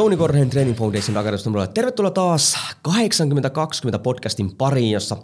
Jouni 0.00 0.16
Korhonen 0.16 0.50
Training 0.50 0.78
Foundation 0.78 1.16
Akademista. 1.16 1.66
Tervetuloa 1.74 2.10
taas 2.10 2.56
8020 2.82 3.98
podcastin 3.98 4.56
pariin, 4.56 4.90
jossa 4.90 5.16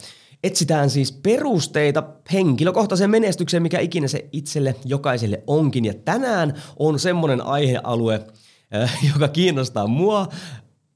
etsitään 0.45 0.91
siis 0.91 1.13
perusteita 1.13 2.03
henkilökohtaiseen 2.33 3.11
menestykseen, 3.11 3.63
mikä 3.63 3.81
ikinä 3.81 4.09
se 4.09 4.29
itselle 4.33 4.75
jokaiselle 4.85 5.43
onkin. 5.47 5.85
Ja 5.85 5.95
tänään 6.05 6.55
on 6.79 6.99
semmoinen 6.99 7.47
aihealue, 7.47 8.27
äh, 8.75 8.99
joka 9.13 9.29
kiinnostaa 9.29 9.87
mua 9.87 10.29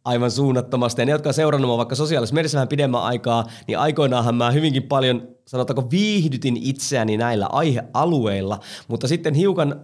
aivan 0.05 0.31
suunnattomasti. 0.31 1.03
Ja 1.03 1.07
ne, 1.07 1.13
jotka 1.13 1.29
on 1.29 1.35
seurannut 1.35 1.79
vaikka 1.79 1.95
sosiaalisessa 1.95 2.35
mediassa 2.35 2.57
vähän 2.57 2.69
pidemmän 2.69 3.03
aikaa, 3.03 3.45
niin 3.67 3.79
aikoinaanhan 3.79 4.35
mä 4.35 4.51
hyvinkin 4.51 4.83
paljon, 4.83 5.29
sanotaanko, 5.47 5.91
viihdytin 5.91 6.57
itseäni 6.57 7.17
näillä 7.17 7.47
aihealueilla, 7.47 8.61
mutta 8.89 9.09
sitten 9.09 9.35
hiukan 9.35 9.81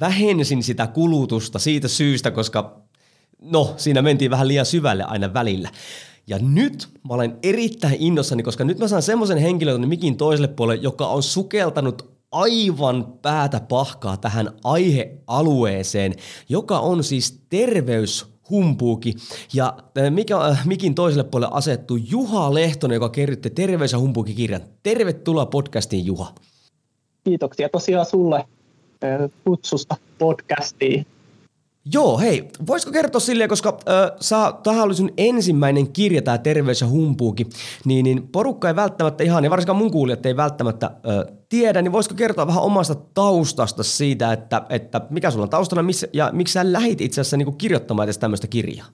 vähensin 0.00 0.62
sitä 0.62 0.86
kulutusta 0.86 1.58
siitä 1.58 1.88
syystä, 1.88 2.30
koska 2.30 2.80
no, 3.42 3.74
siinä 3.76 4.02
mentiin 4.02 4.30
vähän 4.30 4.48
liian 4.48 4.66
syvälle 4.66 5.04
aina 5.04 5.34
välillä. 5.34 5.70
Ja 6.26 6.38
nyt 6.38 6.88
mä 7.08 7.14
olen 7.14 7.38
erittäin 7.42 7.96
innossani, 7.98 8.42
koska 8.42 8.64
nyt 8.64 8.78
mä 8.78 8.88
saan 8.88 9.02
semmoisen 9.02 9.38
henkilön 9.38 9.88
mikin 9.88 10.16
toiselle 10.16 10.48
puolelle, 10.48 10.82
joka 10.82 11.06
on 11.06 11.22
sukeltanut 11.22 12.14
aivan 12.32 13.14
päätä 13.22 13.60
pahkaa 13.60 14.16
tähän 14.16 14.50
aihealueeseen, 14.64 16.14
joka 16.48 16.78
on 16.78 17.04
siis 17.04 17.42
terveyshumpuuki. 17.50 19.14
Ja 19.52 19.76
mikä, 20.10 20.56
mikin 20.64 20.94
toiselle 20.94 21.24
puolelle 21.24 21.56
asettuu 21.56 21.96
Juha 21.96 22.54
Lehtonen, 22.54 22.94
joka 22.94 23.08
kerrytti 23.08 23.50
Terveys- 23.50 23.92
ja 23.92 23.98
humpuuki-kirjan. 23.98 24.60
Tervetuloa 24.82 25.46
podcastiin, 25.46 26.06
Juha. 26.06 26.34
Kiitoksia 27.24 27.68
tosiaan 27.68 28.06
sulle 28.06 28.44
kutsusta 29.44 29.96
podcastiin. 30.18 31.06
Joo, 31.92 32.18
hei, 32.18 32.48
voisiko 32.66 32.92
kertoa 32.92 33.20
silleen, 33.20 33.48
koska 33.48 33.78
äh, 33.88 34.62
tähän 34.62 34.84
oli 34.84 34.94
sun 34.94 35.10
ensimmäinen 35.16 35.92
kirja, 35.92 36.22
tämä 36.22 36.38
Terveys 36.38 36.80
ja 36.80 36.86
humpuuki, 36.86 37.46
niin, 37.84 38.04
niin 38.04 38.28
porukka 38.28 38.68
ei 38.68 38.76
välttämättä 38.76 39.24
ihan, 39.24 39.44
ja 39.44 39.50
varsinkaan 39.50 39.78
mun 39.78 39.90
kuulijat 39.90 40.26
ei 40.26 40.36
välttämättä 40.36 40.86
äh, 40.86 41.36
tiedä, 41.48 41.82
niin 41.82 41.92
voisiko 41.92 42.14
kertoa 42.14 42.46
vähän 42.46 42.62
omasta 42.62 42.94
taustasta 42.94 43.82
siitä, 43.82 44.32
että, 44.32 44.62
että 44.68 45.00
mikä 45.10 45.30
sulla 45.30 45.42
on 45.42 45.50
taustana, 45.50 45.82
missä, 45.82 46.08
ja 46.12 46.30
miksi 46.32 46.52
sä 46.52 46.72
lähit 46.72 47.00
itse 47.00 47.20
asiassa 47.20 47.36
niin 47.36 47.56
kirjoittamaan 47.56 48.06
edes 48.06 48.18
tämmöistä 48.18 48.46
kirjaa? 48.46 48.86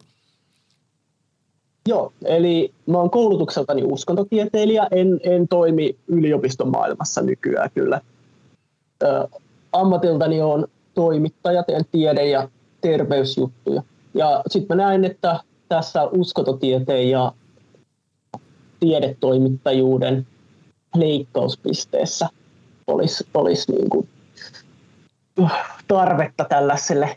Joo, 1.89 2.13
eli 2.25 2.75
mä 2.87 2.99
oon 2.99 3.11
koulutukseltani 3.11 3.83
uskontotieteilijä, 3.85 4.87
en, 4.91 5.21
en 5.23 5.49
toimi 5.49 5.97
yliopiston 6.07 6.71
maailmassa 6.71 7.23
nykyään 7.23 7.71
kyllä. 7.75 8.01
Ö, 9.03 9.29
ammatiltani 9.73 10.43
on 10.43 10.67
toimittaja, 10.95 11.63
teen 11.63 11.85
tiede- 11.93 12.29
ja 12.29 12.49
terveysjuttuja. 12.81 13.83
Ja 14.15 14.43
sitten 14.47 14.77
mä 14.77 14.83
näen, 14.83 15.05
että 15.05 15.41
tässä 15.69 16.05
uskototieteen 16.05 17.11
ja 17.11 17.33
tiedetoimittajuuden 18.81 20.27
leikkauspisteessä 20.95 22.29
olisi, 22.87 23.27
olisi 23.35 23.73
niin 23.73 23.91
kuin 23.91 24.09
tarvetta 25.89 26.45
tällaiselle 26.45 27.17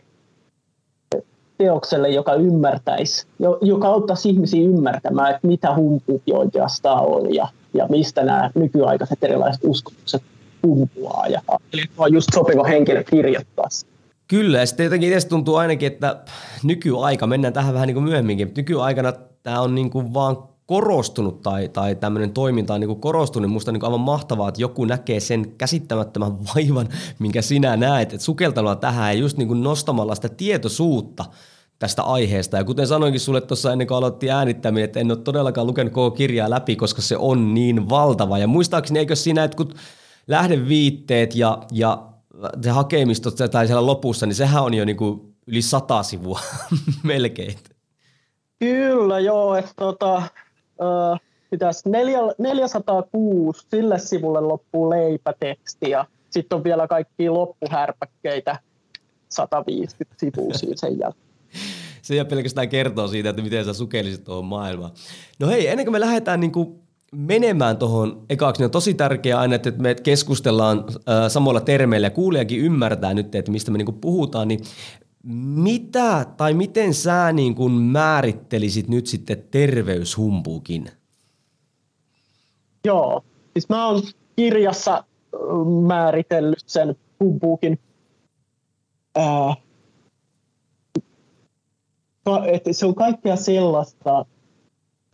teokselle, 1.58 2.08
joka 2.08 2.34
ymmärtäisi, 2.34 3.26
joka 3.60 3.88
auttaisi 3.88 4.30
ihmisiä 4.30 4.68
ymmärtämään, 4.68 5.34
että 5.34 5.46
mitä 5.46 5.74
humpuuki 5.74 6.32
oikeastaan 6.32 7.06
on 7.06 7.34
ja, 7.34 7.48
ja 7.74 7.86
mistä 7.88 8.24
nämä 8.24 8.50
nykyaikaiset 8.54 9.24
erilaiset 9.24 9.62
uskomukset 9.64 10.22
kumpuaa 10.64 11.26
ja 11.26 11.42
on 11.98 12.12
just 12.12 12.28
sopiva 12.34 12.64
henkilö 12.64 13.04
kirjoittaa 13.04 13.68
Kyllä, 14.28 14.58
ja 14.58 14.66
sitten 14.66 14.84
jotenkin 14.84 15.12
itse 15.12 15.28
tuntuu 15.28 15.56
ainakin, 15.56 15.86
että 15.86 16.16
nykyaika, 16.62 17.26
mennään 17.26 17.54
tähän 17.54 17.74
vähän 17.74 17.86
niin 17.86 17.94
kuin 17.94 18.04
myöhemminkin, 18.04 18.52
nykyaikana 18.56 19.12
tämä 19.42 19.60
on 19.60 19.74
niin 19.74 19.90
kuin 19.90 20.14
vaan 20.14 20.36
korostunut 20.66 21.42
tai, 21.42 21.68
tai 21.68 21.94
tämmöinen 21.94 22.32
toiminta 22.32 22.74
on 22.74 22.80
niin 22.80 22.88
kuin 22.88 23.00
korostunut. 23.00 23.50
Musta 23.50 23.70
on 23.70 23.72
niin 23.72 23.84
aivan 23.84 24.00
mahtavaa, 24.00 24.48
että 24.48 24.60
joku 24.60 24.84
näkee 24.84 25.20
sen 25.20 25.52
käsittämättömän 25.58 26.38
vaivan, 26.38 26.88
minkä 27.18 27.42
sinä 27.42 27.76
näet, 27.76 28.12
että 28.12 28.24
sukeltelua 28.24 28.76
tähän 28.76 29.14
ja 29.14 29.20
just 29.20 29.36
niin 29.36 29.48
kuin 29.48 29.62
nostamalla 29.62 30.14
sitä 30.14 30.28
tietoisuutta 30.28 31.24
tästä 31.78 32.02
aiheesta. 32.02 32.56
Ja 32.56 32.64
kuten 32.64 32.86
sanoinkin 32.86 33.20
sulle 33.20 33.40
tuossa 33.40 33.72
ennen 33.72 33.86
kuin 33.86 33.98
aloitti 33.98 34.30
äänittäminen, 34.30 34.84
että 34.84 35.00
en 35.00 35.10
ole 35.10 35.18
todellakaan 35.18 35.66
lukenut 35.66 35.92
koko 35.92 36.10
kirjaa 36.10 36.50
läpi, 36.50 36.76
koska 36.76 37.02
se 37.02 37.16
on 37.16 37.54
niin 37.54 37.88
valtava. 37.88 38.38
Ja 38.38 38.46
muistaakseni 38.46 38.98
eikö 38.98 39.16
siinä, 39.16 39.44
että 39.44 39.56
kun 39.56 39.74
lähdeviitteet 40.26 41.36
ja, 41.36 41.62
ja 41.72 42.08
se 42.62 42.70
hakemisto 42.70 43.30
tai 43.30 43.66
siellä 43.66 43.86
lopussa, 43.86 44.26
niin 44.26 44.34
sehän 44.34 44.62
on 44.62 44.74
jo 44.74 44.84
niin 44.84 44.96
kuin 44.96 45.34
yli 45.46 45.62
sata 45.62 46.02
sivua 46.02 46.40
melkein. 47.02 47.54
Kyllä, 48.58 49.20
joo. 49.20 49.54
Että 49.54 49.72
tota, 49.76 50.16
äh, 50.16 51.20
pitäisi 51.50 51.88
neljä, 51.88 52.18
406, 52.38 53.66
sille 53.70 53.98
sivulle 53.98 54.40
loppuu 54.40 54.90
leipäteksti 54.90 55.90
ja 55.90 56.06
sitten 56.30 56.56
on 56.56 56.64
vielä 56.64 56.88
kaikki 56.88 57.28
loppuhärpäkkeitä 57.28 58.58
150 59.28 60.14
sivua 60.18 60.54
siinä 60.58 60.76
sen 60.76 60.98
jälkeen. 60.98 61.24
Se 62.02 62.14
ei 62.14 62.24
pelkästään 62.24 62.68
kertoo 62.68 63.08
siitä, 63.08 63.30
että 63.30 63.42
miten 63.42 63.64
sä 63.64 63.72
sukelisit 63.72 64.24
tuohon 64.24 64.44
maailmaan. 64.44 64.90
No 65.38 65.48
hei, 65.48 65.68
ennen 65.68 65.86
kuin 65.86 65.92
me 65.92 66.00
lähdetään 66.00 66.40
niin 66.40 66.52
kuin 66.52 66.83
menemään 67.14 67.76
tuohon 67.76 68.24
ekaksi, 68.30 68.60
niin 68.60 68.64
on 68.64 68.70
tosi 68.70 68.94
tärkeää 68.94 69.40
aina, 69.40 69.54
että 69.54 69.70
me 69.70 69.94
keskustellaan 69.94 70.84
samoilla 71.28 71.60
termeillä 71.60 72.06
ja 72.06 72.10
kuulijakin 72.10 72.60
ymmärtää 72.60 73.14
nyt, 73.14 73.34
että 73.34 73.52
mistä 73.52 73.70
me 73.70 73.78
niin 73.78 74.00
puhutaan, 74.00 74.48
niin 74.48 74.60
mitä 75.54 76.26
tai 76.36 76.54
miten 76.54 76.94
sä 76.94 77.32
niin 77.32 77.54
kuin 77.54 77.72
määrittelisit 77.72 78.88
nyt 78.88 79.06
sitten 79.06 79.44
terveyshumpuukin? 79.50 80.90
Joo, 82.84 83.24
siis 83.52 83.68
mä 83.68 83.86
oon 83.86 84.02
kirjassa 84.36 85.04
määritellyt 85.86 86.64
sen 86.66 86.96
humpuukin 87.20 87.78
äh, 89.18 89.56
että 92.46 92.72
se 92.72 92.86
on 92.86 92.94
kaikkea 92.94 93.36
sellaista, 93.36 94.26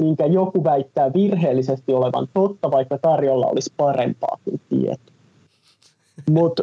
minkä 0.01 0.27
joku 0.27 0.65
väittää 0.65 1.13
virheellisesti 1.13 1.93
olevan 1.93 2.29
totta, 2.35 2.71
vaikka 2.71 2.99
tarjolla 2.99 3.47
olisi 3.47 3.73
parempaakin 3.77 4.61
tietoa. 4.69 5.15
Mutta 6.31 6.63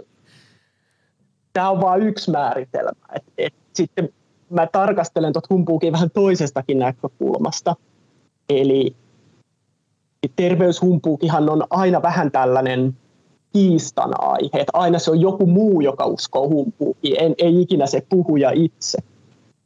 tämä 1.53 1.70
on 1.70 1.81
vain 1.81 2.03
yksi 2.03 2.31
määritelmä. 2.31 2.92
Et, 3.16 3.24
et 3.38 3.53
sitten 3.74 4.09
mä 4.50 4.68
tarkastelen 4.68 5.34
tuota 5.34 5.47
humpuukin 5.50 5.94
vähän 5.94 6.11
toisestakin 6.11 6.79
näkökulmasta. 6.79 7.76
Eli 8.50 8.96
terveyshumpuukihan 10.35 11.50
on 11.50 11.64
aina 11.70 12.02
vähän 12.02 12.32
tällainen 12.32 12.97
kiistan 13.53 14.11
aihe, 14.20 14.59
että 14.59 14.72
aina 14.73 15.00
se 15.00 15.11
on 15.11 15.22
joku 15.22 15.46
muu, 15.46 15.82
joka 15.82 16.06
uskoo 16.06 16.50
humpuukiin, 16.50 17.22
ei, 17.23 17.35
ei 17.38 17.61
ikinä 17.61 17.85
se 17.85 18.03
puhuja 18.09 18.52
itse. 18.52 18.97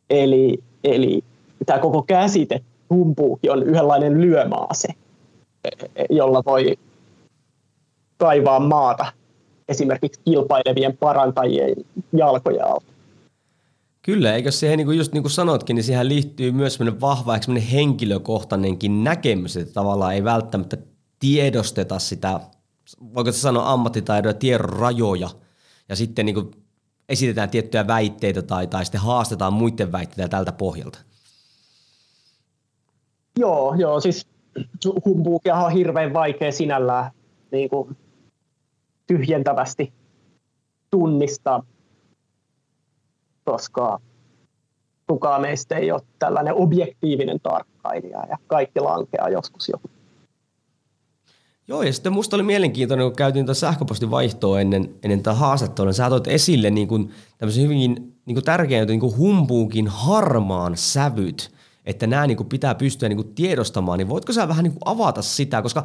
Eli, 0.10 0.63
eli 0.84 1.24
tämä 1.66 1.80
koko 1.80 2.04
käsite 2.04 2.62
humpuuki 2.92 3.50
on 3.50 3.64
yhdenlainen 3.64 4.22
lyömaase, 4.22 4.88
jolla 6.10 6.44
voi 6.46 6.78
kaivaa 8.18 8.60
maata 8.60 9.06
esimerkiksi 9.70 10.22
kilpailevien 10.26 10.98
parantajien 10.98 11.76
jalkoja 12.14 12.66
alta. 12.66 12.92
Kyllä, 14.02 14.36
eikö 14.36 14.52
siihen, 14.52 14.78
niin 14.78 14.86
kuin 14.86 14.98
just 14.98 15.14
niin 15.14 15.24
kuin 15.24 15.32
sanotkin, 15.32 15.76
niin 15.76 15.84
siihen 15.84 16.10
liittyy 16.10 16.52
myös 16.52 16.74
sellainen 16.74 17.02
vahva 17.02 17.42
sellainen 17.42 17.70
henkilökohtainenkin 17.70 19.04
näkemys, 19.04 19.58
että 19.58 19.74
tavallaan 19.74 20.14
ei 20.14 20.24
välttämättä 20.24 20.78
tiedosteta 21.20 22.00
sitä, 22.00 22.40
voiko 23.16 23.32
se 23.32 23.38
sanoa 23.38 23.72
ammattitaidon 23.72 24.30
ja 24.30 24.34
tiedon 24.34 24.70
rajoja, 24.70 25.30
ja 25.90 25.96
sitten 25.96 26.26
niin 26.26 26.34
kuin 26.34 26.52
esitetään 27.10 27.50
tiettyjä 27.50 27.88
väitteitä 27.88 28.42
tai, 28.42 28.68
tai 28.68 28.86
sitten 28.86 29.02
haastetaan 29.02 29.54
muiden 29.54 29.92
väitteitä 29.92 30.30
tältä 30.30 30.52
pohjalta. 30.52 31.00
Joo, 33.38 33.75
joo, 33.78 34.00
siis 34.00 34.28
humpuukia 35.06 35.56
on 35.56 35.72
hirveän 35.72 36.13
vaikea 36.13 36.51
sinällään 36.51 37.12
niin 37.51 37.69
kuin 37.69 37.98
tyhjentävästi 39.07 39.94
tunnistaa, 40.92 41.63
koska 43.44 44.00
kukaan 45.07 45.42
meistä 45.42 45.78
ei 45.78 45.92
ole 45.92 46.01
tällainen 46.19 46.54
objektiivinen 46.54 47.39
tarkkailija 47.39 48.24
ja 48.30 48.38
kaikki 48.48 48.80
lankeaa 48.80 49.30
joskus 49.30 49.69
joku. 49.69 49.89
Joo, 51.68 51.83
ja 51.83 51.94
sitten 51.94 52.13
musta 52.13 52.36
oli 52.36 52.44
mielenkiintoinen, 52.44 53.06
kun 53.07 53.16
käytiin 53.16 53.45
tätä 53.45 53.54
sähköpostin 53.54 54.12
vaihtoa 54.12 54.62
ennen, 54.62 54.95
ennen 55.04 55.24
tätä 55.24 55.33
haastattelua, 55.33 55.94
sä 55.94 56.10
toit 56.10 56.28
esille 56.28 56.69
niin 56.69 56.88
kuin 56.88 57.12
tämmöisen 57.38 57.63
hyvinkin 57.63 57.95
niin 58.25 58.36
kuin 58.36 58.45
tärkeän 58.45 58.88
niin 58.88 59.00
kuin 59.00 59.18
humpuukin 59.18 59.88
harmaan 59.88 60.78
sävyt, 60.78 61.51
että 61.86 62.07
nämä 62.07 62.28
niin 62.28 62.38
kuin 62.38 62.50
pitää 62.50 62.75
pystyä 62.75 63.10
niin 63.10 63.18
kuin 63.18 63.36
tiedostamaan, 63.36 63.98
niin 63.98 64.10
voitko 64.10 64.33
sä 64.33 64.48
vähän 64.48 64.63
niin 64.63 64.74
kuin 64.74 64.83
avata 64.86 65.22
sitä, 65.22 65.62
koska 65.62 65.83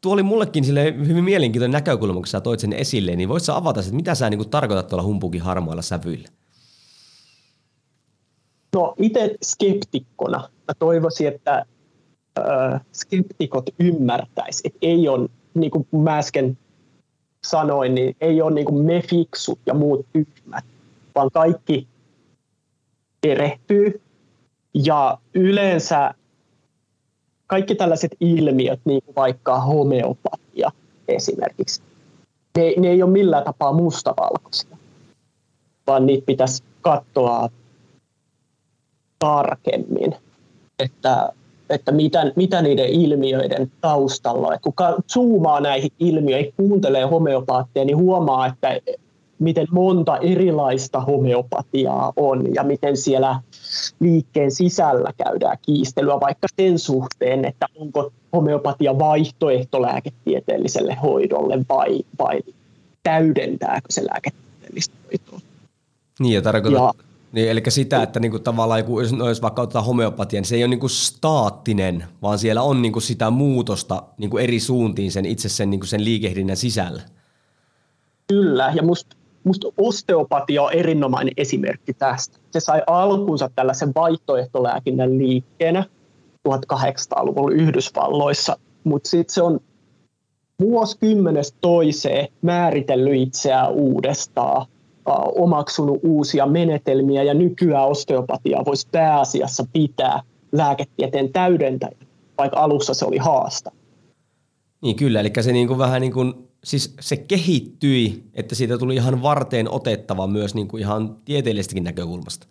tuo 0.00 0.12
oli 0.12 0.22
mullekin 0.22 0.64
sille 0.64 0.94
hyvin 1.08 1.24
mielenkiintoinen 1.24 1.72
näkökulma, 1.72 2.14
kun 2.14 2.26
sä 2.26 2.40
toit 2.40 2.60
sen 2.60 2.72
esille, 2.72 3.16
niin 3.16 3.28
voit 3.28 3.42
sä 3.42 3.56
avata, 3.56 3.80
että 3.80 3.92
mitä 3.92 4.14
sä 4.14 4.30
niin 4.30 4.38
kuin 4.38 4.50
tarkoitat 4.50 4.86
tuolla 4.86 5.04
humpuukin 5.04 5.42
harmailla 5.42 5.82
sävyillä? 5.82 6.28
No 8.74 8.94
itse 8.98 9.36
skeptikkona 9.44 10.38
mä 10.38 10.74
toivoisin, 10.78 11.28
että 11.28 11.64
äh, 12.38 12.80
skeptikot 12.92 13.70
ymmärtäisi, 13.78 14.60
että 14.64 14.78
ei 14.82 15.08
ole, 15.08 15.28
niin 15.54 15.70
kuin 15.70 15.86
mä 15.92 16.18
äsken 16.18 16.58
sanoin, 17.44 17.94
niin 17.94 18.16
ei 18.20 18.42
ole 18.42 18.54
niin 18.54 18.66
kuin 18.66 18.84
me 18.84 19.02
fiksut 19.02 19.58
ja 19.66 19.74
muut 19.74 20.06
tyhmät, 20.12 20.64
vaan 21.14 21.30
kaikki 21.32 21.88
erehtyy. 23.22 24.00
Ja 24.74 25.18
yleensä 25.34 26.14
kaikki 27.46 27.74
tällaiset 27.74 28.12
ilmiöt, 28.20 28.80
niin 28.84 29.02
kuin 29.04 29.16
vaikka 29.16 29.60
homeopatia 29.60 30.70
esimerkiksi, 31.08 31.82
ne, 32.56 32.74
ne 32.78 32.88
ei 32.88 33.02
ole 33.02 33.10
millään 33.10 33.44
tapaa 33.44 33.72
mustavalkoisia, 33.72 34.76
vaan 35.86 36.06
niitä 36.06 36.26
pitäisi 36.26 36.62
katsoa 36.80 37.48
tarkemmin, 39.18 40.14
että, 40.78 41.32
että 41.70 41.92
mitä, 41.92 42.32
mitä 42.36 42.62
niiden 42.62 42.88
ilmiöiden 42.88 43.72
taustalla 43.80 44.48
on. 44.48 44.58
kun 44.62 44.74
zoomaa 45.12 45.60
näihin 45.60 45.90
ilmiöihin, 45.98 46.54
kuuntelee 46.56 47.04
homeopaattia, 47.04 47.84
niin 47.84 47.96
huomaa, 47.96 48.46
että 48.46 48.76
miten 49.40 49.66
monta 49.70 50.16
erilaista 50.16 51.00
homeopatiaa 51.00 52.12
on 52.16 52.54
ja 52.54 52.62
miten 52.62 52.96
siellä 52.96 53.40
liikkeen 54.00 54.50
sisällä 54.50 55.12
käydään 55.24 55.56
kiistelyä 55.62 56.20
vaikka 56.20 56.46
sen 56.56 56.78
suhteen, 56.78 57.44
että 57.44 57.66
onko 57.76 58.12
homeopatia 58.32 58.98
vaihtoehto 58.98 59.82
lääketieteelliselle 59.82 60.94
hoidolle 61.02 61.64
vai, 61.68 62.00
vai 62.18 62.40
täydentääkö 63.02 63.86
se 63.90 64.06
lääketieteellistä 64.06 64.94
hoitoa. 65.04 65.40
Niin 66.20 66.34
ja 66.34 66.42
tarkoitat, 66.42 66.96
ja, 66.96 67.04
niin, 67.32 67.50
eli 67.50 67.62
sitä, 67.68 68.02
että 68.02 68.20
niinku 68.20 68.38
tavallaan 68.38 68.84
kun 68.84 69.02
jos 69.28 69.42
vaikka 69.42 69.62
otetaan 69.62 69.84
homeopatia, 69.84 70.40
niin 70.40 70.48
se 70.48 70.56
ei 70.56 70.64
ole 70.64 70.70
niinku 70.70 70.88
staattinen, 70.88 72.04
vaan 72.22 72.38
siellä 72.38 72.62
on 72.62 72.82
niinku 72.82 73.00
sitä 73.00 73.30
muutosta 73.30 74.02
niinku 74.18 74.38
eri 74.38 74.60
suuntiin 74.60 75.12
sen 75.12 75.26
itse 75.26 75.48
sen, 75.48 75.70
niinku 75.70 75.86
sen 75.86 76.04
liikehdinnän 76.04 76.56
sisällä. 76.56 77.02
Kyllä, 78.26 78.72
ja 78.76 78.82
musta 78.82 79.16
must 79.44 79.64
osteopatia 79.76 80.62
on 80.62 80.72
erinomainen 80.72 81.34
esimerkki 81.36 81.94
tästä. 81.94 82.38
Se 82.50 82.60
sai 82.60 82.82
alkunsa 82.86 83.50
tällaisen 83.54 83.92
vaihtoehtolääkinnän 83.94 85.18
liikkeenä 85.18 85.84
1800-luvulla 86.48 87.54
Yhdysvalloissa, 87.54 88.56
mutta 88.84 89.08
sitten 89.08 89.34
se 89.34 89.42
on 89.42 89.60
vuosikymmenestä 90.60 91.58
toiseen 91.60 92.28
määritellyt 92.42 93.22
itseään 93.22 93.72
uudestaan– 93.72 94.66
omaksunut 95.34 96.00
uusia 96.02 96.46
menetelmiä 96.46 97.22
ja 97.22 97.34
nykyään 97.34 97.88
osteopatia 97.88 98.62
voisi 98.66 98.88
pääasiassa 98.92 99.66
pitää 99.72 100.22
lääketieteen 100.52 101.32
täydentäjä, 101.32 101.96
vaikka 102.38 102.60
alussa 102.60 102.94
se 102.94 103.04
oli 103.04 103.18
haasta. 103.18 103.72
Niin 104.82 104.96
kyllä, 104.96 105.20
eli 105.20 105.32
se 105.40 105.52
niin 105.52 105.68
kuin 105.68 105.78
vähän 105.78 106.00
niin 106.00 106.12
kuin, 106.12 106.49
siis 106.64 106.94
se 107.00 107.16
kehittyi, 107.16 108.24
että 108.34 108.54
siitä 108.54 108.78
tuli 108.78 108.94
ihan 108.94 109.22
varteen 109.22 109.70
otettava 109.70 110.26
myös 110.26 110.54
niin 110.54 110.68
kuin 110.68 110.80
ihan 110.80 111.16
tieteellisestäkin 111.24 111.84
näkökulmasta. 111.84 112.46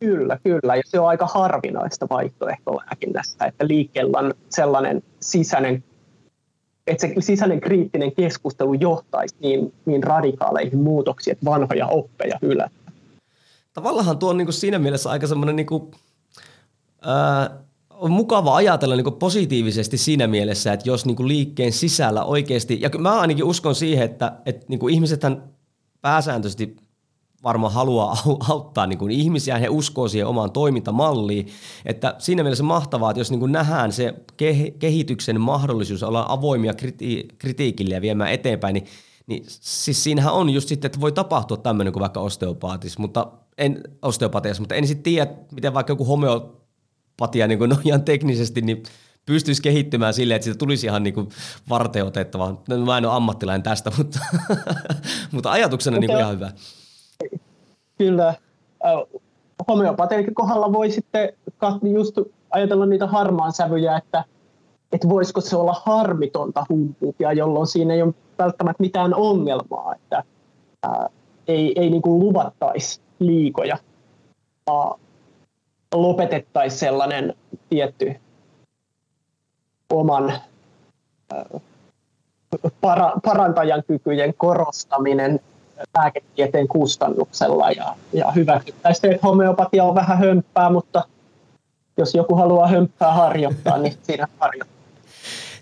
Kyllä, 0.00 0.38
kyllä. 0.44 0.76
Ja 0.76 0.82
se 0.86 1.00
on 1.00 1.08
aika 1.08 1.26
harvinaista 1.26 2.06
vaihtoehtolääkinnässä, 2.10 3.44
että 3.44 3.68
liikkeellä 3.68 4.18
on 4.18 4.34
sellainen 4.48 5.02
sisäinen 5.20 5.84
että 6.88 7.06
se 7.06 7.14
sisäinen 7.20 7.60
kriittinen 7.60 8.14
keskustelu 8.14 8.74
johtaisi 8.74 9.36
niin, 9.40 9.74
niin 9.86 10.02
radikaaleihin 10.02 10.78
muutoksiin, 10.78 11.32
että 11.32 11.44
vanhoja 11.44 11.86
oppeja 11.86 12.38
hylätään. 12.42 12.92
Tavallaan 13.72 14.18
tuo 14.18 14.30
on 14.30 14.36
niin 14.36 14.46
kuin 14.46 14.54
siinä 14.54 14.78
mielessä 14.78 15.10
aika 15.10 15.26
semmoinen 15.26 15.56
niin 15.56 15.66
kuin, 15.66 15.90
ää, 17.02 17.50
on 17.98 18.10
mukava 18.10 18.56
ajatella 18.56 18.96
niin 18.96 19.12
positiivisesti 19.18 19.98
siinä 19.98 20.26
mielessä, 20.26 20.72
että 20.72 20.88
jos 20.88 21.06
niin 21.06 21.28
liikkeen 21.28 21.72
sisällä 21.72 22.24
oikeasti, 22.24 22.78
ja 22.80 22.90
mä 22.98 23.20
ainakin 23.20 23.44
uskon 23.44 23.74
siihen, 23.74 24.04
että, 24.04 24.32
että 24.46 24.66
niin 24.68 24.90
ihmisethän 24.90 25.42
pääsääntöisesti 26.00 26.76
varmaan 27.42 27.72
haluaa 27.72 28.16
auttaa 28.48 28.86
niin 28.86 28.98
kuin 28.98 29.10
ihmisiä, 29.10 29.58
he 29.58 29.68
uskoo 29.68 30.08
siihen 30.08 30.26
omaan 30.26 30.52
toimintamalliin. 30.52 31.46
Että 31.84 32.14
siinä 32.18 32.42
mielessä 32.42 32.64
mahtavaa, 32.64 33.10
että 33.10 33.20
jos 33.20 33.30
niin 33.30 33.40
kuin 33.40 33.52
nähdään 33.52 33.92
se 33.92 34.14
kehityksen 34.78 35.40
mahdollisuus 35.40 36.02
olla 36.02 36.26
avoimia 36.28 36.72
kriti- 36.72 37.28
kritiikille 37.38 37.94
ja 37.94 38.00
viemään 38.00 38.32
eteenpäin, 38.32 38.74
niin, 38.74 38.86
niin 39.26 39.44
siis 39.48 40.04
siinähän 40.04 40.34
on 40.34 40.50
just 40.50 40.68
sitten, 40.68 40.88
että 40.88 41.00
voi 41.00 41.12
tapahtua 41.12 41.56
tämmöinen 41.56 41.92
kuin 41.92 42.00
vaikka 42.00 42.20
osteopaatis, 42.20 42.98
mutta 42.98 43.32
en, 43.58 43.80
osteopatias, 44.02 44.60
mutta 44.60 44.74
en 44.74 44.86
sitten 44.86 45.02
tiedä, 45.02 45.30
miten 45.52 45.74
vaikka 45.74 45.90
joku 45.90 46.04
homeopatia 47.20 47.46
niin 47.46 47.58
kuin 47.58 47.70
no 47.70 47.76
ihan 47.84 48.02
teknisesti, 48.02 48.60
niin 48.60 48.82
pystyisi 49.26 49.62
kehittymään 49.62 50.14
silleen, 50.14 50.36
että 50.36 50.44
siitä 50.44 50.58
tulisi 50.58 50.86
ihan 50.86 51.02
niin 51.02 51.28
varten 51.68 52.04
otettava. 52.04 52.54
No, 52.68 52.76
mä 52.76 52.98
en 52.98 53.04
ole 53.06 53.14
ammattilainen 53.14 53.62
tästä, 53.62 53.92
mutta, 53.98 54.18
mutta 55.32 55.50
ajatuksena 55.50 55.96
okay. 55.96 56.00
niin 56.00 56.10
kuin 56.10 56.20
ihan 56.20 56.34
hyvä 56.34 56.52
kyllä 57.98 58.34
homeopatiikan 59.68 60.34
kohdalla 60.34 60.72
voi 60.72 60.90
sitten 60.90 61.32
just 61.92 62.18
ajatella 62.50 62.86
niitä 62.86 63.06
harmaan 63.06 63.52
sävyjä, 63.52 63.96
että, 63.96 64.24
että 64.92 65.08
voisiko 65.08 65.40
se 65.40 65.56
olla 65.56 65.82
harmitonta 65.86 66.66
humpuukia, 66.68 67.32
jolloin 67.32 67.66
siinä 67.66 67.94
ei 67.94 68.02
ole 68.02 68.14
välttämättä 68.38 68.82
mitään 68.82 69.14
ongelmaa, 69.14 69.94
että 69.94 70.24
ää, 70.82 71.08
ei, 71.48 71.72
ei 71.76 71.90
niin 71.90 72.02
kuin 72.02 72.20
luvattaisi 72.20 73.00
liikoja, 73.18 73.78
vaan 74.66 75.00
lopetettaisiin 75.94 76.80
sellainen 76.80 77.34
tietty 77.68 78.14
oman 79.92 80.30
äh, 81.32 81.62
para, 82.80 83.12
parantajan 83.24 83.82
kykyjen 83.86 84.34
korostaminen 84.34 85.40
lääketieteen 85.98 86.68
kustannuksella 86.68 87.70
ja, 87.70 87.94
ja 88.12 88.30
hyväksyttäisiin, 88.30 89.12
että 89.12 89.26
homeopatia 89.26 89.84
on 89.84 89.94
vähän 89.94 90.18
hömppää, 90.18 90.70
mutta 90.70 91.04
jos 91.96 92.14
joku 92.14 92.34
haluaa 92.34 92.68
hömppää 92.68 93.12
harjoittaa, 93.12 93.78
niin 93.78 93.94
siinä 94.02 94.28
harjoittaa. 94.40 94.78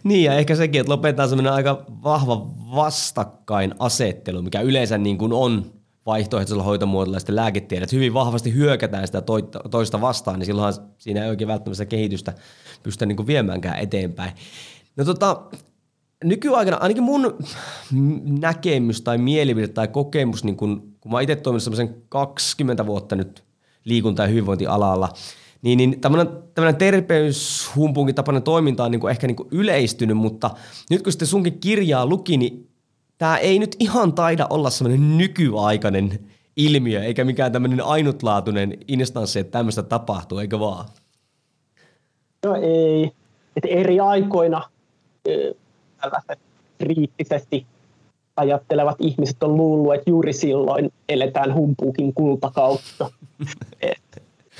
Niin 0.04 0.24
ja 0.24 0.34
ehkä 0.34 0.54
sekin, 0.54 0.80
että 0.80 0.92
lopetetaan 0.92 1.28
semmoinen 1.28 1.52
aika 1.52 1.82
vahva 2.02 2.46
vastakkainasettelu, 2.74 4.42
mikä 4.42 4.60
yleensä 4.60 4.98
niin 4.98 5.18
kuin 5.18 5.32
on 5.32 5.75
vaihtoehtoisella 6.06 6.62
hoitomuodolla 6.62 7.18
sitten 7.18 7.36
lääketiede, 7.36 7.86
hyvin 7.92 8.14
vahvasti 8.14 8.54
hyökätään 8.54 9.06
sitä 9.06 9.22
toista 9.70 10.00
vastaan, 10.00 10.38
niin 10.38 10.46
silloinhan 10.46 10.74
siinä 10.98 11.24
ei 11.24 11.30
oikein 11.30 11.48
välttämättä 11.48 11.84
kehitystä 11.84 12.34
pystytä 12.82 13.06
niin 13.06 13.16
kuin 13.16 13.26
viemäänkään 13.26 13.78
eteenpäin. 13.78 14.32
No 14.96 15.04
tota, 15.04 15.42
nykyaikana 16.24 16.76
ainakin 16.76 17.02
mun 17.02 17.36
näkemys 18.40 19.00
tai 19.00 19.18
mielipide 19.18 19.68
tai 19.68 19.88
kokemus, 19.88 20.44
niin 20.44 20.56
kun, 20.56 20.96
kun 21.00 21.12
mä 21.12 21.20
itse 21.20 21.36
toiminut 21.36 21.62
semmoisen 21.62 22.02
20 22.08 22.86
vuotta 22.86 23.16
nyt 23.16 23.44
liikunta- 23.84 24.22
ja 24.22 24.28
hyvinvointialalla, 24.28 25.08
niin, 25.62 25.76
niin 25.76 26.00
tämmöinen, 26.00 26.28
tämmöinen 26.54 26.78
terveyshumpunkin 26.78 28.14
tapainen 28.14 28.42
toiminta 28.42 28.84
on 28.84 28.90
niin 28.90 29.00
kuin 29.00 29.10
ehkä 29.10 29.26
niin 29.26 29.36
kuin 29.36 29.48
yleistynyt, 29.52 30.16
mutta 30.16 30.50
nyt 30.90 31.02
kun 31.02 31.12
sitten 31.12 31.28
sunkin 31.28 31.60
kirjaa 31.60 32.06
luki, 32.06 32.36
niin 32.36 32.70
tämä 33.18 33.36
ei 33.36 33.58
nyt 33.58 33.76
ihan 33.78 34.12
taida 34.12 34.46
olla 34.50 34.70
semmoinen 34.70 35.18
nykyaikainen 35.18 36.18
ilmiö, 36.56 37.02
eikä 37.02 37.24
mikään 37.24 37.52
tämmöinen 37.52 37.84
ainutlaatuinen 37.84 38.78
instanssi, 38.88 39.38
että 39.38 39.58
tämmöistä 39.58 39.82
tapahtuu, 39.82 40.38
eikö 40.38 40.60
vaan? 40.60 40.88
No 42.44 42.54
ei. 42.54 43.12
että 43.56 43.68
eri 43.68 44.00
aikoina 44.00 44.62
tällaiset 46.00 46.38
kriittisesti 46.78 47.66
ajattelevat 48.36 48.96
ihmiset 49.00 49.42
on 49.42 49.56
luullut, 49.56 49.94
että 49.94 50.10
juuri 50.10 50.32
silloin 50.32 50.92
eletään 51.08 51.54
humpuukin 51.54 52.14
kultakautta. 52.14 53.10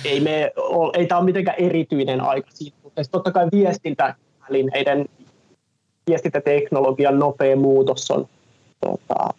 ei, 0.05 0.21
me, 0.21 0.53
ei 0.95 1.07
tämä 1.07 1.19
ole 1.19 1.25
mitenkään 1.25 1.59
erityinen 1.59 2.21
aika 2.21 2.49
siitä, 2.51 2.77
mutta 2.83 3.03
totta 3.11 3.33
kai 3.33 3.49
viestintävälineiden 3.53 5.07
viestintäteknologian 6.11 7.19
nopea 7.19 7.57
muutos 7.57 8.11
on 8.11 8.29
tota, 8.81 9.35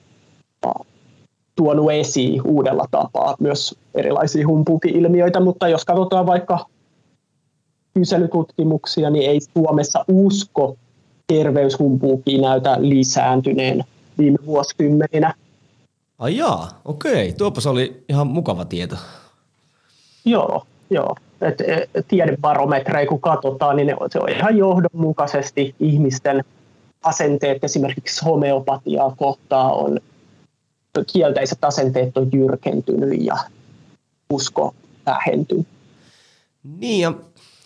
tuonut 1.55 1.91
esiin 1.91 2.41
uudella 2.45 2.85
tapaa 2.91 3.35
myös 3.39 3.75
erilaisia 3.95 4.47
humpuki-ilmiöitä, 4.47 5.39
mutta 5.39 5.67
jos 5.67 5.85
katsotaan 5.85 6.25
vaikka 6.25 6.65
kyselytutkimuksia, 7.93 9.09
niin 9.09 9.29
ei 9.29 9.39
Suomessa 9.41 10.05
usko 10.07 10.75
terveyshumpuukiin 11.27 12.41
näytä 12.41 12.77
lisääntyneen 12.79 13.83
viime 14.17 14.37
vuosikymmeninä. 14.45 15.33
Ai 16.19 16.37
jaa, 16.37 16.81
okei. 16.85 17.33
Tuopas 17.33 17.67
oli 17.67 18.03
ihan 18.09 18.27
mukava 18.27 18.65
tieto. 18.65 18.95
Joo, 20.25 20.63
joo. 20.89 21.15
Et, 21.41 21.61
et, 21.61 22.07
tiedebarometreja 22.07 23.07
kun 23.07 23.21
katsotaan, 23.21 23.75
niin 23.75 23.87
ne, 23.87 23.95
se 24.09 24.19
on 24.19 24.29
ihan 24.29 24.57
johdonmukaisesti 24.57 25.75
ihmisten 25.79 26.43
asenteet 27.07 27.63
esimerkiksi 27.63 28.25
homeopatiaa 28.25 29.15
kohtaan 29.17 29.73
on 29.73 29.99
kielteiset 31.13 31.63
asenteet 31.63 32.17
on 32.17 32.29
jyrkentynyt 32.33 33.21
ja 33.21 33.37
usko 34.29 34.75
vähentynyt. 35.05 35.67
Niin 36.79 37.01
ja 37.01 37.13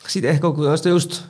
sitten 0.07 0.31
ehkä 0.31 0.51
kun 0.51 0.65
just, 0.89 1.23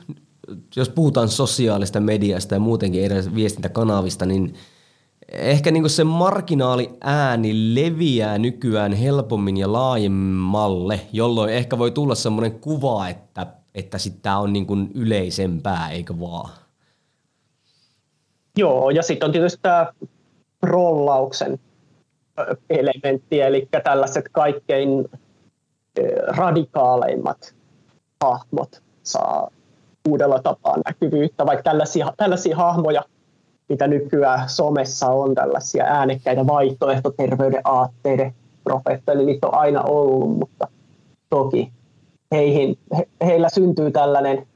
jos 0.76 0.88
puhutaan 0.88 1.28
sosiaalista 1.28 2.00
mediasta 2.00 2.54
ja 2.54 2.60
muutenkin 2.60 3.04
eri 3.04 3.34
viestintäkanavista, 3.34 4.26
niin 4.26 4.54
ehkä 5.28 5.70
niin 5.70 5.90
se 5.90 6.04
marginaali 6.04 6.90
ääni 7.00 7.74
leviää 7.74 8.38
nykyään 8.38 8.92
helpommin 8.92 9.56
ja 9.56 9.72
laajemmalle, 9.72 11.00
jolloin 11.12 11.52
ehkä 11.52 11.78
voi 11.78 11.90
tulla 11.90 12.14
semmoinen 12.14 12.60
kuva, 12.60 13.08
että, 13.08 13.46
että 13.74 13.98
tämä 14.22 14.38
on 14.38 14.52
niin 14.52 14.90
yleisempää, 14.94 15.90
eikö 15.90 16.20
vaan? 16.20 16.61
Joo, 18.56 18.90
ja 18.90 19.02
sitten 19.02 19.26
on 19.26 19.32
tietysti 19.32 19.58
tämä 19.62 19.92
rollauksen 20.62 21.58
elementti, 22.70 23.40
eli 23.40 23.68
tällaiset 23.84 24.24
kaikkein 24.32 25.08
radikaaleimmat 26.26 27.54
hahmot 28.24 28.82
saa 29.02 29.50
uudella 30.08 30.38
tapaa 30.38 30.76
näkyvyyttä, 30.86 31.46
vaikka 31.46 31.62
tällaisia, 31.62 32.12
tällaisia 32.16 32.56
hahmoja, 32.56 33.04
mitä 33.68 33.86
nykyään 33.86 34.48
somessa 34.48 35.08
on, 35.08 35.34
tällaisia 35.34 35.84
äänekkäitä 35.84 36.46
vaihtoehtoterveyden 36.46 37.60
aatteiden 37.64 38.34
profeettoja, 38.64 39.18
niin 39.18 39.26
niitä 39.26 39.46
on 39.46 39.54
aina 39.54 39.82
ollut, 39.82 40.38
mutta 40.38 40.68
toki 41.30 41.72
heihin, 42.32 42.78
he, 42.96 43.08
heillä 43.24 43.48
syntyy 43.48 43.90
tällainen 43.90 44.46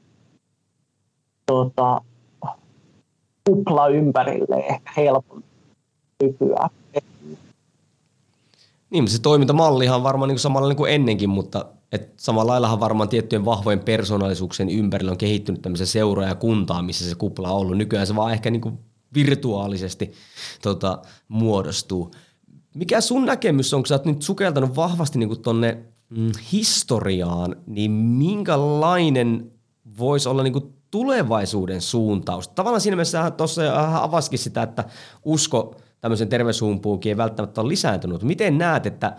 tota, 1.45 2.01
kupla 3.47 3.87
ympärille 3.87 4.55
ehkä 4.55 4.91
helpommin 4.97 5.49
nykyään. 6.23 6.69
Niin, 8.89 9.07
se 9.07 9.21
toimintamallihan 9.21 9.95
on 9.95 10.03
varmaan 10.03 10.29
niin 10.29 10.39
samalla 10.39 10.67
niin 10.67 10.77
kuin 10.77 10.91
ennenkin, 10.91 11.29
mutta 11.29 11.65
et 11.91 12.13
samalla 12.17 12.51
laillahan 12.51 12.79
varmaan 12.79 13.09
tiettyjen 13.09 13.45
vahvojen 13.45 13.79
persoonallisuuksien 13.79 14.69
ympärillä 14.69 15.11
on 15.11 15.17
kehittynyt 15.17 15.61
tämmöisen 15.61 15.87
seura- 15.87 16.27
ja 16.27 16.35
kuntaa, 16.35 16.81
missä 16.81 17.09
se 17.09 17.15
kupla 17.15 17.51
on 17.51 17.59
ollut. 17.59 17.77
Nykyään 17.77 18.07
se 18.07 18.15
vaan 18.15 18.33
ehkä 18.33 18.51
niin 18.51 18.61
kuin 18.61 18.79
virtuaalisesti 19.13 20.11
tota, 20.61 21.01
muodostuu. 21.27 22.11
Mikä 22.75 23.01
sun 23.01 23.25
näkemys 23.25 23.73
on, 23.73 23.81
kun 23.81 23.87
sä 23.87 23.95
oot 23.95 24.05
nyt 24.05 24.21
sukeltanut 24.21 24.75
vahvasti 24.75 25.19
niin 25.19 25.41
tonne 25.41 25.83
mm, 26.09 26.31
historiaan, 26.51 27.55
niin 27.67 27.91
minkälainen 27.91 29.51
voisi 29.97 30.29
olla 30.29 30.43
niin 30.43 30.53
kuin 30.53 30.76
tulevaisuuden 30.91 31.81
suuntaus? 31.81 32.47
Tavallaan 32.47 32.81
siinä 32.81 32.95
mielessä 32.95 33.31
tuossa 33.31 33.61
avaskin 34.03 34.39
sitä, 34.39 34.63
että 34.63 34.83
usko 35.25 35.75
tämmöisen 36.01 36.29
terveyshumpuukin 36.29 37.09
ei 37.09 37.17
välttämättä 37.17 37.61
ole 37.61 37.69
lisääntynyt. 37.69 38.23
Miten 38.23 38.57
näet, 38.57 38.85
että 38.85 39.15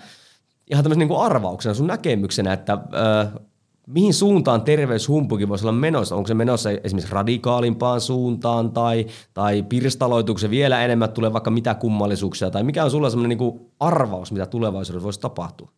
ihan 0.70 0.84
tämmöisen 0.84 1.08
niin 1.08 1.20
arvauksena, 1.20 1.74
sun 1.74 1.86
näkemyksenä, 1.86 2.52
että 2.52 2.72
ö, 2.72 3.40
mihin 3.86 4.14
suuntaan 4.14 4.62
terveyshumpukin 4.62 5.48
voisi 5.48 5.64
olla 5.64 5.72
menossa? 5.72 6.16
Onko 6.16 6.26
se 6.26 6.34
menossa 6.34 6.70
esimerkiksi 6.70 7.14
radikaalimpaan 7.14 8.00
suuntaan 8.00 8.72
tai, 8.72 9.06
tai 9.34 9.62
pirstaloituksen 9.62 10.50
vielä 10.50 10.84
enemmän 10.84 11.12
tulee 11.12 11.32
vaikka 11.32 11.50
mitä 11.50 11.74
kummallisuuksia? 11.74 12.50
Tai 12.50 12.62
mikä 12.62 12.84
on 12.84 12.90
sulla 12.90 13.10
semmoinen 13.10 13.38
niin 13.38 13.60
arvaus, 13.80 14.32
mitä 14.32 14.46
tulevaisuudessa 14.46 15.04
voisi 15.04 15.20
tapahtua? 15.20 15.70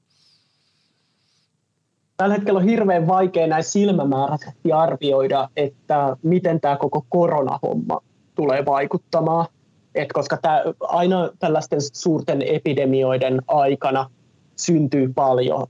Tällä 2.21 2.35
hetkellä 2.35 2.59
on 2.59 2.65
hirveän 2.65 3.07
vaikea 3.07 3.47
näin 3.47 3.65
silmämääräisesti 3.65 4.73
arvioida, 4.73 5.49
että 5.57 6.17
miten 6.23 6.61
tämä 6.61 6.77
koko 6.77 7.05
koronahomma 7.09 8.00
tulee 8.35 8.65
vaikuttamaan. 8.67 9.47
Et 9.95 10.12
koska 10.12 10.37
tämä, 10.37 10.62
aina 10.81 11.31
tällaisten 11.39 11.81
suurten 11.93 12.43
epidemioiden 12.43 13.43
aikana 13.49 14.11
syntyy 14.57 15.12
paljon 15.15 15.67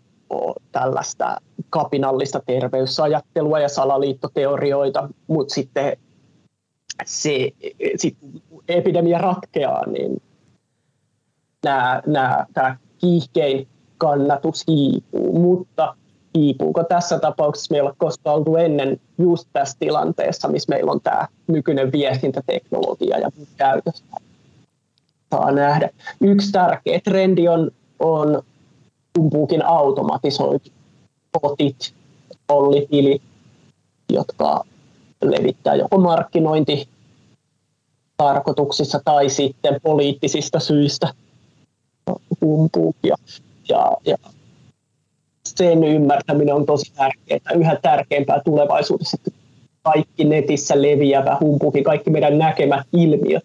tällaista 0.72 1.36
kapinallista 1.70 2.40
terveysajattelua 2.46 3.60
ja 3.60 3.68
salaliittoteorioita, 3.68 5.08
mutta 5.26 5.54
sitten 5.54 5.96
se, 7.04 7.50
sit 7.96 8.16
epidemia 8.68 9.18
ratkeaa, 9.18 9.86
niin 9.86 10.22
tämä 11.60 12.76
kiihkein 12.98 13.68
kannatus 13.98 14.64
hiipuu, 14.68 15.38
mutta 15.38 15.94
hiipuuko 16.34 16.84
tässä 16.84 17.18
tapauksessa 17.18 17.74
meillä 17.74 17.92
koskaan 17.98 18.36
oltu 18.36 18.56
ennen 18.56 19.00
just 19.18 19.48
tässä 19.52 19.76
tilanteessa, 19.80 20.48
missä 20.48 20.70
meillä 20.70 20.92
on 20.92 21.00
tämä 21.00 21.28
nykyinen 21.46 21.92
viestintäteknologia 21.92 23.18
ja 23.18 23.30
käytössä. 23.56 24.04
Saa 25.30 25.52
nähdä. 25.52 25.90
Yksi 26.20 26.52
tärkeä 26.52 27.00
trendi 27.00 27.48
on, 27.48 27.70
on 27.98 28.42
umpuukin 29.18 29.64
automatisoitu 29.64 30.70
botit, 31.40 31.94
pollitilit, 32.46 33.22
jotka 34.12 34.64
levittää 35.22 35.74
joko 35.74 35.98
markkinointi 35.98 36.88
tarkoituksissa 38.16 39.00
tai 39.04 39.28
sitten 39.28 39.80
poliittisista 39.82 40.60
syistä 40.60 41.14
humpuukia. 42.40 43.16
Ja, 43.68 43.92
ja 44.06 44.16
sen 45.56 45.84
ymmärtäminen 45.84 46.54
on 46.54 46.66
tosi 46.66 46.92
tärkeää, 46.92 47.54
yhä 47.54 47.76
tärkeämpää 47.82 48.40
tulevaisuudessa, 48.44 49.16
kaikki 49.82 50.24
netissä 50.24 50.82
leviävä 50.82 51.36
humpuki, 51.40 51.82
kaikki 51.82 52.10
meidän 52.10 52.38
näkemät 52.38 52.86
ilmiöt 52.92 53.44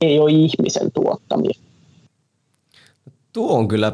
ei 0.00 0.18
ole 0.18 0.30
ihmisen 0.30 0.92
tuottamia. 0.92 1.60
Tuo 3.32 3.58
on 3.58 3.68
kyllä 3.68 3.92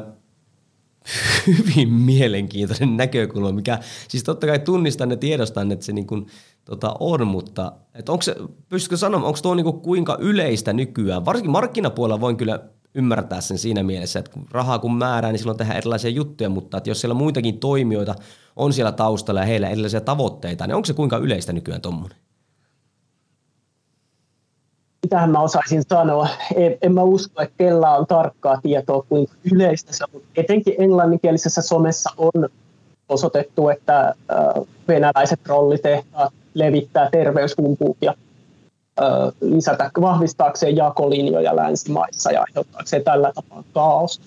hyvin 1.47 1.93
mielenkiintoinen 1.93 2.97
näkökulma, 2.97 3.53
mikä 3.53 3.79
siis 4.09 4.25
totta 4.25 4.47
kai 4.47 4.59
tunnistan 4.59 5.11
ja 5.11 5.17
tiedostan, 5.17 5.73
että 5.73 5.85
se 5.85 5.93
niin 5.93 6.07
kuin, 6.07 6.27
tota, 6.65 6.95
on, 7.01 7.27
mutta 7.27 7.73
onko 8.09 8.23
se, 8.23 8.35
pystytkö 8.69 8.97
sanomaan, 8.97 9.27
onko 9.27 9.39
tuo 9.43 9.55
niin 9.55 9.65
kuin 9.65 9.81
kuinka 9.81 10.17
yleistä 10.21 10.73
nykyään? 10.73 11.25
Varsinkin 11.25 11.51
markkinapuolella 11.51 12.21
voin 12.21 12.37
kyllä 12.37 12.61
ymmärtää 12.95 13.41
sen 13.41 13.59
siinä 13.59 13.83
mielessä, 13.83 14.19
että 14.19 14.33
kun 14.33 14.47
rahaa 14.51 14.79
kun 14.79 14.95
määrää, 14.95 15.33
niin 15.33 15.39
silloin 15.39 15.59
tehdään 15.59 15.79
erilaisia 15.79 16.11
juttuja, 16.11 16.49
mutta 16.49 16.77
että 16.77 16.91
jos 16.91 17.01
siellä 17.01 17.15
muitakin 17.15 17.59
toimijoita 17.59 18.15
on 18.57 18.73
siellä 18.73 18.93
taustalla 18.93 19.41
ja 19.41 19.47
heillä 19.47 19.69
erilaisia 19.69 20.01
tavoitteita, 20.01 20.67
niin 20.67 20.75
onko 20.75 20.87
se 20.87 20.95
kuinka 20.95 21.17
yleistä 21.17 21.53
nykyään 21.53 21.81
tuommoinen? 21.81 22.19
Mitähän 25.03 25.31
mä 25.31 25.41
osaisin 25.41 25.83
sanoa. 25.89 26.29
En, 26.55 26.79
en 26.83 26.95
mä 26.95 27.03
usko, 27.03 27.43
että 27.43 27.55
kellä 27.59 27.91
on 27.91 28.07
tarkkaa 28.07 28.61
tietoa, 28.63 29.05
kuinka 29.09 29.35
yleistä 29.53 29.93
se 29.93 30.05
on. 30.15 30.21
Etenkin 30.37 30.75
englanninkielisessä 30.79 31.63
somessa 31.63 32.11
on 32.17 32.49
osoitettu, 33.09 33.69
että 33.69 34.15
venäläiset 34.89 35.41
rollitehtaat 35.47 36.33
levittää 36.55 37.09
terveyshumpuukia 37.11 38.15
lisätä, 39.41 39.91
vahvistaakseen 40.01 40.77
jakolinjoja 40.77 41.57
länsimaissa 41.57 42.33
ja 42.33 42.41
aiheuttaakseen 42.41 43.05
tällä 43.05 43.33
tapaa 43.35 43.65
kaos. 43.75 44.21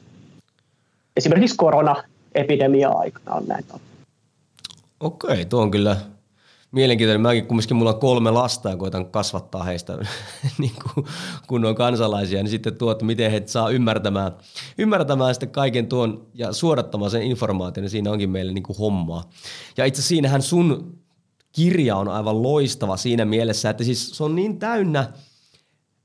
Esimerkiksi 1.17 1.55
korona-epidemia-aikana 1.55 3.35
on 3.35 3.43
näin 3.47 3.65
Okei, 4.99 5.45
tuo 5.45 5.61
on 5.61 5.71
kyllä 5.71 5.97
mielenkiintoinen. 6.71 7.21
Mäkin 7.21 7.45
kumminkin 7.45 7.77
mulla 7.77 7.93
on 7.93 7.99
kolme 7.99 8.31
lasta 8.31 8.69
ja 8.69 8.77
koitan 8.77 9.05
kasvattaa 9.05 9.63
heistä 9.63 9.97
niin 10.57 10.71
kuin, 10.83 11.05
kun 11.47 11.65
on 11.65 11.75
kansalaisia, 11.75 12.43
niin 12.43 12.51
sitten 12.51 12.77
tuot, 12.77 13.01
miten 13.01 13.31
he 13.31 13.43
saa 13.45 13.69
ymmärtämään, 13.69 14.31
ymmärtämään 14.77 15.35
sitten 15.35 15.49
kaiken 15.49 15.87
tuon 15.87 16.27
ja 16.33 16.53
suodattamaan 16.53 17.11
sen 17.11 17.21
informaation, 17.21 17.83
niin 17.83 17.89
siinä 17.89 18.11
onkin 18.11 18.29
meille 18.29 18.53
niin 18.53 18.63
kuin 18.63 18.77
hommaa. 18.77 19.29
Ja 19.77 19.85
itse 19.85 20.01
siinähän 20.01 20.41
sun 20.41 20.97
kirja 21.55 21.95
on 21.95 22.07
aivan 22.07 22.43
loistava 22.43 22.97
siinä 22.97 23.25
mielessä, 23.25 23.69
että 23.69 23.83
siis 23.83 24.17
se 24.17 24.23
on 24.23 24.35
niin 24.35 24.59
täynnä, 24.59 25.13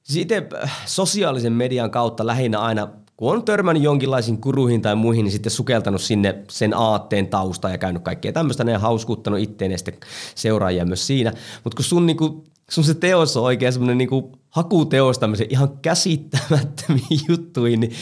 siis 0.02 0.16
itse 0.16 0.48
äh, 0.62 0.82
sosiaalisen 0.86 1.52
median 1.52 1.90
kautta 1.90 2.26
lähinnä 2.26 2.60
aina 2.60 2.88
kun 3.20 3.32
on 3.32 3.44
törmännyt 3.44 3.82
jonkinlaisiin 3.82 4.40
kuruihin 4.40 4.82
tai 4.82 4.96
muihin, 4.96 5.24
niin 5.24 5.32
sitten 5.32 5.52
sukeltanut 5.52 6.00
sinne 6.00 6.44
sen 6.50 6.74
aatteen 6.74 7.26
tausta 7.26 7.70
ja 7.70 7.78
käynyt 7.78 8.02
kaikkea 8.02 8.32
tämmöistä 8.32 8.64
ja 8.64 8.78
hauskuttanut 8.78 9.40
itteen 9.40 9.72
ja 9.72 9.78
sitten 9.78 9.94
seuraajia 10.34 10.84
myös 10.84 11.06
siinä. 11.06 11.32
Mutta 11.64 11.76
kun 11.76 11.84
sun, 11.84 12.06
niinku, 12.06 12.44
sun 12.70 12.84
se 12.84 12.94
teos 12.94 13.36
on 13.36 13.42
oikein 13.42 13.72
semmoinen 13.72 13.98
niinku 13.98 14.32
hakuteos 14.50 15.18
tämmöisen 15.18 15.46
ihan 15.50 15.78
käsittämättömiin 15.82 17.20
juttuihin, 17.28 17.80
niin 17.80 17.92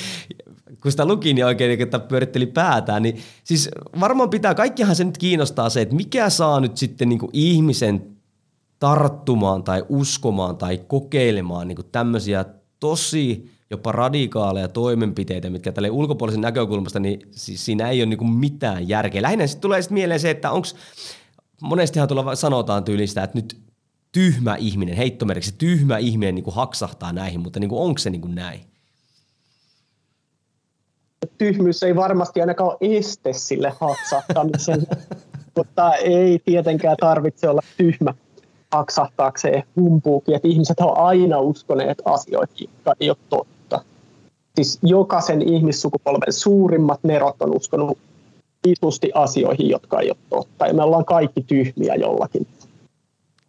kun 0.82 0.90
sitä 0.90 1.06
luki, 1.06 1.34
niin 1.34 1.46
oikein 1.46 1.68
niin, 1.68 1.82
että 1.82 1.98
pyöritteli 1.98 2.46
päätään, 2.46 3.02
niin 3.02 3.18
siis 3.44 3.68
varmaan 4.00 4.30
pitää, 4.30 4.54
kaikkihan 4.54 4.96
se 4.96 5.04
nyt 5.04 5.18
kiinnostaa 5.18 5.70
se, 5.70 5.80
että 5.80 5.94
mikä 5.94 6.30
saa 6.30 6.60
nyt 6.60 6.76
sitten 6.76 7.08
niin 7.08 7.18
kuin 7.18 7.30
ihmisen 7.32 8.16
tarttumaan 8.78 9.64
tai 9.64 9.84
uskomaan 9.88 10.56
tai 10.56 10.80
kokeilemaan 10.86 11.68
niin 11.68 11.76
kuin 11.76 11.88
tämmöisiä 11.92 12.44
tosi 12.80 13.50
jopa 13.70 13.92
radikaaleja 13.92 14.68
toimenpiteitä, 14.68 15.50
mitkä 15.50 15.72
tälle 15.72 15.90
ulkopuolisen 15.90 16.40
näkökulmasta, 16.40 17.00
niin 17.00 17.20
siis 17.30 17.64
siinä 17.64 17.88
ei 17.88 18.00
ole 18.00 18.06
niin 18.06 18.18
kuin 18.18 18.30
mitään 18.30 18.88
järkeä. 18.88 19.22
Lähinnä 19.22 19.46
sitten 19.46 19.62
tulee 19.62 19.82
sitten 19.82 19.94
mieleen 19.94 20.20
se, 20.20 20.30
että 20.30 20.50
onko, 20.50 20.68
monestihan 21.62 22.08
tulla 22.08 22.34
sanotaan 22.34 22.84
tyylistä, 22.84 23.22
että 23.22 23.38
nyt 23.38 23.60
tyhmä 24.12 24.56
ihminen, 24.56 24.96
heittomerkiksi 24.96 25.54
tyhmä 25.58 25.98
ihminen 25.98 26.34
niin 26.34 26.44
kuin 26.44 26.54
haksahtaa 26.54 27.12
näihin, 27.12 27.40
mutta 27.40 27.60
niin 27.60 27.68
kuin 27.68 27.82
onko 27.82 27.98
se 27.98 28.10
niin 28.10 28.20
kuin 28.20 28.34
näin? 28.34 28.60
Tyhmyys 31.38 31.82
ei 31.82 31.96
varmasti 31.96 32.40
ainakaan 32.40 32.70
ole 32.70 32.96
este 32.96 33.32
sille 33.32 33.72
haksahtamiselle, 33.80 34.86
mutta 35.56 35.94
ei 35.94 36.38
tietenkään 36.44 36.96
tarvitse 37.00 37.48
olla 37.48 37.60
tyhmä 37.76 38.14
haksahtaakseen 38.72 39.62
humpuukin, 39.76 40.34
että 40.34 40.48
ihmiset 40.48 40.80
on 40.80 40.98
aina 40.98 41.38
uskoneet 41.38 42.02
asioihin, 42.04 42.56
jotka 42.60 42.94
ei 43.00 43.10
ole 43.10 43.18
totta. 43.28 43.82
Siis 44.54 44.78
jokaisen 44.82 45.42
ihmissukupolven 45.42 46.32
suurimmat 46.32 47.00
nerot 47.02 47.42
on 47.42 47.56
uskonut 47.56 47.98
vitusti 48.68 49.10
asioihin, 49.14 49.68
jotka 49.68 50.00
ei 50.00 50.10
ole 50.10 50.16
totta, 50.30 50.66
ja 50.66 50.74
me 50.74 50.82
ollaan 50.82 51.04
kaikki 51.04 51.42
tyhmiä 51.42 51.94
jollakin. 51.94 52.46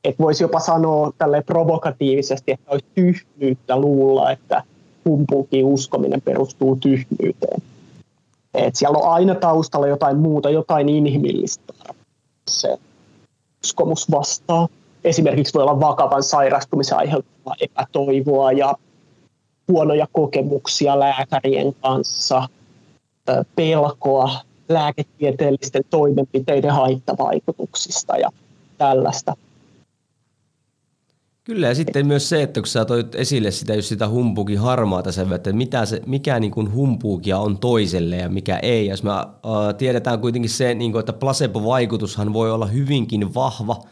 Et 0.04 0.20
voisi 0.20 0.44
jopa 0.44 0.60
sanoa 0.60 1.12
tälle 1.18 1.42
provokatiivisesti, 1.42 2.52
että 2.52 2.72
olisi 2.72 2.86
tyhmyyttä 2.96 3.78
luulla, 3.78 4.32
että 4.32 4.64
humpuukin 5.10 5.66
uskominen 5.66 6.22
perustuu 6.22 6.76
tyhmyyteen. 6.76 7.62
Et 8.54 8.76
siellä 8.76 8.98
on 8.98 9.12
aina 9.12 9.36
taustalla 9.36 9.88
jotain 9.88 10.18
muuta, 10.18 10.50
jotain 10.50 10.90
inhimillistä. 10.90 11.74
Se 12.50 12.78
uskomus 13.64 14.12
vastaa. 14.12 14.68
Esimerkiksi 15.04 15.54
voi 15.54 15.64
olla 15.64 15.80
vakavan 15.80 16.24
sairastumisen 16.24 16.98
aiheuttama 16.98 17.56
epätoivoa 17.62 18.52
ja 18.52 18.76
huonoja 19.68 20.08
kokemuksia 20.12 21.00
lääkärien 21.00 21.76
kanssa, 21.82 22.50
pelkoa 23.56 24.30
lääketieteellisten 24.70 25.84
toimenpiteiden 25.90 26.72
haittavaikutuksista 26.72 28.18
ja 28.18 28.30
tällaista. 28.78 29.36
Kyllä 31.50 31.68
ja 31.68 31.76
sitten 31.76 32.08
myös 32.08 32.30
se, 32.30 32.44
että 32.44 32.62
kun 32.62 32.68
sä 32.68 32.86
toit 32.86 33.16
esille 33.16 33.52
sitä, 33.52 33.74
jos 33.74 33.90
sitä 33.90 34.10
humpuukin 34.10 34.60
harmaata 34.60 35.12
sen, 35.12 35.34
että 35.34 35.54
mitä 35.54 35.86
se, 35.86 36.02
mikä 36.06 36.40
niin 36.40 36.52
kuin 36.52 36.74
humpuukia 36.74 37.40
on 37.40 37.58
toiselle 37.58 38.16
ja 38.16 38.30
mikä 38.30 38.58
ei. 38.58 38.88
Jos 38.88 39.04
me 39.04 39.12
äh, 39.12 39.28
tiedetään 39.78 40.20
kuitenkin 40.20 40.50
se, 40.50 40.74
niin 40.74 40.92
kuin, 40.92 41.00
että 41.00 41.14
placebo-vaikutushan 41.14 42.34
voi 42.34 42.52
olla 42.52 42.66
hyvinkin 42.66 43.34
vahva, 43.34 43.84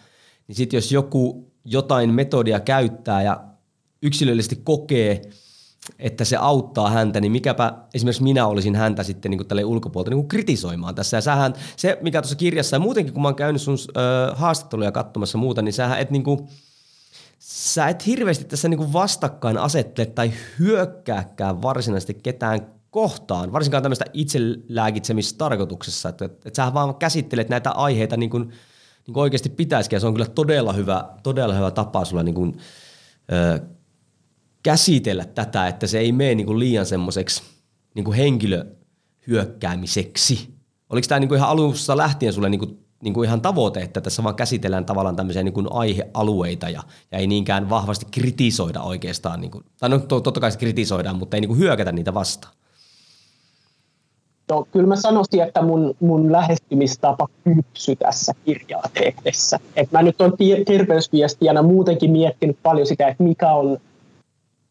niin 0.47 0.55
sitten 0.55 0.77
jos 0.77 0.91
joku 0.91 1.51
jotain 1.65 2.13
metodia 2.13 2.59
käyttää 2.59 3.23
ja 3.23 3.43
yksilöllisesti 4.01 4.61
kokee, 4.63 5.21
että 5.99 6.25
se 6.25 6.37
auttaa 6.37 6.89
häntä, 6.89 7.21
niin 7.21 7.31
mikäpä 7.31 7.73
esimerkiksi 7.93 8.23
minä 8.23 8.47
olisin 8.47 8.75
häntä 8.75 9.03
sitten 9.03 9.31
niin 9.31 9.47
tälle 9.47 9.65
ulkopuolelta 9.65 10.09
niin 10.09 10.17
kuin 10.17 10.27
kritisoimaan 10.27 10.95
tässä. 10.95 11.17
Ja 11.17 11.21
sähän, 11.21 11.53
se 11.75 11.97
mikä 12.01 12.21
tuossa 12.21 12.35
kirjassa 12.35 12.75
ja 12.75 12.79
muutenkin 12.79 13.13
kun 13.13 13.21
mä 13.21 13.27
oon 13.27 13.35
käynyt 13.35 13.61
sun 13.61 13.77
äh, 13.97 14.37
haastatteluja 14.39 14.91
katsomassa 14.91 15.37
muuta, 15.37 15.61
niin 15.61 15.73
sähän 15.73 15.99
et 15.99 16.11
niin 16.11 16.23
kuin, 16.23 16.47
sä 17.39 17.87
et 17.87 18.05
hirveästi 18.05 18.45
tässä 18.45 18.69
niin 18.69 18.77
kuin 18.77 18.93
vastakkain 18.93 19.57
asettele 19.57 20.05
tai 20.05 20.31
hyökkääkään 20.59 21.61
varsinaisesti 21.61 22.13
ketään 22.13 22.77
kohtaan, 22.89 23.53
varsinkaan 23.53 23.83
tämmöistä 23.83 24.05
itselääkitsemistarkoituksessa, 24.13 26.09
että, 26.09 26.25
että, 26.25 26.49
että 26.49 26.65
sä 26.65 26.73
vaan 26.73 26.95
käsittelet 26.95 27.49
näitä 27.49 27.71
aiheita 27.71 28.17
niin 28.17 28.29
kuin, 28.29 28.47
niin 29.07 29.13
kuin 29.13 29.21
oikeasti 29.21 29.49
pitäisikin, 29.49 29.95
ja 29.95 29.99
se 29.99 30.07
on 30.07 30.13
kyllä 30.13 30.29
todella 30.29 30.73
hyvä, 30.73 31.09
todella 31.23 31.53
hyvä 31.53 31.71
tapa 31.71 32.05
sulla 32.05 32.23
niin 32.23 32.35
kuin, 32.35 32.57
ö, 33.31 33.59
käsitellä 34.63 35.25
tätä, 35.25 35.67
että 35.67 35.87
se 35.87 35.99
ei 35.99 36.11
mene 36.11 36.35
niin 36.35 36.47
kuin 36.47 36.59
liian 36.59 36.85
semmoiseksi 36.85 37.43
niin 37.95 38.13
henkilöhyökkäämiseksi. 38.13 40.57
Oliko 40.89 41.07
tämä 41.07 41.19
niin 41.19 41.29
kuin 41.29 41.37
ihan 41.37 41.49
alussa 41.49 41.97
lähtien 41.97 42.33
sulle 42.33 42.49
niin 42.49 42.59
kuin 42.59 42.86
niin 43.03 43.13
kuin 43.13 43.27
ihan 43.27 43.41
tavoite, 43.41 43.79
että 43.79 44.01
tässä 44.01 44.23
vaan 44.23 44.35
käsitellään 44.35 44.85
tavallaan 44.85 45.15
tämmöisiä 45.15 45.43
niin 45.43 45.53
kuin 45.53 45.67
aihealueita 45.71 46.69
ja, 46.69 46.83
ja 47.11 47.17
ei 47.17 47.27
niinkään 47.27 47.69
vahvasti 47.69 48.05
kritisoida 48.11 48.81
oikeastaan. 48.81 49.41
Niin 49.41 49.51
kuin, 49.51 49.63
tai 49.79 49.89
no 49.89 49.99
totta 49.99 50.39
kai 50.39 50.51
kritisoidaan, 50.59 51.15
mutta 51.15 51.37
ei 51.37 51.41
niin 51.41 51.49
kuin 51.49 51.59
hyökätä 51.59 51.91
niitä 51.91 52.13
vastaan. 52.13 52.53
No, 54.51 54.67
kyllä 54.71 54.87
mä 54.87 54.95
sanoisin, 54.95 55.43
että 55.43 55.61
mun, 55.61 55.95
mun 55.99 56.31
lähestymistapa 56.31 57.27
kypsy 57.43 57.95
tässä 57.95 58.33
kirjaa 58.45 58.83
tehdessä. 58.93 59.59
Et 59.75 59.91
mä 59.91 60.03
nyt 60.03 60.21
olen 60.21 60.33
terveysviestijänä 60.65 61.61
muutenkin 61.61 62.11
miettinyt 62.11 62.57
paljon 62.63 62.87
sitä, 62.87 63.07
että 63.07 63.23
mikä 63.23 63.51
on 63.51 63.77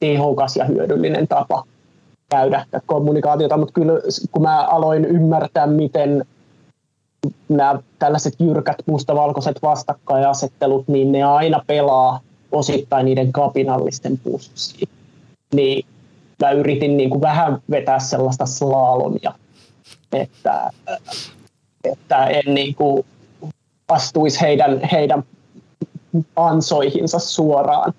tehokas 0.00 0.56
ja 0.56 0.64
hyödyllinen 0.64 1.28
tapa 1.28 1.64
käydä 2.28 2.66
kommunikaatiota, 2.86 3.56
mutta 3.56 3.72
kyllä 3.72 3.92
kun 4.32 4.42
mä 4.42 4.66
aloin 4.66 5.04
ymmärtää, 5.04 5.66
miten 5.66 6.24
nämä 7.48 7.78
tällaiset 7.98 8.34
jyrkät 8.38 8.76
mustavalkoiset 8.86 9.62
vastakkainasettelut, 9.62 10.88
niin 10.88 11.12
ne 11.12 11.22
aina 11.22 11.62
pelaa 11.66 12.20
osittain 12.52 13.04
niiden 13.04 13.32
kapinallisten 13.32 14.18
pussiin. 14.18 14.88
Niin 15.54 15.86
mä 16.42 16.50
yritin 16.50 16.96
niin 16.96 17.10
kuin 17.10 17.20
vähän 17.20 17.58
vetää 17.70 17.98
sellaista 17.98 18.46
slalomia, 18.46 19.32
että, 20.12 20.70
että 21.84 22.26
en 22.26 22.54
niin 22.54 22.74
kuin 22.74 23.06
astuisi 23.88 24.40
heidän, 24.40 24.80
heidän 24.92 25.22
ansoihinsa 26.36 27.18
suoraan, 27.18 27.92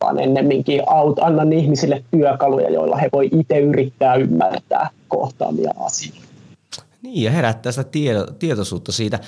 vaan 0.00 0.20
ennemminkin 0.20 0.82
aut, 0.86 1.18
annan 1.18 1.52
ihmisille 1.52 2.04
työkaluja, 2.10 2.70
joilla 2.70 2.96
he 2.96 3.08
voi 3.12 3.28
itse 3.32 3.58
yrittää 3.58 4.14
ymmärtää 4.14 4.90
kohtaamia 5.08 5.70
asioita. 5.78 6.25
Niin, 7.06 7.22
ja 7.22 7.30
herättää 7.30 7.72
sitä 7.72 7.84
tieto, 7.84 8.32
tietoisuutta 8.32 8.92
siitä. 8.92 9.20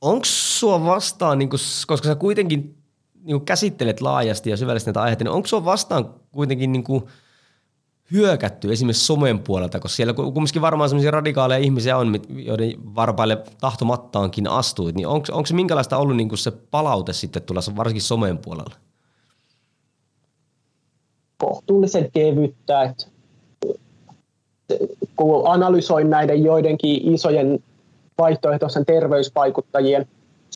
Onko 0.00 0.24
sua 0.24 0.84
vastaan, 0.84 1.38
niin 1.38 1.48
kun, 1.48 1.58
koska 1.86 2.08
sä 2.08 2.14
kuitenkin 2.14 2.76
niin 3.22 3.36
kun 3.38 3.44
käsittelet 3.44 4.00
laajasti 4.00 4.50
ja 4.50 4.56
syvällisesti 4.56 4.88
näitä 4.88 5.02
aiheita, 5.02 5.24
niin 5.24 5.32
onko 5.32 5.48
sua 5.48 5.64
vastaan 5.64 6.14
kuitenkin 6.32 6.72
niin 6.72 6.84
kun 6.84 7.06
hyökätty 8.12 8.72
esimerkiksi 8.72 9.04
somen 9.04 9.38
puolelta, 9.38 9.80
koska 9.80 9.96
siellä 9.96 10.12
kumminkin 10.12 10.62
varmaan 10.62 10.88
sellaisia 10.88 11.10
radikaaleja 11.10 11.64
ihmisiä 11.64 11.96
on, 11.96 12.20
joiden 12.28 12.94
varpaille 12.94 13.44
tahtomattaankin 13.60 14.48
astuit, 14.48 14.96
niin 14.96 15.06
onko, 15.06 15.46
se 15.46 15.54
minkälaista 15.54 15.96
ollut 15.96 16.16
niin 16.16 16.38
se 16.38 16.50
palaute 16.50 17.12
sitten 17.12 17.42
tulla 17.42 17.60
varsinkin 17.76 18.02
somen 18.02 18.38
puolella? 18.38 18.76
Kohtuullisen 21.38 22.12
kevyttä, 22.12 22.82
että 22.82 23.11
kun 25.16 25.42
analysoin 25.48 26.10
näiden 26.10 26.44
joidenkin 26.44 27.14
isojen 27.14 27.58
vaihtoehtoisen 28.18 28.86
terveysvaikuttajien 28.86 30.06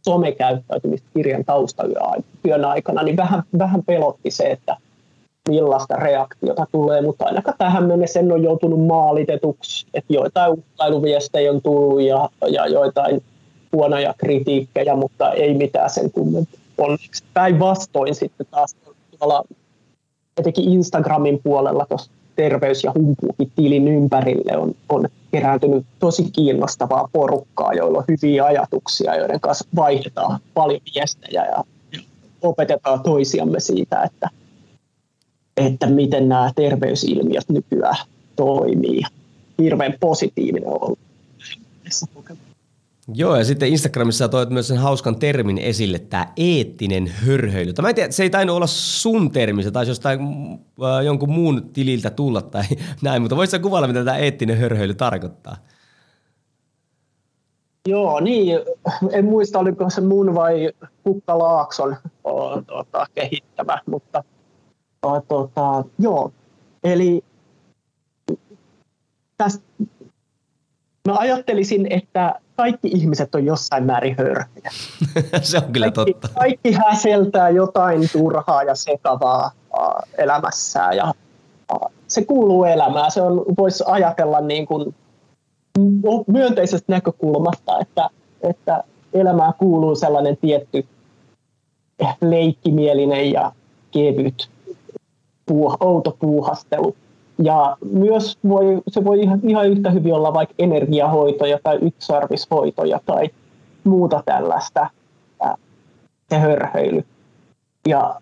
somekäyttäytymistä 0.04 1.06
kirjan 1.14 1.44
taustatyön 1.44 2.64
aikana, 2.64 3.02
niin 3.02 3.16
vähän, 3.16 3.42
vähän 3.58 3.82
pelotti 3.82 4.30
se, 4.30 4.50
että 4.50 4.76
millaista 5.48 5.96
reaktiota 5.96 6.66
tulee, 6.72 7.02
mutta 7.02 7.24
ainakaan 7.24 7.58
tähän 7.58 7.84
mennessä 7.84 8.20
en 8.20 8.32
ole 8.32 8.42
joutunut 8.42 8.86
maalitetuksi, 8.86 9.86
että 9.94 10.12
joitain 10.14 10.52
uhkailuviestejä 10.52 11.52
on 11.52 11.62
tullut 11.62 12.02
ja, 12.02 12.28
ja 12.48 12.66
joitain 12.66 13.22
huonoja 13.72 14.14
kritiikkejä, 14.18 14.96
mutta 14.96 15.32
ei 15.32 15.54
mitään 15.54 15.90
sen 15.90 16.10
kummempaa. 16.10 16.60
Onneksi 16.78 17.24
päinvastoin 17.34 18.14
sitten 18.14 18.46
taas 18.50 18.76
tuolla 19.18 19.44
etenkin 20.36 20.72
Instagramin 20.72 21.40
puolella 21.42 21.86
tuossa 21.88 22.10
terveys- 22.36 22.84
ja 22.84 22.92
tilin 23.56 23.88
ympärille 23.88 24.56
on, 24.56 24.74
on 24.88 25.08
kerääntynyt 25.32 25.86
tosi 25.98 26.30
kiinnostavaa 26.32 27.08
porukkaa, 27.12 27.72
joilla 27.72 27.98
on 27.98 28.04
hyviä 28.08 28.44
ajatuksia, 28.44 29.16
joiden 29.16 29.40
kanssa 29.40 29.68
vaihdetaan 29.76 30.40
paljon 30.54 30.80
viestejä 30.94 31.46
ja 31.46 31.64
opetetaan 32.42 33.02
toisiamme 33.02 33.60
siitä, 33.60 34.02
että, 34.02 34.30
että 35.56 35.86
miten 35.86 36.28
nämä 36.28 36.50
terveysilmiöt 36.56 37.48
nykyään 37.48 37.96
toimii. 38.36 39.02
Hirveän 39.58 39.94
positiivinen 40.00 40.68
on 40.68 40.78
ollut 40.82 40.98
Joo, 43.14 43.36
ja 43.36 43.44
sitten 43.44 43.68
Instagramissa 43.68 44.28
toit 44.28 44.50
myös 44.50 44.68
sen 44.68 44.78
hauskan 44.78 45.18
termin 45.18 45.58
esille, 45.58 45.98
tämä 45.98 46.26
eettinen 46.36 47.06
hörhöily. 47.06 47.72
Tämä 47.72 47.88
en 47.88 47.94
tiedä, 47.94 48.10
se 48.12 48.22
ei 48.22 48.30
tainnut 48.30 48.56
olla 48.56 48.66
sun 48.66 49.30
termi, 49.30 49.62
se 49.62 49.70
taisi 49.70 49.90
jostain 49.90 50.20
äh, 50.20 51.04
jonkun 51.04 51.32
muun 51.32 51.68
tililtä 51.72 52.10
tulla 52.10 52.42
tai 52.42 52.64
näin, 53.02 53.22
mutta 53.22 53.36
voisitko 53.36 53.68
kuvailla, 53.68 53.88
mitä 53.88 54.04
tämä 54.04 54.16
eettinen 54.16 54.58
hörhöily 54.58 54.94
tarkoittaa? 54.94 55.56
Joo, 57.88 58.20
niin. 58.20 58.58
En 59.12 59.24
muista, 59.24 59.58
oliko 59.58 59.90
se 59.90 60.00
mun 60.00 60.34
vai 60.34 60.70
Kukka 61.04 61.38
Laakson 61.38 61.96
tuota, 62.66 63.06
kehittämä, 63.14 63.78
mutta 63.86 64.24
tuota, 65.28 65.84
joo. 65.98 66.32
Eli 66.84 67.24
tästä, 69.36 69.64
mä 71.08 71.16
ajattelisin, 71.16 71.86
että 71.90 72.40
kaikki 72.56 72.88
ihmiset 72.88 73.34
on 73.34 73.46
jossain 73.46 73.84
määrin 73.84 74.16
hörhöjä. 74.18 74.70
se 75.42 75.58
on 75.58 75.72
kyllä 75.72 75.90
kaikki, 75.90 76.12
totta. 76.12 76.28
Kaikki 76.38 76.72
häseltää 76.72 77.48
jotain 77.48 78.08
turhaa 78.12 78.62
ja 78.62 78.74
sekavaa 78.74 79.50
elämässään 80.18 80.96
ja 80.96 81.14
se 82.06 82.24
kuuluu 82.24 82.64
elämään. 82.64 83.10
Se 83.10 83.22
on, 83.22 83.44
voisi 83.58 83.84
ajatella 83.86 84.40
niin 84.40 84.66
kuin 84.66 84.94
myönteisestä 86.26 86.92
näkökulmasta, 86.92 87.78
että, 87.80 88.10
että 88.42 88.84
elämään 89.12 89.54
kuuluu 89.58 89.94
sellainen 89.94 90.36
tietty 90.36 90.86
leikkimielinen 92.20 93.32
ja 93.32 93.52
kevyt 93.90 94.50
puuha, 95.46 95.76
outo 95.80 96.16
puuhastelu. 96.20 96.96
Ja 97.38 97.76
myös 97.92 98.38
voi, 98.48 98.82
se 98.88 99.04
voi 99.04 99.20
ihan, 99.20 99.70
yhtä 99.70 99.90
hyvin 99.90 100.14
olla 100.14 100.34
vaikka 100.34 100.54
energiahoitoja 100.58 101.58
tai 101.62 101.78
yksarvishoitoja 101.82 103.00
tai 103.06 103.30
muuta 103.84 104.22
tällaista 104.26 104.90
se 106.28 106.38
hörhöily. 106.38 107.04
Ja 107.88 108.20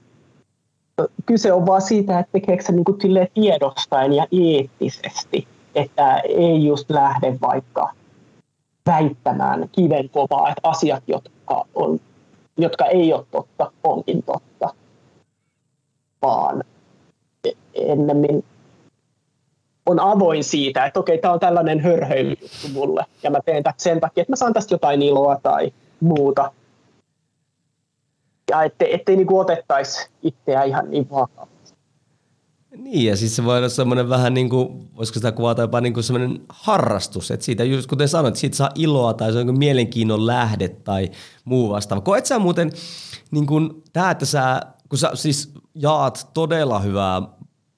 kyse 1.27 1.53
on 1.53 1.67
vaan 1.67 1.83
siitä, 1.83 2.19
että 2.19 2.33
tekeekö 2.33 2.63
se 2.63 2.73
niin 2.73 2.85
kuin 2.85 2.99
tiedostaen 3.35 4.13
ja 4.13 4.27
eettisesti 4.33 5.49
että 5.75 6.19
ei 6.19 6.65
just 6.65 6.91
lähde 6.91 7.39
vaikka 7.41 7.93
väittämään 8.87 9.69
kiven 9.73 10.11
kovaa, 10.11 10.49
että 10.49 10.69
asiat, 10.69 11.03
jotka, 11.07 11.65
on, 11.75 12.01
jotka 12.57 12.87
ei 12.87 13.13
ole 13.13 13.27
totta, 13.31 13.73
onkin 13.85 14.23
totta, 14.23 14.75
vaan 16.23 16.65
ennemmin 17.75 18.45
on 19.87 20.01
avoin 20.01 20.45
siitä, 20.45 20.87
että 20.87 21.01
okei, 21.01 21.19
tämä 21.19 21.35
on 21.35 21.41
tällainen 21.41 21.81
hörhöily 21.81 22.37
mulle, 22.73 23.05
ja 23.23 23.31
mä 23.31 23.39
teen 23.45 23.63
tätä 23.63 23.75
sen 23.79 24.01
takia, 24.01 24.23
että 24.23 24.33
mä 24.33 24.37
saan 24.37 24.53
tästä 24.53 24.75
jotain 24.75 25.03
iloa 25.03 25.41
tai 25.43 25.73
muuta. 26.01 26.53
Ja 28.51 28.63
ettei, 28.63 28.95
ettei 28.95 29.17
niin 29.17 29.33
otettaisi 29.33 30.09
itseä 30.23 30.63
ihan 30.63 30.91
niin 30.91 31.11
vakavasti. 31.11 31.55
Niin, 32.77 33.07
ja 33.07 33.17
siis 33.17 33.37
se 33.37 33.45
voi 33.45 33.59
olla 33.59 33.69
semmoinen 33.69 34.09
vähän 34.09 34.35
niin 34.35 34.49
kuin, 34.49 34.89
voisiko 34.97 35.15
sitä 35.15 35.33
kuvata 35.33 35.63
jopa 35.63 35.81
niin 35.81 35.95
kuin 35.95 36.05
semmoinen 36.05 36.41
harrastus, 36.49 37.31
että 37.31 37.47
siitä 37.47 37.65
just 37.65 37.87
kuten 37.87 38.09
sanoit, 38.09 38.37
siitä 38.37 38.57
saa 38.57 38.71
iloa 38.75 39.15
tai 39.15 39.33
se 39.33 39.39
on 39.39 39.47
niin 39.47 39.59
mielenkiinnon 39.59 40.27
lähde 40.27 40.69
tai 40.69 41.11
muu 41.45 41.71
vastaava. 41.71 42.01
Koet 42.01 42.27
sä 42.27 42.39
muuten 42.39 42.73
niin 43.31 43.47
kuin 43.47 43.83
tämä, 43.93 44.11
että 44.11 44.27
sä, 44.27 44.61
kun 44.89 44.99
sä 44.99 45.11
siis 45.15 45.53
jaat 45.75 46.31
todella 46.35 46.79
hyvää 46.79 47.23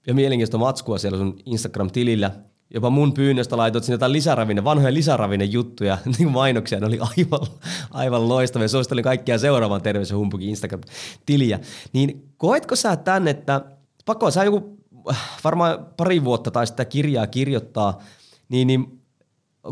ja 0.07 0.15
mielenkiintoista 0.15 0.59
matskua 0.59 0.99
siellä 0.99 1.19
sun 1.19 1.39
Instagram-tilillä, 1.47 2.31
jopa 2.75 2.91
mun 2.91 3.13
pyynnöstä 3.13 3.57
laitoit 3.57 3.85
sinne 3.85 3.95
jotain 3.95 4.13
lisäravine, 4.13 4.65
vanhoja 4.65 4.95
lisäravine 4.95 5.45
juttuja, 5.45 5.99
niin 6.19 6.31
mainoksia, 6.31 6.81
ne 6.81 6.87
oli 6.87 6.99
aivan, 7.01 7.47
aivan 7.91 8.29
loistavia. 8.29 8.69
Suosittelin 8.69 9.05
kaikkia 9.05 9.39
seuraavan 9.39 9.83
Terveys 9.83 10.11
ja 10.11 10.17
Humpukin 10.17 10.49
Instagram-tiliä. 10.49 11.61
Niin 11.93 12.29
koetko 12.37 12.77
sä 12.77 12.97
tän, 12.97 13.29
että 13.29 13.61
pakko 14.05 14.31
sä 14.31 14.45
joku 14.45 14.77
varmaan 15.45 15.87
pari 15.97 16.25
vuotta 16.25 16.51
tai 16.51 16.67
sitä 16.67 16.85
kirjaa 16.85 17.27
kirjoittaa, 17.27 17.99
niin, 18.49 18.67
niin 18.67 18.96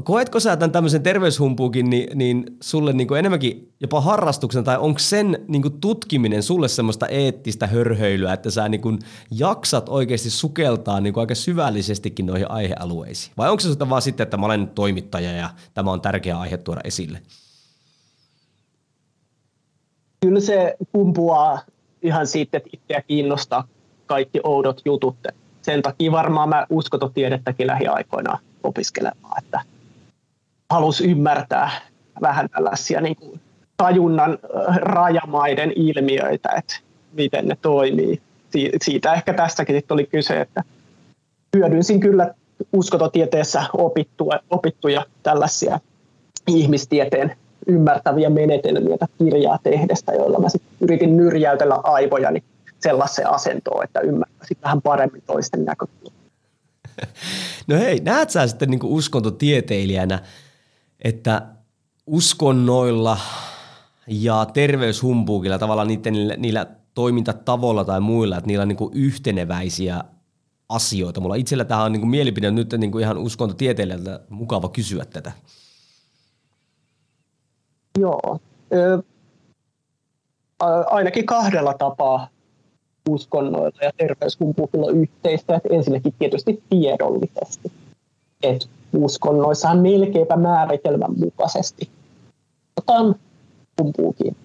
koetko 0.03 0.41
sä 0.41 0.57
tämän 0.57 0.73
tämmöisen 0.73 1.03
terveyshumpuukin 1.03 1.91
niin, 1.91 2.19
niin 2.19 2.57
sulle 2.61 2.93
niin 2.93 3.09
kuin 3.09 3.19
enemmänkin 3.19 3.73
jopa 3.81 4.01
harrastuksen, 4.01 4.65
tai 4.65 4.79
onko 4.79 4.99
sen 4.99 5.45
niin 5.49 5.63
kuin 5.63 5.81
tutkiminen 5.81 6.43
sulle 6.43 6.69
semmoista 6.69 7.07
eettistä 7.07 7.67
hörhöilyä, 7.67 8.33
että 8.33 8.51
sä 8.51 8.69
niin 8.69 8.81
kuin 8.81 8.99
jaksat 9.31 9.89
oikeasti 9.89 10.31
sukeltaa 10.31 11.01
niin 11.01 11.15
kuin 11.15 11.23
aika 11.23 11.35
syvällisestikin 11.35 12.27
noihin 12.27 12.51
aihealueisiin? 12.51 13.33
Vai 13.37 13.51
onko 13.51 13.61
se 13.61 13.69
sitä 13.69 13.91
vaan 13.91 14.03
sitten, 14.03 14.25
että 14.25 14.37
mä 14.37 14.47
olen 14.47 14.69
toimittaja 14.69 15.33
ja 15.33 15.51
tämä 15.75 15.91
on 15.91 16.01
tärkeä 16.01 16.39
aihe 16.39 16.57
tuoda 16.57 16.81
esille? 16.85 17.23
Kyllä 20.21 20.41
se 20.41 20.77
kumpuaa 20.93 21.59
ihan 22.03 22.27
siitä, 22.27 22.57
että 22.57 22.71
itseä 22.73 23.03
kiinnostaa 23.03 23.69
kaikki 24.07 24.41
oudot 24.45 24.83
jutut. 24.85 25.17
Sen 25.63 25.83
takia 25.83 26.13
varmaan 26.13 26.49
mä 26.49 26.67
uskototiedettäkin 26.71 27.67
lähiaikoina 27.67 28.39
opiskelemaan, 28.63 29.45
että 29.45 29.61
halus 30.71 31.01
ymmärtää 31.01 31.71
vähän 32.21 32.49
tällaisia 32.49 33.01
niin 33.01 33.17
kuin 33.17 33.41
tajunnan 33.77 34.39
rajamaiden 34.77 35.73
ilmiöitä, 35.77 36.49
että 36.57 36.75
miten 37.13 37.49
ne 37.49 37.57
toimii. 37.63 38.21
Siitä 38.83 39.15
ehkä 39.15 39.35
tässäkin 39.35 39.83
oli 39.91 40.07
kyse, 40.07 40.41
että 40.41 40.63
hyödynsin 41.57 42.01
kyllä 42.01 42.35
uskototieteessä 42.73 43.65
opittuja, 43.73 44.41
opittuja 44.51 45.07
tällaisia 45.23 45.81
ihmistieteen 46.49 47.37
ymmärtäviä 47.67 48.31
menetelmiä 48.31 48.97
kirjaa 49.19 49.59
tehdestä, 49.63 50.13
joilla 50.13 50.39
mä 50.39 50.49
sitten 50.49 50.73
yritin 50.81 51.17
nyrjäytellä 51.17 51.81
aivojani 51.83 52.45
sellaiseen 52.81 53.31
asentoon, 53.31 53.85
että 53.85 54.01
ymmärtäisit 54.01 54.59
vähän 54.63 54.83
paremmin 54.83 55.23
toisten 55.27 55.65
näkökulmaa. 55.65 56.15
No 57.67 57.77
hei, 57.77 58.01
näet 58.01 58.31
sä 58.31 58.47
sitten 58.47 58.71
niin 58.71 58.81
uskontotieteilijänä, 58.85 60.19
että 61.01 61.47
uskonnoilla 62.07 63.19
ja 64.07 64.47
terveyshumpuukilla 64.47 65.59
tavallaan 65.59 65.89
niiden, 65.89 66.15
niillä, 66.37 66.67
toimintatavoilla 66.95 67.85
tai 67.85 68.01
muilla, 68.01 68.37
että 68.37 68.49
niillä 68.49 68.63
on 68.63 68.69
niin 68.69 68.91
yhteneväisiä 68.93 70.05
asioita. 70.69 71.21
Mulla 71.21 71.35
itsellä 71.35 71.65
tähän 71.65 71.85
on 71.85 71.93
niin 71.93 72.09
mielipide 72.09 72.51
nyt 72.51 72.73
niin 72.79 73.01
ihan 73.01 73.19
uskontotieteilijältä 73.19 74.21
mukava 74.29 74.69
kysyä 74.69 75.05
tätä. 75.05 75.33
Joo. 77.99 78.39
Ö, 78.73 79.03
ainakin 80.87 81.27
kahdella 81.27 81.75
tapaa 81.75 82.29
uskonnoilla 83.09 83.79
ja 83.83 83.91
terveyskumpuilla 83.97 84.91
yhteistä. 84.91 85.61
Ensinnäkin 85.71 86.15
tietysti 86.19 86.63
tiedollisesti. 86.71 87.73
Että 88.43 88.67
uskonnoissahan 88.97 89.79
melkeinpä 89.79 90.37
määritelmän 90.37 91.19
mukaisesti 91.19 91.91
otan 92.77 93.15
kumpuukin. 93.79 94.37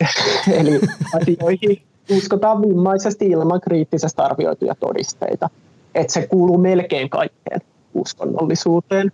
Eli 0.58 0.80
asioihin 1.22 1.82
uskotaan 2.10 2.62
vimmaisesti 2.62 3.26
ilman 3.26 3.60
kriittisesti 3.60 4.22
arvioituja 4.22 4.74
todisteita. 4.74 5.50
Että 5.94 6.12
se 6.12 6.26
kuuluu 6.26 6.58
melkein 6.58 7.10
kaikkeen 7.10 7.60
uskonnollisuuteen. 7.94 9.12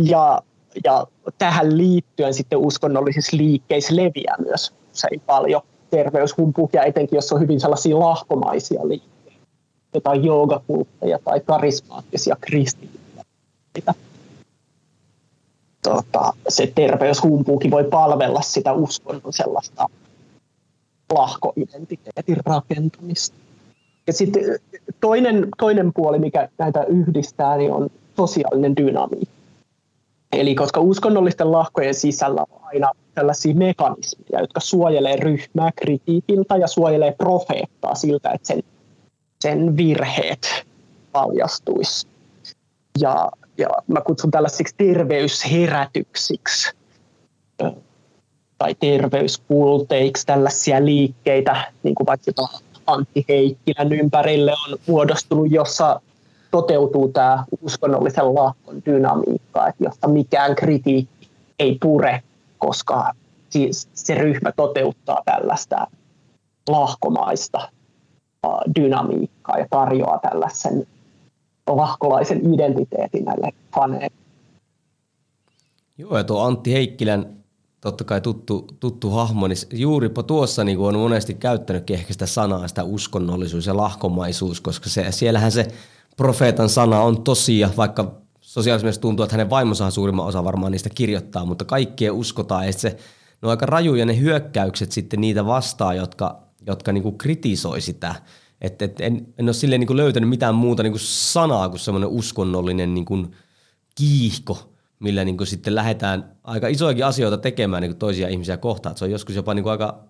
Ja, 0.00 0.42
ja 0.84 1.06
tähän 1.38 1.76
liittyen 1.76 2.34
sitten 2.34 2.58
uskonnollisissa 2.58 3.36
liikkeissä 3.36 3.96
leviää 3.96 4.36
myös 4.38 4.72
usein 4.92 5.20
paljon 5.26 5.62
terveyshumpuja, 5.90 6.84
etenkin 6.84 7.16
jos 7.16 7.32
on 7.32 7.40
hyvin 7.40 7.60
sellaisia 7.60 7.98
lahkomaisia 7.98 8.88
liikkeitä, 8.88 9.46
jotain 9.94 10.24
joogakultteja 10.24 11.18
tai 11.24 11.40
karismaattisia 11.40 12.36
kristittyjä. 12.40 13.01
Tota, 15.82 16.32
se 16.48 16.72
terveyshumpuukin 16.74 17.70
voi 17.70 17.84
palvella 17.84 18.40
sitä 18.40 18.72
uskonnon 18.72 19.32
sellaista 19.32 19.88
lahkoidentiteetin 21.14 22.36
rakentamista. 22.46 23.36
Ja 24.06 24.12
sitten 24.12 24.42
toinen, 25.00 25.48
toinen 25.58 25.92
puoli, 25.92 26.18
mikä 26.18 26.48
näitä 26.58 26.84
yhdistää, 26.84 27.56
niin 27.56 27.72
on 27.72 27.90
sosiaalinen 28.16 28.76
dynamiikka. 28.76 29.34
Eli 30.32 30.54
koska 30.54 30.80
uskonnollisten 30.80 31.52
lahkojen 31.52 31.94
sisällä 31.94 32.44
on 32.50 32.60
aina 32.62 32.92
tällaisia 33.14 33.54
mekanismeja, 33.54 34.40
jotka 34.40 34.60
suojelee 34.60 35.16
ryhmää 35.16 35.70
kritiikiltä 35.76 36.56
ja 36.56 36.66
suojelee 36.66 37.12
profeettaa 37.12 37.94
siltä, 37.94 38.30
että 38.30 38.46
sen, 38.46 38.62
sen 39.40 39.76
virheet 39.76 40.64
paljastuisi. 41.12 42.06
Ja, 42.98 43.30
ja 43.62 43.68
mä 43.86 44.00
kutsun 44.00 44.30
tällaisiksi 44.30 44.74
terveysherätyksiksi 44.76 46.72
tai 48.58 48.74
terveyskulteiksi 48.74 50.26
tällaisia 50.26 50.84
liikkeitä, 50.84 51.72
niin 51.82 51.94
kuin 51.94 52.06
vaikka 52.06 52.48
Antti 52.86 53.24
Heikkilän 53.28 53.92
ympärille 53.92 54.52
on 54.52 54.78
muodostunut, 54.86 55.46
jossa 55.50 56.00
toteutuu 56.50 57.08
tämä 57.08 57.44
uskonnollisen 57.62 58.34
lahkon 58.34 58.82
dynamiikka, 58.86 59.68
että 59.68 59.84
josta 59.84 60.08
mikään 60.08 60.54
kritiikki 60.54 61.28
ei 61.58 61.78
pure, 61.80 62.22
koska 62.58 63.12
siis 63.50 63.88
se 63.94 64.14
ryhmä 64.14 64.52
toteuttaa 64.52 65.22
tällaista 65.24 65.86
lahkomaista 66.68 67.68
dynamiikkaa 68.80 69.58
ja 69.58 69.66
tarjoaa 69.70 70.18
tällaisen 70.18 70.86
lahkolaisen 71.66 72.54
identiteetin 72.54 73.24
näille 73.24 73.48
faneille. 73.74 74.16
Joo, 75.98 76.18
ja 76.18 76.24
tuo 76.24 76.42
Antti 76.42 76.72
Heikkilän 76.72 77.42
totta 77.80 78.04
kai 78.04 78.20
tuttu, 78.20 78.66
tuttu 78.80 79.10
hahmo, 79.10 79.48
niin 79.48 79.58
juuripa 79.72 80.22
tuossa 80.22 80.64
niin 80.64 80.78
on 80.78 80.98
monesti 80.98 81.34
käyttänyt 81.34 81.90
ehkä 81.90 82.12
sitä 82.12 82.26
sanaa, 82.26 82.68
sitä 82.68 82.84
uskonnollisuus 82.84 83.66
ja 83.66 83.76
lahkomaisuus, 83.76 84.60
koska 84.60 84.88
se, 84.88 85.12
siellähän 85.12 85.52
se 85.52 85.68
profeetan 86.16 86.68
sana 86.68 87.00
on 87.00 87.22
tosia, 87.22 87.70
vaikka 87.76 88.14
sosiaalisessa 88.40 89.00
tuntuu, 89.00 89.24
että 89.24 89.36
hänen 89.36 89.50
vaimonsa 89.50 89.90
suurimman 89.90 90.26
osa 90.26 90.44
varmaan 90.44 90.72
niistä 90.72 90.90
kirjoittaa, 90.94 91.44
mutta 91.44 91.64
kaikkea 91.64 92.12
uskotaan, 92.12 92.66
ja 92.66 92.72
se, 92.72 92.88
ne 92.88 92.96
on 93.42 93.50
aika 93.50 93.66
rajuja 93.66 94.06
ne 94.06 94.18
hyökkäykset 94.18 94.92
sitten 94.92 95.20
niitä 95.20 95.46
vastaan, 95.46 95.96
jotka, 95.96 96.42
jotka 96.66 96.92
niin 96.92 97.02
kuin 97.02 97.18
kritisoi 97.18 97.80
sitä. 97.80 98.14
Et, 98.62 98.82
et 98.82 99.00
en, 99.00 99.26
en 99.38 99.44
ole 99.44 99.52
silleen 99.52 99.80
niin 99.80 99.96
löytänyt 99.96 100.28
mitään 100.28 100.54
muuta 100.54 100.82
niin 100.82 100.92
kuin 100.92 101.00
sanaa 101.00 101.68
kuin 101.68 101.80
semmoinen 101.80 102.10
uskonnollinen 102.10 102.94
niin 102.94 103.04
kuin 103.04 103.36
kiihko– 103.94 104.58
millä 105.02 105.24
niin 105.24 105.36
kuin 105.36 105.46
sitten 105.46 105.74
lähdetään 105.74 106.36
aika 106.44 106.68
isojakin 106.68 107.06
asioita 107.06 107.38
tekemään 107.38 107.80
niin 107.80 107.90
kuin 107.90 107.98
toisia 107.98 108.28
ihmisiä 108.28 108.56
kohtaan. 108.56 108.96
se 108.96 109.04
on 109.04 109.10
joskus 109.10 109.36
jopa 109.36 109.54
niin 109.54 109.62
kuin 109.62 109.70
aika 109.70 110.04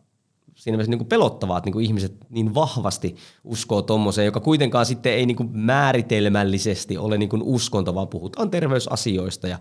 siinä 0.55 0.77
mielessä 0.77 0.91
niin 0.91 1.07
pelottavaa, 1.07 1.59
että 1.59 1.67
niin 1.67 1.73
kuin 1.73 1.85
ihmiset 1.85 2.17
niin 2.31 2.55
vahvasti 2.55 3.17
uskoo 3.45 3.83
tuommoiseen, 3.83 4.27
joka 4.27 4.41
kuitenkaan 4.41 4.87
sitten 4.87 5.13
ei 5.13 5.27
niin 5.27 5.37
kuin 5.37 5.51
määritelmällisesti 5.53 6.99
ole 6.99 7.19
niin 7.19 7.29
kuin 7.29 7.43
uskonto, 7.43 7.95
vaan 7.95 8.09
puhutaan 8.09 8.51
terveysasioista 8.51 9.49
ja 9.49 9.59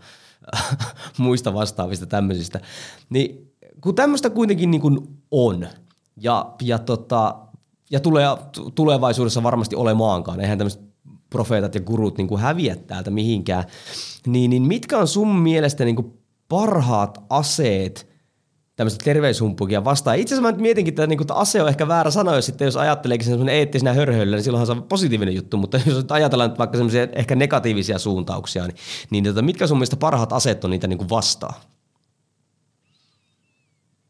muista 1.17 1.54
vastaavista 1.54 2.06
tämmöisistä. 2.06 2.60
Niin 3.10 3.51
kun 3.82 3.95
tämmöistä 3.95 4.30
kuitenkin 4.30 4.71
niin 4.71 4.82
kuin 4.82 4.99
on 5.32 5.67
ja, 6.17 6.54
ja, 6.62 6.80
tota, 6.80 7.36
ja 7.91 7.99
tulee, 7.99 8.25
tulevaisuudessa 8.75 9.43
varmasti 9.43 9.75
olemaankaan, 9.75 10.39
eihän 10.39 10.58
tämmöistä 10.58 10.84
profeetat 11.30 11.75
ja 11.75 11.82
gurut 11.82 12.17
niin 12.17 12.27
kuin 12.27 12.41
häviä 12.41 12.75
täältä 12.75 13.12
mihinkään, 13.12 13.63
niin, 14.27 14.49
niin 14.49 14.63
mitkä 14.63 14.97
on 14.97 15.08
sun 15.08 15.36
mielestä 15.36 15.86
niin 15.86 15.95
kuin 15.95 16.13
parhaat 16.49 17.17
aseet 17.30 18.12
tämmöistä 18.75 19.04
terveyshumpukia 19.04 19.86
vastaan? 19.86 20.17
Itse 20.17 20.36
asiassa 20.36 20.47
mä 20.47 20.51
nyt 20.51 20.62
mietinkin, 20.62 20.91
että, 20.91 21.08
niin 21.08 21.17
kuin, 21.17 21.23
että 21.23 21.34
ase 21.34 21.62
on 21.62 21.69
ehkä 21.69 21.88
väärä 21.88 22.12
sana, 22.12 22.36
jos, 22.36 22.45
sitten, 22.45 22.65
jos 22.65 22.77
ajatteleekin 22.77 23.27
semmoinen 23.27 23.56
eettisenä 23.56 23.93
hörhöllä, 23.93 24.36
niin 24.36 24.43
silloinhan 24.43 24.65
se 24.65 24.71
on 24.71 24.84
positiivinen 24.84 25.36
juttu, 25.36 25.58
mutta 25.58 25.80
jos 25.86 26.06
ajatellaan 26.10 26.58
vaikka 26.58 26.77
semmoisia 26.77 27.08
ehkä 27.13 27.36
negatiivisia 27.36 27.99
suuntauksia, 27.99 28.67
niin, 28.67 28.75
niin 29.10 29.23
tota, 29.23 29.41
mitkä 29.41 29.67
sun 29.67 29.77
mielestä 29.77 29.95
parhaat 29.95 30.34
aseet 30.34 30.63
on 30.63 30.69
niitä 30.69 30.88
niin 30.88 30.97
kuin 30.97 31.10
vastaan? 31.10 31.54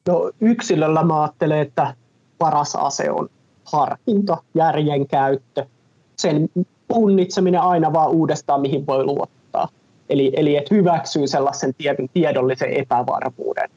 No 0.07 0.31
yksilöllä 0.41 1.03
mä 1.03 1.21
ajattelen, 1.21 1.59
että 1.59 1.95
paras 2.37 2.75
ase 2.75 3.11
on 3.11 3.29
harkinta, 3.71 4.37
järjen 4.53 5.07
käyttö, 5.07 5.65
sen 6.17 6.49
punnitseminen 6.87 7.61
aina 7.61 7.93
vaan 7.93 8.11
uudestaan, 8.11 8.61
mihin 8.61 8.87
voi 8.87 9.03
luottaa. 9.03 9.69
Eli, 10.09 10.31
eli 10.35 10.55
että 10.55 10.75
hyväksyy 10.75 11.27
sellaisen 11.27 11.73
tiedon, 11.73 12.09
tiedollisen 12.13 12.73
epävarmuuden 12.73 13.69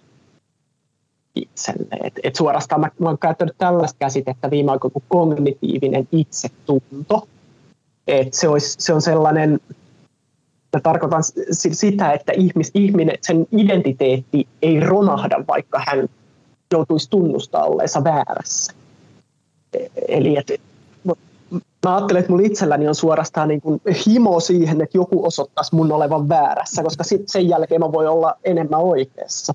itselleen. 1.35 2.07
Et, 2.07 2.20
et 2.22 2.37
suorastaan 2.37 2.80
mä, 2.80 2.90
mä 2.98 3.09
olen 3.09 3.18
käyttänyt 3.18 3.54
tällaista 3.59 3.98
käsitettä 3.98 4.50
viime 4.50 4.72
aikoina 4.72 4.92
kuin 4.92 5.04
kognitiivinen 5.09 6.09
itsetunto. 6.12 7.28
Et 8.07 8.35
se, 8.35 8.48
olisi, 8.48 8.76
se 8.78 8.94
on 8.94 9.02
sellainen, 9.02 9.61
mä 10.72 10.80
tarkoitan 10.83 11.22
sitä, 11.50 12.12
että 12.12 12.33
ihmis, 12.33 12.70
ihminen, 12.74 13.18
sen 13.22 13.46
identiteetti 13.52 14.48
ei 14.62 14.80
romahda, 14.80 15.44
vaikka 15.48 15.83
hän 15.87 16.09
joutuisi 16.72 17.11
tunnustaa 17.11 17.64
olleensa 17.64 18.04
väärässä. 18.04 18.72
Eli 20.08 20.37
että 20.37 20.54
mä 21.87 21.96
ajattelen, 21.96 22.20
että 22.20 22.32
mulla 22.32 22.46
itselläni 22.46 22.88
on 22.88 22.94
suorastaan 22.94 23.48
niin 23.48 23.60
kuin 23.60 23.80
himo 24.06 24.40
siihen, 24.40 24.80
että 24.80 24.98
joku 24.98 25.26
osoittaisi 25.26 25.74
mun 25.74 25.92
olevan 25.92 26.28
väärässä, 26.28 26.82
koska 26.82 27.04
sit 27.04 27.28
sen 27.28 27.48
jälkeen 27.48 27.80
mä 27.80 27.92
voi 27.92 28.06
olla 28.06 28.34
enemmän 28.44 28.80
oikeassa. 28.80 29.54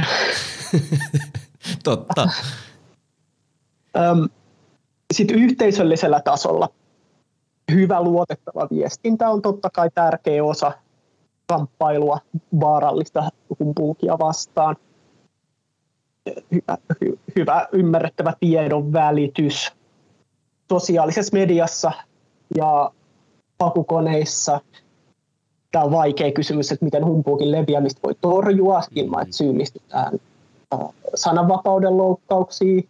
Totta. 1.84 2.28
Sitten 5.14 5.38
yhteisöllisellä 5.38 6.20
tasolla 6.20 6.68
hyvä 7.72 8.02
luotettava 8.02 8.68
viestintä 8.70 9.30
on 9.30 9.42
totta 9.42 9.70
kai 9.70 9.90
tärkeä 9.94 10.44
osa 10.44 10.72
kamppailua 11.46 12.18
vaarallista 12.60 13.30
humpuukia 13.58 14.18
vastaan. 14.18 14.76
Hyvä, 16.52 16.78
hy, 17.00 17.18
hyvä 17.36 17.68
ymmärrettävä 17.72 18.34
tiedon 18.40 18.92
välitys– 18.92 19.70
sosiaalisessa 20.72 21.36
mediassa 21.36 21.92
ja 22.56 22.90
pakukoneissa. 23.58 24.60
Tämä 25.72 25.84
on 25.84 25.90
vaikea 25.90 26.32
kysymys, 26.32 26.72
että 26.72 26.84
miten 26.84 27.04
humpuukin 27.04 27.52
leviämistä 27.52 28.00
voi 28.02 28.14
torjua 28.20 28.82
ilman, 28.94 29.22
että 29.22 29.36
syyllistytään 29.36 30.20
sananvapauden 31.14 31.96
loukkauksiin, 31.96 32.88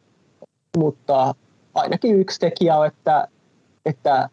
mutta 0.76 1.34
ainakin 1.74 2.20
yksi 2.20 2.40
tekijä 2.40 2.76
on, 2.76 2.86
että, 2.86 3.28
että 3.86 4.28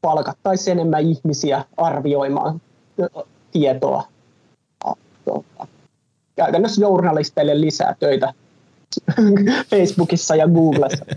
palkattaisiin 0.00 0.78
enemmän 0.78 1.02
ihmisiä 1.02 1.64
arvioimaan 1.76 2.60
tietoa. 3.52 4.02
Käytännössä 6.36 6.80
journalisteille 6.80 7.60
lisää 7.60 7.94
töitä 7.98 8.32
Facebookissa 9.70 10.36
ja 10.36 10.48
Googlessa. 10.48 11.04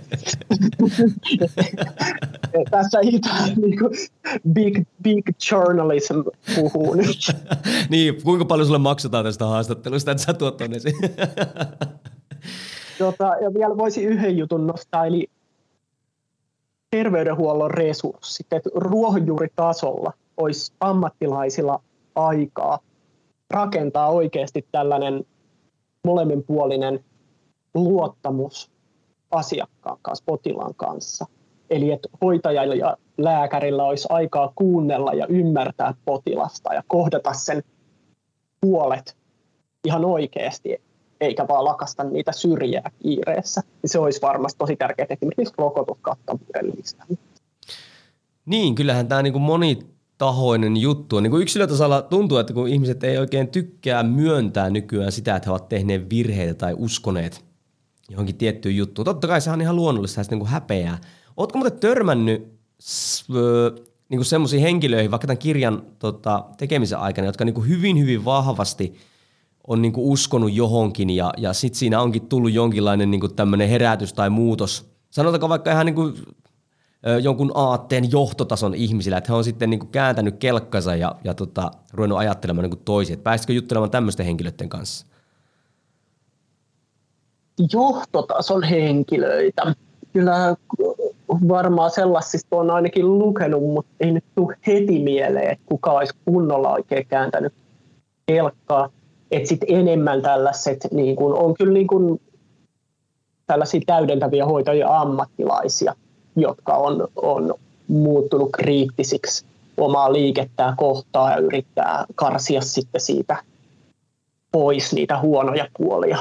Tässä 2.71 2.99
itään 3.01 3.49
niin 3.55 3.79
big, 4.53 4.87
big 5.03 5.29
journalism 5.51 6.15
puhuu 6.55 6.93
nyt. 6.93 7.17
niin, 7.89 8.23
kuinka 8.23 8.45
paljon 8.45 8.67
sulle 8.67 8.79
maksetaan 8.79 9.25
tästä 9.25 9.45
haastattelusta, 9.45 10.11
että 10.11 10.23
sä 10.23 10.33
tuot 10.33 10.57
tonne 10.57 10.77
tota, 12.97 13.35
ja 13.41 13.53
vielä 13.53 13.77
voisi 13.77 14.03
yhden 14.03 14.37
jutun 14.37 14.67
nostaa, 14.67 15.05
eli 15.05 15.27
terveydenhuollon 16.91 17.71
resurssit, 17.71 18.53
että 18.53 18.69
ruohonjuuritasolla 18.75 20.13
olisi 20.37 20.73
ammattilaisilla 20.79 21.81
aikaa 22.15 22.79
rakentaa 23.51 24.09
oikeasti 24.09 24.67
tällainen 24.71 25.25
molemminpuolinen 26.05 27.05
luottamus 27.73 28.71
asiakkaan 29.31 29.97
kanssa, 30.01 30.23
potilaan 30.25 30.75
kanssa. 30.75 31.25
Eli 31.69 31.91
että 31.91 32.09
hoitajalla 32.21 32.75
ja 32.75 32.97
lääkärillä 33.17 33.83
olisi 33.83 34.07
aikaa 34.11 34.51
kuunnella 34.55 35.13
ja 35.13 35.27
ymmärtää 35.27 35.93
potilasta 36.05 36.73
ja 36.73 36.83
kohdata 36.87 37.33
sen 37.33 37.63
puolet 38.61 39.17
ihan 39.85 40.05
oikeasti, 40.05 40.81
eikä 41.21 41.47
vaan 41.47 41.65
lakasta 41.65 42.03
niitä 42.03 42.31
syrjää 42.31 42.91
kiireessä. 42.99 43.61
Niin 43.61 43.89
se 43.89 43.99
olisi 43.99 44.21
varmasti 44.21 44.57
tosi 44.57 44.75
tärkeää 44.75 45.07
esimerkiksi 45.09 45.53
rokotuskattavuuden 45.57 46.73
lisääminen. 46.77 47.23
Niin, 48.45 48.75
kyllähän 48.75 49.07
tämä 49.07 49.21
niin 49.21 49.96
monitahoinen 50.21 50.77
juttu. 50.77 51.19
Niin 51.19 51.31
kuin 51.31 51.41
yksilötasolla 51.41 52.01
tuntuu, 52.01 52.37
että 52.37 52.53
kun 52.53 52.67
ihmiset 52.67 53.03
ei 53.03 53.17
oikein 53.17 53.47
tykkää 53.47 54.03
myöntää 54.03 54.69
nykyään 54.69 55.11
sitä, 55.11 55.35
että 55.35 55.47
he 55.47 55.51
ovat 55.51 55.69
tehneet 55.69 56.09
virheitä 56.09 56.53
tai 56.53 56.75
uskoneet 56.77 57.45
johonkin 58.09 58.35
tiettyyn 58.35 58.77
juttuun. 58.77 59.05
Totta 59.05 59.27
kai 59.27 59.41
se 59.41 59.51
on 59.51 59.61
ihan 59.61 59.75
luonnollista 59.75 60.23
sitä 60.23 60.35
niin 60.35 60.39
kuin 60.39 60.49
häpeää. 60.49 60.97
Oletko 61.37 61.57
muuten 61.57 61.79
törmännyt 61.79 62.53
niin 64.09 64.25
semmoisiin 64.25 64.61
henkilöihin, 64.61 65.11
vaikka 65.11 65.27
tämän 65.27 65.37
kirjan 65.37 65.83
tota, 65.99 66.45
tekemisen 66.57 66.99
aikana, 66.99 67.27
jotka 67.27 67.45
niin 67.45 67.53
kuin 67.53 67.67
hyvin, 67.67 67.99
hyvin 67.99 68.25
vahvasti 68.25 68.93
on 69.67 69.81
niin 69.81 69.93
kuin 69.93 70.05
uskonut 70.05 70.53
johonkin 70.53 71.09
ja, 71.09 71.33
ja 71.37 71.53
sitten 71.53 71.79
siinä 71.79 72.01
onkin 72.01 72.27
tullut 72.27 72.51
jonkinlainen 72.51 73.11
niin 73.11 73.35
tämmöinen 73.35 73.69
herätys 73.69 74.13
tai 74.13 74.29
muutos. 74.29 74.91
Sanotaanko 75.09 75.49
vaikka 75.49 75.71
ihan 75.71 75.85
niin 75.85 75.95
kuin, 75.95 76.13
jonkun 77.21 77.51
aatteen 77.55 78.11
johtotason 78.11 78.75
ihmisillä, 78.75 79.17
että 79.17 79.31
he 79.31 79.37
on 79.37 79.43
sitten 79.43 79.69
niin 79.69 79.79
kuin 79.79 79.89
kääntänyt 79.89 80.35
kelkkansa 80.39 80.95
ja, 80.95 81.15
ja 81.23 81.33
tota, 81.33 81.71
ruvennut 81.93 82.19
ajattelemaan 82.19 82.63
niin 82.63 82.71
kuin 82.71 82.85
toisin. 82.85 83.19
Pääsitkö 83.19 83.53
juttelemaan 83.53 83.91
tämmöisten 83.91 84.25
henkilöiden 84.25 84.69
kanssa? 84.69 85.07
johtotason 87.73 88.63
henkilöitä. 88.63 89.73
Kyllä 90.13 90.55
varmaan 91.47 91.91
sellaisista 91.91 92.55
on 92.55 92.71
ainakin 92.71 93.19
lukenut, 93.19 93.63
mutta 93.63 93.91
ei 93.99 94.11
nyt 94.11 94.23
tule 94.35 94.57
heti 94.67 94.99
mieleen, 94.99 95.51
että 95.51 95.65
kuka 95.65 95.91
olisi 95.91 96.13
kunnolla 96.25 96.73
oikein 96.73 97.07
kääntänyt 97.07 97.53
kelkkaa. 98.25 98.89
Että 99.31 99.49
sitten 99.49 99.77
enemmän 99.77 100.21
tällaiset 100.21 100.87
niin 100.91 101.15
kun, 101.15 101.37
on 101.37 101.53
kyllä 101.53 101.73
niin 101.73 101.87
kun, 101.87 102.19
tällaisia 103.45 103.81
täydentäviä 103.85 104.45
hoitajia 104.45 104.99
ammattilaisia, 104.99 105.95
jotka 106.37 106.73
on, 106.73 107.07
on 107.15 107.53
muuttunut 107.87 108.49
kriittisiksi 108.51 109.45
omaa 109.77 110.13
liikettää 110.13 110.73
kohtaa 110.77 111.31
ja 111.31 111.37
yrittää 111.37 112.05
karsia 112.15 112.61
sitten 112.61 113.01
siitä 113.01 113.43
pois 114.51 114.93
niitä 114.93 115.19
huonoja 115.19 115.67
puolia. 115.77 116.17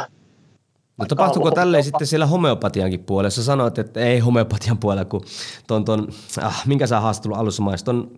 No 0.99 1.07
tapahtuuko 1.07 1.51
tälleen 1.51 1.85
sitten 1.85 2.07
siellä 2.07 2.27
homeopatiankin 2.27 3.05
puolella? 3.05 3.31
Sä 3.31 3.45
sanoit, 3.45 3.79
että 3.79 4.01
ei 4.01 4.19
homeopatian 4.19 4.79
puolella, 4.79 5.05
kun 5.05 5.25
ton, 5.67 5.85
ton 5.85 6.09
ah, 6.43 6.67
minkä 6.67 6.87
sä 6.87 7.01
haastattelun 7.01 7.39
alussa 7.39 7.63
mainitsit, 7.63 7.85
ton 7.85 8.11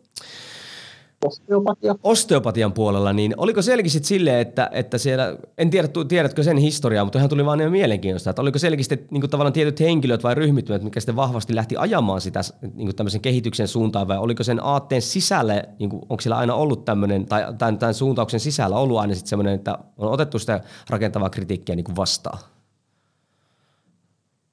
osteopatia. 1.27 1.95
Osteopatian 2.03 2.73
puolella, 2.73 3.13
niin 3.13 3.35
oliko 3.37 3.63
selkisit 3.63 4.05
silleen, 4.05 4.41
että, 4.41 4.71
että 4.73 4.99
siellä, 4.99 5.37
en 5.59 5.71
tiedä, 5.71 5.89
tiedätkö 6.09 6.43
sen 6.43 6.57
historiaa, 6.57 7.05
mutta 7.05 7.19
ihan 7.19 7.29
tuli 7.29 7.45
vaan 7.45 7.61
ihan 7.61 7.73
mielenkiintoista, 7.73 8.31
että 8.31 8.43
oliko 8.43 8.59
selkeästi 8.59 9.07
niin 9.11 9.21
kuin 9.21 9.31
tavallaan 9.31 9.53
tietyt 9.53 9.81
henkilöt 9.81 10.23
vai 10.23 10.35
ryhmittymät, 10.35 10.83
mikä 10.83 11.01
sitten 11.01 11.17
vahvasti 11.17 11.55
lähti 11.55 11.77
ajamaan 11.77 12.21
sitä 12.21 12.41
niin 12.63 12.87
kuin 12.87 12.97
tämmöisen 12.97 13.21
kehityksen 13.21 13.69
suuntaan, 13.69 14.09
vai 14.09 14.19
oliko 14.19 14.43
sen 14.43 14.65
aatteen 14.65 15.03
sisälle, 15.03 15.69
niin 15.79 15.91
kuin, 15.91 16.03
onko 16.09 16.21
siellä 16.21 16.37
aina 16.37 16.55
ollut 16.55 16.85
tämmöinen, 16.85 17.27
tai 17.27 17.55
tämän, 17.59 17.79
tämän 17.79 17.95
suuntauksen 17.95 18.41
sisällä 18.41 18.77
ollut 18.77 18.99
aina 18.99 19.15
sitten 19.15 19.29
semmoinen, 19.29 19.55
että 19.55 19.79
on 19.97 20.13
otettu 20.13 20.39
sitä 20.39 20.61
rakentavaa 20.91 21.31
kritiikkiä 21.31 21.77
niin 21.77 21.85
kuin 21.85 21.97
vastaan? 21.97 22.39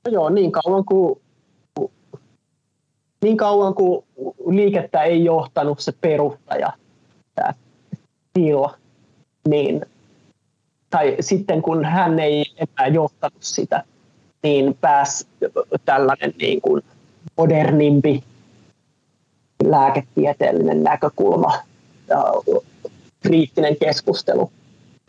No 0.06 0.12
joo, 0.12 0.30
niin 0.30 0.52
kauan 0.52 0.86
kuin 0.86 1.22
niin 3.22 3.38
kauan 3.38 3.74
kuin 3.74 4.06
liikettä 4.48 5.04
ei 5.04 5.24
johtanut 5.24 5.80
se 5.80 5.92
perustaja, 6.02 6.74
tämä 7.36 7.54
Till, 8.34 8.68
niin, 9.48 9.86
tai 10.90 11.18
sitten 11.20 11.62
kun 11.62 11.86
hän 11.86 12.20
ei 12.20 12.46
enää 12.58 12.88
johtanut 12.88 13.44
sitä, 13.44 13.84
niin 14.44 14.78
pääsi 14.82 15.28
tällainen 15.86 16.34
niin 16.42 16.62
kuin 16.62 16.84
modernimpi 17.38 18.24
lääketieteellinen 19.64 20.84
näkökulma 20.84 21.54
ja 22.08 22.24
kriittinen 23.22 23.76
keskustelu 23.78 24.52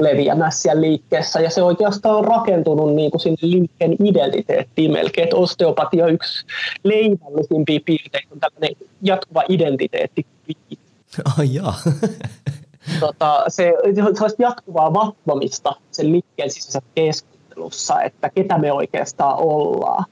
leviämässä 0.03 0.63
siellä 0.63 0.81
liikkeessä. 0.81 1.41
Ja 1.41 1.51
se 1.51 1.63
oikeastaan 1.63 2.17
on 2.17 2.25
rakentunut 2.25 2.95
niin 2.95 3.11
kuin 3.11 3.21
sinne 3.21 3.39
liikkeen 3.41 3.97
identiteettiin 4.05 4.93
melkein. 4.93 5.25
Että 5.25 5.37
osteopatia 5.37 6.07
yksi 6.07 6.47
leimallisimpia 6.85 7.81
piirteitä 7.85 8.29
on 8.33 8.41
tällainen 8.41 8.77
jatkuva 9.03 9.43
identiteetti. 9.49 10.27
Ai 11.39 11.55
jaa. 11.55 11.75
tota, 13.01 13.45
se, 13.49 13.73
se 13.95 14.23
olisi 14.23 14.37
jatkuvaa 14.39 14.95
vatvamista 14.95 15.73
sen 15.91 16.13
liikkeen 16.13 16.51
sisäisessä 16.51 16.81
keskustelussa, 16.95 18.03
että 18.03 18.31
ketä 18.31 18.59
me 18.59 18.73
oikeastaan 18.73 19.37
ollaan. 19.39 20.05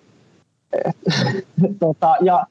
tota, 1.80 2.16
ja, 2.20 2.46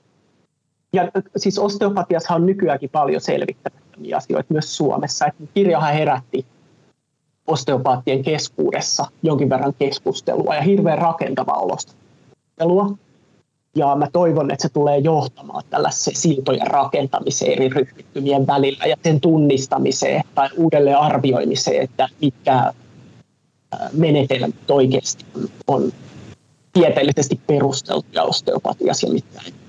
ja 0.94 1.12
siis 1.38 1.60
osteopatiassa 1.60 2.34
on 2.36 2.46
nykyäänkin 2.46 2.90
paljon 2.90 3.22
selvittämättömiä 3.22 4.18
asioita 4.18 4.54
myös 4.54 4.78
Suomessa. 4.78 5.26
Että 5.26 5.44
kirjahan 5.54 5.94
herätti 5.94 6.46
osteopaattien 7.48 8.24
keskuudessa 8.24 9.06
jonkin 9.24 9.50
verran 9.50 9.74
keskustelua 9.80 10.56
ja 10.56 10.62
hirveän 10.62 10.98
rakentavaa 10.98 11.58
olosta 11.60 11.94
Ja 13.76 13.96
mä 13.96 14.08
toivon, 14.14 14.52
että 14.52 14.62
se 14.62 14.74
tulee 14.74 14.98
johtamaan 14.98 15.64
tällaiseen 15.70 16.18
siltojen 16.18 16.68
rakentamiseen 16.68 17.52
eri 17.52 17.70
ryhmittymien 17.70 18.48
välillä 18.48 18.86
ja 18.86 18.96
sen 19.04 19.22
tunnistamiseen 19.22 20.24
tai 20.36 20.50
uudelleen 20.58 20.98
arvioimiseen, 20.98 21.84
että 21.84 22.10
mitkä 22.22 22.74
menetelmät 23.94 24.72
oikeasti 24.72 25.26
on 25.68 25.92
tieteellisesti 26.74 27.40
perusteltuja 27.48 28.24
osteopatiassa 28.24 29.08
ja 29.08 29.14
mitkä 29.14 29.42
ei. 29.46 29.63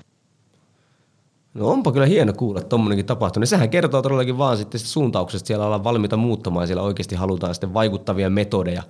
No 1.55 1.67
onpa 1.67 1.91
kyllä 1.91 2.05
hieno 2.05 2.33
kuulla, 2.33 2.59
että 2.59 2.69
tuommoinenkin 2.69 3.05
tapahtuu. 3.05 3.39
Niin 3.39 3.47
sehän 3.47 3.69
kertoo 3.69 4.01
todellakin 4.01 4.37
vaan 4.37 4.57
sitten 4.57 4.79
suuntauksesta, 4.79 5.47
siellä 5.47 5.65
ollaan 5.65 5.83
valmiita 5.83 6.17
muuttamaan 6.17 6.67
siellä 6.67 6.83
oikeasti 6.83 7.15
halutaan 7.15 7.55
sitten 7.55 7.73
vaikuttavia 7.73 8.29
metodeja, 8.29 8.83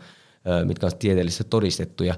mitkä 0.66 0.86
on 0.86 0.92
tieteellisesti 1.00 1.44
todistettuja. 1.50 2.16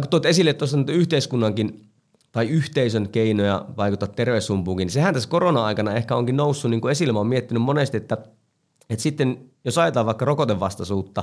Kun 0.00 0.08
tuot 0.10 0.26
esille 0.26 0.52
tuossa 0.52 0.78
yhteiskunnankin 0.88 1.88
tai 2.32 2.48
yhteisön 2.48 3.08
keinoja 3.08 3.64
vaikuttaa 3.76 4.08
terveyssumpuunkin, 4.08 4.86
niin 4.86 4.92
sehän 4.92 5.14
tässä 5.14 5.28
korona-aikana 5.28 5.94
ehkä 5.94 6.16
onkin 6.16 6.36
noussut 6.36 6.70
niin 6.70 6.80
kuin 6.80 6.92
esille. 6.92 7.12
Mä 7.12 7.18
oon 7.18 7.26
miettinyt 7.26 7.62
monesti, 7.62 7.96
että, 7.96 8.16
että 8.90 9.02
sitten 9.02 9.38
jos 9.64 9.78
ajetaan 9.78 10.06
vaikka 10.06 10.24
rokotevastaisuutta, 10.24 11.22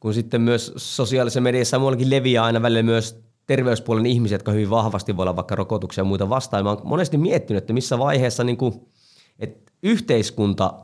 kun 0.00 0.14
sitten 0.14 0.40
myös 0.40 0.72
sosiaalisessa 0.76 1.40
mediassa 1.40 1.78
muuallakin 1.78 2.10
leviää 2.10 2.44
aina 2.44 2.62
välillä 2.62 2.82
myös 2.82 3.27
terveyspuolen 3.48 4.06
ihmisiä, 4.06 4.34
jotka 4.34 4.52
hyvin 4.52 4.70
vahvasti 4.70 5.16
voi 5.16 5.22
olla 5.22 5.36
vaikka 5.36 5.54
rokotuksia 5.54 6.00
ja 6.02 6.04
muita 6.04 6.28
vastaan. 6.28 6.64
Mä 6.64 6.70
oon 6.70 6.80
monesti 6.84 7.18
miettinyt, 7.18 7.62
että 7.62 7.72
missä 7.72 7.98
vaiheessa 7.98 8.44
niin 8.44 8.56
kuin, 8.56 8.74
että 9.38 9.72
yhteiskunta, 9.82 10.74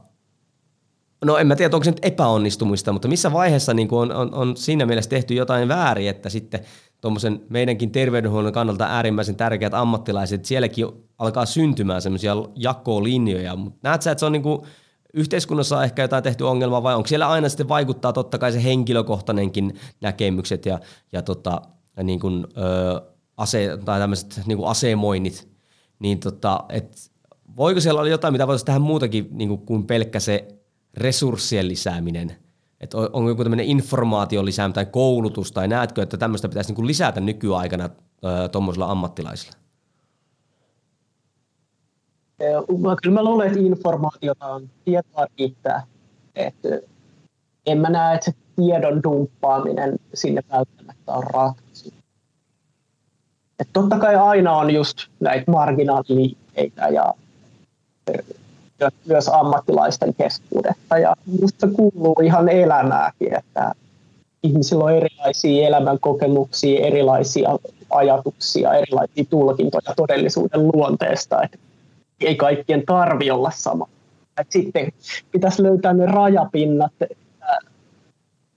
no 1.24 1.37
en 1.37 1.46
mä 1.46 1.57
tiedä, 1.57 1.77
onko 1.77 1.85
se 1.85 1.90
nyt 1.90 2.05
epäonnistumista, 2.05 2.92
mutta 2.92 3.09
missä 3.09 3.33
vaiheessa 3.33 3.74
niin 3.74 3.88
kuin 3.88 4.00
on, 4.00 4.16
on, 4.16 4.35
on 4.35 4.57
siinä 4.57 4.87
mielessä 4.87 5.11
tehty 5.11 5.35
jotain 5.35 5.68
väärin, 5.68 6.09
että 6.09 6.29
sitten 6.29 6.61
tuommoisen 7.00 7.40
meidänkin 7.48 7.90
terveydenhuollon 7.90 8.53
kannalta 8.53 8.85
äärimmäisen 8.85 9.37
tärkeät 9.37 9.74
ammattilaiset, 9.74 10.44
sielläkin 10.44 10.87
alkaa 11.18 11.46
syntymään 11.46 12.03
semmoisia 12.03 12.37
jakolinjoja, 12.57 13.57
mutta 13.57 13.79
näet 13.83 14.03
sä, 14.03 14.11
että 14.11 14.20
se 14.20 14.27
on 14.27 14.33
niin 14.33 14.42
kuin, 14.42 14.62
yhteiskunnassa 15.14 15.79
on 15.79 15.85
ehkä 15.85 16.03
jotain 16.03 16.22
tehty 16.22 16.44
ongelmaa 16.44 16.83
vai 16.83 16.94
onko 16.94 17.07
siellä 17.07 17.29
aina 17.29 17.48
sitten 17.48 17.68
vaikuttaa 17.68 18.12
totta 18.12 18.38
kai 18.38 18.53
se 18.53 18.64
henkilökohtainenkin 18.64 19.74
näkemykset 20.00 20.66
ja, 20.66 20.79
ja 21.12 21.22
tota, 21.22 21.62
niin 22.02 22.20
kuin, 22.20 22.46
ö, 22.57 23.00
ase, 23.37 23.78
tai 23.85 24.00
tämmöiset 24.00 24.42
niin 24.46 24.59
kuin 24.59 24.68
asemoinnit, 24.68 25.48
niin 25.98 26.20
tota, 26.20 26.64
et 26.68 27.11
voiko 27.57 27.80
siellä 27.80 28.00
olla 28.00 28.11
jotain, 28.11 28.35
mitä 28.35 28.46
voitaisiin 28.46 28.66
tehdä 28.66 28.78
muutakin 28.78 29.28
niin 29.30 29.48
kuin, 29.48 29.61
kuin 29.61 29.87
pelkkä 29.87 30.20
se 30.20 30.48
resurssien 30.96 31.68
lisääminen? 31.68 32.37
Että 32.80 32.98
on, 32.98 33.11
on 33.12 33.28
joku 33.28 33.42
tämmöinen 33.42 33.66
informaation 33.66 34.44
lisääminen 34.44 34.74
tai 34.74 34.87
koulutus, 34.87 35.52
tai 35.52 35.68
näetkö, 35.68 36.02
että 36.02 36.16
tämmöistä 36.16 36.48
pitäisi 36.48 36.70
niin 36.70 36.76
kuin 36.76 36.87
lisätä 36.87 37.20
nykyaikana 37.20 37.90
tuommoisilla 38.52 38.87
ammattilaisilla? 38.87 39.57
Kyllä 43.02 43.14
mä 43.14 43.24
luulen, 43.24 43.46
että 43.46 43.61
informaatiota 43.61 44.46
on 44.46 44.70
tietoa 44.85 45.26
riittää. 45.38 45.87
Että 46.35 46.68
en 47.66 47.78
mä 47.78 47.90
näe, 47.90 48.14
että 48.14 48.24
se 48.24 48.33
tiedon 48.57 49.03
dumppaaminen 49.03 49.99
sinne 50.14 50.43
välttämättä 50.53 51.12
on 51.12 51.23
ratkaisu. 51.23 51.93
Et 53.59 53.69
totta 53.73 53.99
kai 53.99 54.17
aina 54.17 54.57
on 54.57 54.71
just 54.71 54.99
näitä 55.21 55.51
marginaaliliikkeitä 55.51 56.88
ja 56.88 57.14
myös 59.07 59.29
ammattilaisten 59.29 60.14
keskuudessa. 60.14 60.99
Ja 60.99 61.17
minusta 61.27 61.69
kuuluu 61.69 62.17
ihan 62.25 62.49
elämääkin, 62.49 63.38
että 63.38 63.73
ihmisillä 64.43 64.85
on 64.85 64.93
erilaisia 64.93 65.69
elämänkokemuksia, 65.69 66.87
erilaisia 66.87 67.59
ajatuksia, 67.90 68.75
erilaisia 68.75 69.25
tulkintoja 69.31 69.95
todellisuuden 69.97 70.69
luonteesta. 70.69 71.43
Että 71.43 71.59
ei 72.21 72.37
kaikkien 72.37 72.87
tarvi 72.87 73.31
olla 73.31 73.51
sama. 73.51 73.88
Et 74.40 74.53
sitten 74.53 74.93
pitäisi 75.33 75.62
löytää 75.62 75.93
ne 75.93 76.07
rajapinnat, 76.07 76.93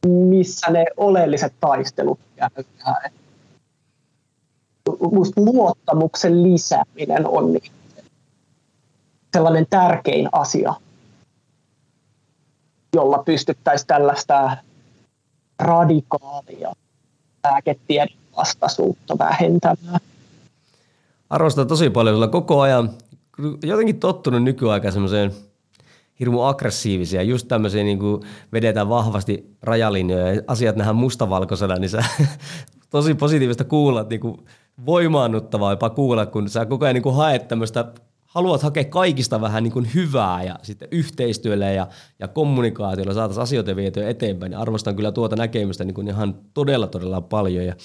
missä 0.06 0.72
ne 0.72 0.86
oleelliset 0.98 1.54
taistelut 1.60 2.20
käydään. 2.36 3.12
Musta 5.12 5.42
luottamuksen 5.42 6.44
lisääminen 6.44 7.28
on 7.28 7.54
niin 7.54 7.72
sellainen 9.34 9.68
tärkein 9.70 10.30
asia, 10.32 10.74
jolla 12.96 13.24
pystyttäisiin 13.24 13.88
tällaista 13.88 14.58
radikaalia 15.60 16.74
lääketiedon 17.44 18.18
vastaisuutta 18.38 19.18
vähentämään. 19.18 20.00
Arvostan 21.30 21.68
tosi 21.68 21.90
paljon 21.90 22.16
sulla 22.16 22.28
koko 22.28 22.62
ajan. 22.62 22.90
Jotenkin 23.64 24.00
tottunut 24.00 24.44
nykyaikaan 24.44 24.94
semmoiseen– 24.94 25.32
hirmu 26.19 26.41
aggressiivisia, 26.41 27.23
just 27.23 27.47
tämmöisiä 27.47 27.84
niin 27.84 27.99
kuin 27.99 28.21
vedetään 28.53 28.89
vahvasti 28.89 29.58
rajalinjoja 29.62 30.34
ja 30.34 30.41
asiat 30.47 30.75
nähdään 30.75 30.95
mustavalkoisena, 30.95 31.75
niin 31.75 31.89
sä 31.89 32.03
tosi 32.89 33.13
positiivista 33.13 33.63
kuulla, 33.63 34.06
niin 34.10 34.21
kuin 34.21 34.38
voimaannuttavaa 34.86 35.71
jopa 35.71 35.89
kuulla, 35.89 36.25
kun 36.25 36.49
sä 36.49 36.65
koko 36.65 36.86
ajan 36.86 36.93
niin 36.93 37.03
kuin 37.03 37.15
haet 37.15 37.47
tämmöistä 37.47 37.86
haluat 38.27 38.63
hakea 38.63 38.84
kaikista 38.84 39.41
vähän 39.41 39.63
niin 39.63 39.74
kuin 39.74 39.89
hyvää 39.93 40.43
ja 40.43 40.55
sitten 40.61 40.88
yhteistyöllä 40.91 41.65
ja, 41.72 41.88
ja 42.20 42.28
kommunikaatiolla 42.28 43.13
saataisiin 43.13 43.43
asioita 43.43 43.76
vietyä 43.76 44.09
eteenpäin. 44.09 44.49
Niin 44.49 44.59
arvostan 44.59 44.95
kyllä 44.95 45.11
tuota 45.11 45.36
näkemystä 45.36 45.84
niin 45.84 45.93
kuin 45.93 46.07
ihan 46.07 46.36
todella 46.53 46.88
todella 46.88 47.22
paljon. 47.22 47.65
Ja, 47.65 47.76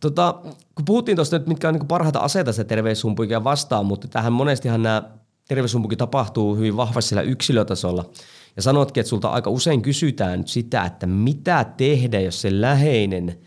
tota, 0.00 0.34
kun 0.74 0.84
puhuttiin 0.84 1.16
tuosta 1.16 1.40
mitkä 1.46 1.68
on 1.68 1.74
niin 1.74 1.80
kuin 1.80 1.88
parhaita 1.88 2.18
aseita 2.18 2.52
se 2.52 2.64
terveyshumpuikia 2.64 3.44
vastaan, 3.44 3.86
mutta 3.86 4.08
tähän 4.08 4.32
monestihan 4.32 4.82
nämä 4.82 5.02
terveyshumpukin 5.54 5.98
tapahtuu 5.98 6.56
hyvin 6.56 6.76
vahvasti 6.76 7.08
sillä 7.08 7.22
yksilötasolla. 7.22 8.04
Ja 8.56 8.62
sanotkin, 8.62 9.00
että 9.00 9.08
sulta 9.08 9.28
aika 9.28 9.50
usein 9.50 9.82
kysytään 9.82 10.46
sitä, 10.46 10.84
että 10.84 11.06
mitä 11.06 11.64
tehdä, 11.76 12.20
jos 12.20 12.40
se 12.40 12.60
läheinen, 12.60 13.38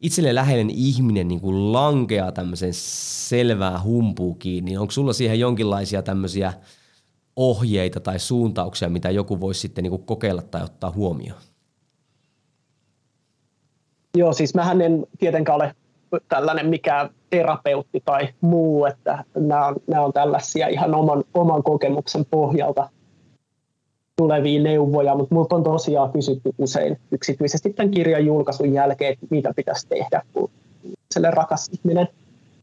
itselle 0.00 0.34
läheinen 0.34 0.70
ihminen 0.70 1.28
niin 1.28 1.40
kuin 1.40 1.72
lankeaa 1.72 2.32
tämmöisen 2.32 2.74
selvää 2.74 3.82
humpuun 3.82 4.38
kiinni. 4.38 4.76
Onko 4.76 4.90
sulla 4.90 5.12
siihen 5.12 5.40
jonkinlaisia 5.40 6.02
tämmöisiä 6.02 6.52
ohjeita 7.36 8.00
tai 8.00 8.18
suuntauksia, 8.18 8.88
mitä 8.88 9.10
joku 9.10 9.40
voisi 9.40 9.60
sitten 9.60 9.82
niin 9.82 9.90
kuin 9.90 10.04
kokeilla 10.04 10.42
tai 10.42 10.62
ottaa 10.62 10.90
huomioon? 10.90 11.40
Joo, 14.16 14.32
siis 14.32 14.54
mähän 14.54 14.80
en 14.80 15.06
tietenkään 15.18 15.56
ole 15.56 15.74
tällainen 16.28 16.66
mikään 16.66 17.10
terapeutti 17.32 18.02
tai 18.04 18.28
muu, 18.40 18.84
että 18.84 19.24
nämä 19.34 19.66
on, 19.66 19.76
nämä 19.86 20.04
on 20.04 20.12
tällaisia 20.12 20.68
ihan 20.68 20.94
oman, 20.94 21.24
oman 21.34 21.62
kokemuksen 21.62 22.24
pohjalta 22.30 22.88
tulevia 24.16 24.62
neuvoja, 24.62 25.14
mutta 25.14 25.34
minulta 25.34 25.56
on 25.56 25.62
tosiaan 25.62 26.12
kysytty 26.12 26.50
usein 26.58 26.98
yksityisesti 27.10 27.72
tämän 27.72 27.90
kirjan 27.90 28.26
julkaisun 28.26 28.74
jälkeen, 28.74 29.12
että 29.12 29.26
mitä 29.30 29.52
pitäisi 29.56 29.88
tehdä, 29.88 30.22
kun 30.32 30.50
sille 31.14 31.30
rakas 31.30 31.68
ihminen 31.68 32.08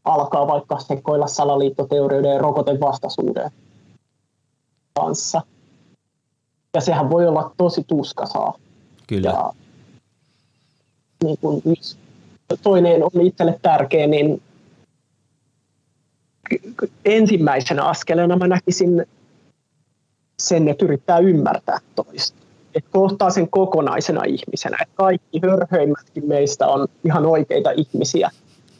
alkaa 0.04 0.46
vaikka 0.46 0.78
sekoilla 0.78 1.26
salaliittoteorioiden 1.26 2.32
ja 2.32 2.38
rokotevastaisuuden 2.38 3.50
kanssa. 4.94 5.42
Ja 6.74 6.80
sehän 6.80 7.10
voi 7.10 7.26
olla 7.26 7.52
tosi 7.56 7.84
tuskasaa. 7.86 8.54
Kyllä. 9.06 9.28
Ja, 9.28 9.52
niin 11.24 11.38
kun 11.40 11.62
yksi, 11.64 11.96
toinen 12.62 13.04
on 13.04 13.20
itselle 13.20 13.58
tärkeä, 13.62 14.06
niin 14.06 14.42
ensimmäisenä 17.04 17.84
askeleena 17.84 18.36
mä 18.36 18.48
näkisin 18.48 19.06
sen, 20.38 20.68
että 20.68 20.84
yrittää 20.84 21.18
ymmärtää 21.18 21.78
toista. 21.94 22.38
Että 22.74 22.90
kohtaa 22.92 23.30
sen 23.30 23.50
kokonaisena 23.50 24.24
ihmisenä. 24.24 24.76
Että 24.82 24.94
kaikki 24.94 25.40
hörhöimmätkin 25.42 26.28
meistä 26.28 26.66
on 26.66 26.88
ihan 27.04 27.26
oikeita 27.26 27.70
ihmisiä, 27.70 28.30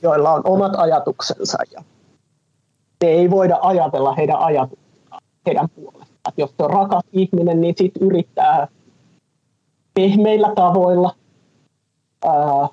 joilla 0.03 0.33
on 0.33 0.43
omat 0.45 0.73
ajatuksensa. 0.77 1.59
Ja 1.73 1.83
me 3.01 3.11
ei 3.11 3.31
voida 3.31 3.59
ajatella 3.61 4.14
heidän 4.14 4.39
ajatuksistaan 4.39 4.91
heidän 5.47 5.68
puolestaan. 5.68 6.35
Jos 6.37 6.55
on 6.59 6.71
rakas 6.71 7.05
ihminen, 7.12 7.61
niin 7.61 7.75
sitten 7.79 8.03
yrittää 8.03 8.68
pehmeillä 9.95 10.53
tavoilla 10.55 11.16
ää, 12.25 12.68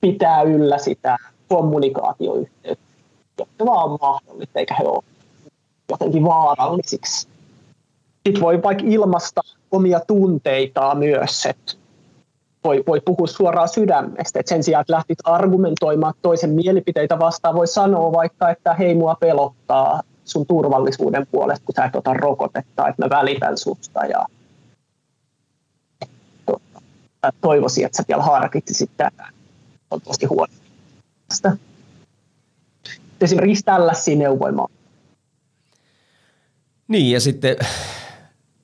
pitää 0.00 0.42
yllä 0.42 0.78
sitä 0.78 1.18
kommunikaatioyhteyttä, 1.56 2.84
jotta 3.38 3.66
vaan 3.66 3.90
on 3.90 3.98
mahdollista, 4.00 4.58
eikä 4.58 4.74
he 4.74 4.84
ole 4.84 5.04
jotenkin 5.90 6.24
vaarallisiksi. 6.24 7.28
Sitten 8.26 8.42
voi 8.42 8.62
vaikka 8.62 8.84
ilmasta 8.86 9.40
omia 9.70 10.00
tunteitaan 10.00 10.98
myös, 10.98 11.46
että 11.46 11.72
voi, 12.64 12.84
voi 12.86 13.00
puhua 13.00 13.26
suoraan 13.26 13.68
sydämestä. 13.68 14.40
Et 14.40 14.46
sen 14.46 14.62
sijaan, 14.62 14.80
että 14.80 14.92
lähtit 14.92 15.18
argumentoimaan 15.24 16.14
toisen 16.22 16.50
mielipiteitä 16.50 17.18
vastaan, 17.18 17.54
voi 17.54 17.66
sanoa 17.66 18.12
vaikka, 18.12 18.50
että 18.50 18.74
hei 18.74 18.94
mua 18.94 19.14
pelottaa 19.14 20.02
sun 20.24 20.46
turvallisuuden 20.46 21.26
puolesta, 21.30 21.66
kun 21.66 21.74
sä 21.76 21.84
et 21.84 21.96
ota 21.96 22.14
rokotetta, 22.14 22.88
että 22.88 23.04
mä 23.04 23.10
välitän 23.10 23.58
susta 23.58 24.06
ja 24.06 24.26
toivoisin, 27.40 27.86
että 27.86 27.96
sä 27.96 28.04
vielä 28.08 28.22
harkitsisit 28.22 28.90
tätä. 28.96 29.28
On 29.90 30.00
tosi 30.00 30.26
huono. 30.26 30.61
Esimerkiksi 33.20 33.64
tällaisia 33.64 34.16
neuvoja 34.16 34.52
niin 36.88 37.10
ja 37.10 37.20
sitten 37.20 37.56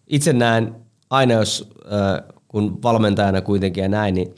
itse 0.06 0.32
näen 0.32 0.74
aina, 1.10 1.34
jos 1.34 1.70
kun 2.48 2.82
valmentajana 2.82 3.40
kuitenkin 3.40 3.82
ja 3.82 3.88
näin, 3.88 4.14
niin 4.14 4.34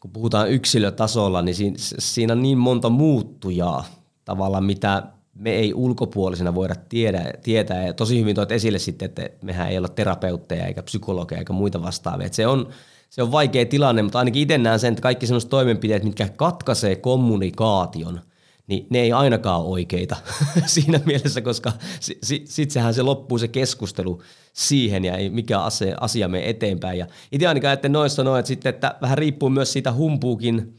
kun 0.00 0.10
puhutaan 0.10 0.50
yksilötasolla, 0.50 1.42
niin 1.42 1.74
siinä, 1.78 2.32
on 2.32 2.42
niin 2.42 2.58
monta 2.58 2.88
muuttujaa 2.88 3.84
tavallaan, 4.24 4.64
mitä 4.64 5.02
me 5.34 5.50
ei 5.50 5.74
ulkopuolisena 5.74 6.54
voida 6.54 6.74
tiedä, 6.88 7.32
tietää. 7.42 7.86
Ja 7.86 7.92
tosi 7.92 8.20
hyvin 8.20 8.34
toit 8.34 8.52
esille 8.52 8.78
sitten, 8.78 9.06
että 9.06 9.28
mehän 9.42 9.68
ei 9.68 9.78
olla 9.78 9.88
terapeutteja 9.88 10.66
eikä 10.66 10.82
psykologeja 10.82 11.38
eikä 11.38 11.52
muita 11.52 11.82
vastaavia. 11.82 12.26
Että 12.26 12.36
se 12.36 12.46
on, 12.46 12.68
se 13.16 13.22
on 13.22 13.32
vaikea 13.32 13.66
tilanne, 13.66 14.02
mutta 14.02 14.18
ainakin 14.18 14.42
itse 14.42 14.58
näen 14.58 14.80
sen, 14.80 14.92
että 14.92 15.02
kaikki 15.02 15.26
sellaiset 15.26 15.50
toimenpiteet, 15.50 16.04
mitkä 16.04 16.28
katkaisee 16.28 16.96
kommunikaation– 16.96 18.20
niin 18.66 18.86
ne 18.90 18.98
ei 18.98 19.12
ainakaan 19.12 19.60
ole 19.60 19.68
oikeita 19.68 20.16
siinä 20.66 21.00
mielessä, 21.04 21.40
koska 21.40 21.72
si, 22.00 22.18
si, 22.22 22.42
sitten 22.44 22.72
sehän 22.72 22.94
se 22.94 23.02
loppuu 23.02 23.38
se 23.38 23.48
keskustelu 23.48 24.22
siihen 24.52 25.04
ja 25.04 25.16
ei 25.16 25.30
mikä 25.30 25.60
asia, 25.60 25.96
asia 26.00 26.28
mene 26.28 26.48
eteenpäin. 26.48 26.98
Ja 26.98 27.06
itse 27.32 27.46
ainakaan 27.46 27.74
että 27.74 27.88
noissa 27.88 28.16
sanoa, 28.16 28.38
että, 28.38 28.48
sitten, 28.48 28.70
että 28.70 28.94
vähän 29.02 29.18
riippuu 29.18 29.50
myös 29.50 29.72
siitä 29.72 29.92
humpuukin 29.92 30.74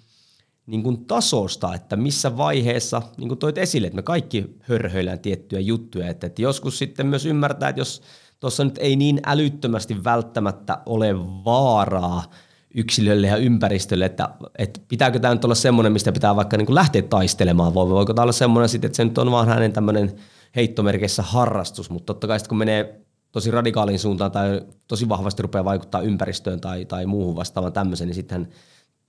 niin 0.65 0.83
kuin 0.83 1.05
tasosta, 1.05 1.73
että 1.73 1.95
missä 1.95 2.37
vaiheessa, 2.37 3.01
niin 3.17 3.27
kuin 3.27 3.37
toit 3.39 3.57
esille, 3.57 3.87
että 3.87 3.95
me 3.95 4.01
kaikki 4.01 4.57
hörhöillään 4.61 5.19
tiettyjä 5.19 5.59
juttuja, 5.59 6.09
että, 6.09 6.27
että 6.27 6.41
joskus 6.41 6.77
sitten 6.77 7.07
myös 7.07 7.25
ymmärtää, 7.25 7.69
että 7.69 7.81
jos 7.81 8.01
tuossa 8.39 8.63
nyt 8.63 8.77
ei 8.77 8.95
niin 8.95 9.19
älyttömästi 9.25 10.03
välttämättä 10.03 10.77
ole 10.85 11.15
vaaraa– 11.45 12.23
yksilölle 12.77 13.27
ja 13.27 13.37
ympäristölle, 13.37 14.05
että, 14.05 14.29
että 14.57 14.79
pitääkö 14.87 15.19
tämä 15.19 15.33
nyt 15.33 15.45
olla 15.45 15.55
semmoinen, 15.55 15.93
mistä 15.93 16.11
pitää 16.11 16.35
vaikka 16.35 16.57
niin 16.57 16.65
kuin 16.65 16.75
lähteä 16.75 17.01
taistelemaan, 17.01 17.73
vai 17.73 17.89
voiko 17.89 18.13
tämä 18.13 18.23
olla 18.23 18.31
semmoinen 18.31 18.69
sitten, 18.69 18.87
että 18.87 18.95
se 18.95 19.05
nyt 19.05 19.17
on 19.17 19.31
vaan 19.31 19.47
hänen 19.47 19.73
tämmöinen 19.73 20.15
heittomerkeissä 20.55 21.23
harrastus, 21.23 21.89
mutta 21.89 22.05
totta 22.05 22.27
kai 22.27 22.39
sitten 22.39 22.49
kun 22.49 22.57
menee 22.57 23.01
tosi 23.31 23.51
radikaaliin 23.51 23.99
suuntaan 23.99 24.31
tai 24.31 24.61
tosi 24.87 25.09
vahvasti 25.09 25.41
rupeaa 25.41 25.65
vaikuttaa 25.65 26.01
ympäristöön 26.01 26.61
tai, 26.61 26.85
tai 26.85 27.05
muuhun 27.05 27.35
vastaavaan 27.35 27.73
tämmöiseen, 27.73 28.07
niin 28.07 28.15
sitten 28.15 28.47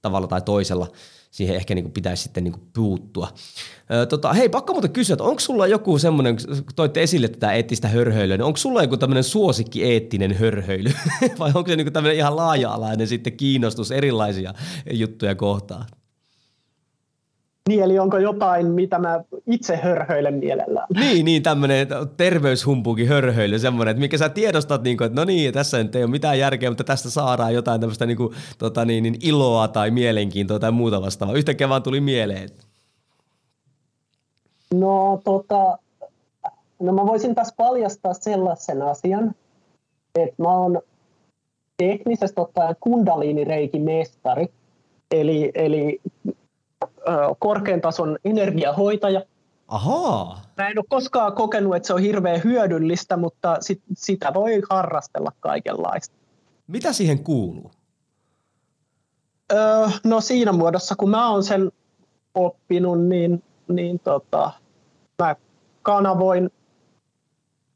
tavalla 0.02 0.26
tai 0.26 0.40
toisella 0.42 0.86
siihen 1.30 1.56
ehkä 1.56 1.74
niin 1.74 1.84
kuin 1.84 1.92
pitäisi 1.92 2.22
sitten 2.22 2.44
niin 2.44 2.52
kuin 2.52 2.68
puuttua. 2.74 3.28
Öö, 3.92 4.06
tota, 4.06 4.32
hei, 4.32 4.48
pakko 4.48 4.72
muuten 4.72 4.90
kysyä, 4.90 5.14
että 5.14 5.24
onko 5.24 5.40
sulla 5.40 5.66
joku 5.66 5.98
semmoinen, 5.98 6.36
toitte 6.76 7.02
esille 7.02 7.28
tätä 7.28 7.52
eettistä 7.52 7.88
hörhöilyä, 7.88 8.36
niin 8.36 8.44
onko 8.44 8.56
sulla 8.56 8.82
joku 8.82 8.96
tämmöinen 8.96 9.24
suosikki 9.24 9.84
eettinen 9.84 10.34
hörhöily? 10.34 10.92
Vai 11.38 11.52
onko 11.54 11.70
se 11.70 11.76
niin 11.76 11.84
kuin 11.84 11.92
tämmöinen 11.92 12.16
ihan 12.18 12.36
laaja-alainen 12.36 13.08
sitten 13.08 13.36
kiinnostus 13.36 13.90
erilaisia 13.90 14.54
juttuja 14.92 15.34
kohtaan? 15.34 15.86
Niin, 17.68 17.82
eli 17.82 17.98
onko 17.98 18.18
jotain, 18.18 18.66
mitä 18.66 18.98
mä 18.98 19.24
itse 19.46 19.76
hörhöilen 19.76 20.34
mielellään? 20.34 20.86
Niin, 21.00 21.24
niin 21.24 21.42
tämmöinen 21.42 21.86
terveyshumpukin 22.16 23.08
hörhöily, 23.08 23.58
semmoinen, 23.58 23.90
että 23.90 24.00
mikä 24.00 24.18
sä 24.18 24.28
tiedostat, 24.28 24.82
niin 24.82 24.96
kuin, 24.96 25.06
että 25.06 25.20
no 25.20 25.24
niin, 25.24 25.54
tässä 25.54 25.78
ei 25.78 26.02
ole 26.02 26.10
mitään 26.10 26.38
järkeä, 26.38 26.70
mutta 26.70 26.84
tästä 26.84 27.10
saadaan 27.10 27.54
jotain 27.54 27.80
tämmöistä 27.80 28.06
niin 28.06 28.16
kuin, 28.16 28.34
tota 28.58 28.84
niin, 28.84 29.02
niin 29.02 29.16
iloa 29.22 29.68
tai 29.68 29.90
mielenkiintoa 29.90 30.58
tai 30.58 30.70
muuta 30.70 31.02
vastaavaa. 31.02 31.36
Yhtäkkiä 31.36 31.68
vaan 31.68 31.82
tuli 31.82 32.00
mieleen. 32.00 32.48
No, 34.74 35.20
tota, 35.24 35.78
no 36.80 36.92
mä 36.92 37.06
voisin 37.06 37.34
taas 37.34 37.52
paljastaa 37.56 38.14
sellaisen 38.14 38.82
asian, 38.82 39.34
että 40.14 40.42
mä 40.42 40.56
oon 40.56 40.82
teknisesti 41.76 42.40
ottaen 42.40 42.76
kundaliinireikin 42.80 43.82
mestari, 43.82 44.46
eli, 45.10 45.50
eli 45.54 46.00
korkean 47.38 47.80
tason 47.80 48.18
energiahoitaja. 48.24 49.22
Ahaa. 49.68 50.42
Mä 50.56 50.68
en 50.68 50.78
ole 50.78 50.84
koskaan 50.88 51.32
kokenut, 51.32 51.76
että 51.76 51.86
se 51.86 51.94
on 51.94 52.00
hirveän 52.00 52.40
hyödyllistä, 52.44 53.16
mutta 53.16 53.56
sit, 53.60 53.82
sitä 53.96 54.34
voi 54.34 54.62
harrastella 54.70 55.32
kaikenlaista. 55.40 56.16
Mitä 56.66 56.92
siihen 56.92 57.24
kuuluu? 57.24 57.70
Öö, 59.52 59.88
no 60.04 60.20
siinä 60.20 60.52
muodossa, 60.52 60.96
kun 60.96 61.10
mä 61.10 61.30
oon 61.30 61.44
sen 61.44 61.72
oppinut, 62.34 63.06
niin, 63.06 63.42
niin 63.68 63.98
tota, 63.98 64.52
mä 65.22 65.36
kanavoin 65.82 66.50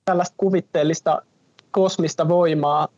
tällaista 0.05 0.34
kuvitteellista 0.36 1.22
kosmista 1.70 2.28
voimaa 2.28 2.88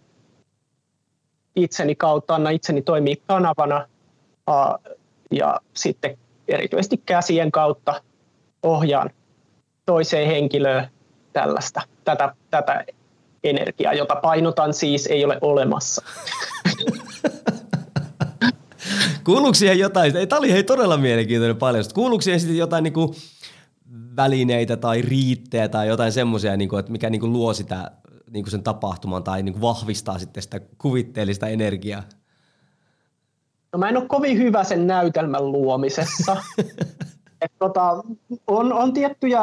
itseni 1.57 1.95
kautta, 1.95 2.35
anna 2.35 2.51
itseni 2.51 2.83
toimii 2.83 3.23
kanavana 3.27 3.89
ja 5.31 5.61
sitten 5.75 6.19
erityisesti 6.49 7.03
käsien 7.07 7.53
kautta 7.53 8.03
ohjaan 8.63 9.11
toiseen 9.87 10.27
henkilöön 10.27 10.89
tällaista, 11.33 11.83
tätä, 12.05 12.35
tätä 12.51 12.85
energiaa, 13.45 13.93
jota 13.93 14.17
painotan 14.17 14.75
siis 14.75 15.07
ei 15.07 15.25
ole 15.25 15.39
olemassa. 15.41 16.03
Kuuluuko 19.25 19.55
siihen 19.55 19.79
jotain, 19.79 20.13
tämä 20.29 20.39
oli 20.39 20.53
hei 20.53 20.65
todella 20.65 20.97
mielenkiintoinen 20.97 21.57
paljon, 21.57 21.85
kuuluuko 21.95 22.23
siihen 22.23 22.41
sitten 22.41 22.59
jotain 22.59 22.85
niin 22.85 22.93
kuin 22.93 23.15
välineitä 24.17 24.77
tai 24.77 25.03
riittejä 25.03 25.69
tai 25.69 25.89
jotain 25.89 26.13
semmoisia, 26.13 26.57
niin 26.57 26.79
että 26.79 26.93
mikä 26.93 27.11
niin 27.11 27.21
kuin 27.21 27.33
luo 27.33 27.55
sitä 27.55 27.91
niin 28.31 28.45
kuin 28.45 28.51
sen 28.51 28.63
tapahtuman 28.63 29.23
tai 29.25 29.43
niin 29.43 29.53
kuin 29.53 29.63
vahvistaa 29.63 30.19
sitten 30.19 30.43
sitä 30.43 30.61
kuvitteellista 30.79 31.49
energiaa? 31.49 32.03
No 33.75 33.79
mä 33.79 33.89
en 33.89 33.97
ole 33.97 34.07
kovin 34.07 34.39
hyvä 34.39 34.65
sen 34.65 34.87
näytelmän 34.87 35.53
luomisessa. 35.53 36.37
Et 37.43 37.53
tota, 37.59 38.03
on, 38.47 38.73
on 38.73 38.93
tiettyjä 38.93 39.43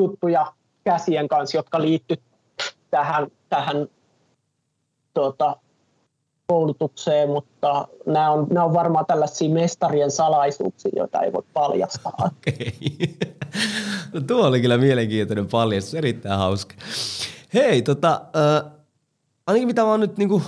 juttuja 0.00 0.52
käsien 0.84 1.28
kanssa, 1.28 1.56
jotka 1.56 1.82
liittyy 1.82 2.16
tähän, 2.90 3.26
tähän 3.48 3.88
tota, 5.14 5.56
koulutukseen, 6.46 7.28
mutta 7.28 7.88
nämä 8.06 8.30
on, 8.30 8.46
nämä 8.50 8.64
on 8.64 8.74
varmaan 8.74 9.06
tällaisia 9.06 9.50
mestarien 9.50 10.10
salaisuuksia, 10.10 10.90
joita 10.96 11.20
ei 11.20 11.32
voi 11.32 11.44
paljastaa. 11.52 12.12
Okei. 12.26 12.74
No 14.12 14.20
tuo 14.20 14.46
oli 14.46 14.60
kyllä 14.60 14.78
mielenkiintoinen 14.78 15.46
paljastus, 15.46 15.94
erittäin 15.94 16.38
hauska. 16.38 16.74
Hei, 17.54 17.82
tota, 17.82 18.20
äh, 18.36 18.72
ainakin 19.46 19.68
mitä 19.68 19.82
mä 19.82 19.88
oon 19.88 20.00
nyt 20.00 20.16
niinku 20.16 20.42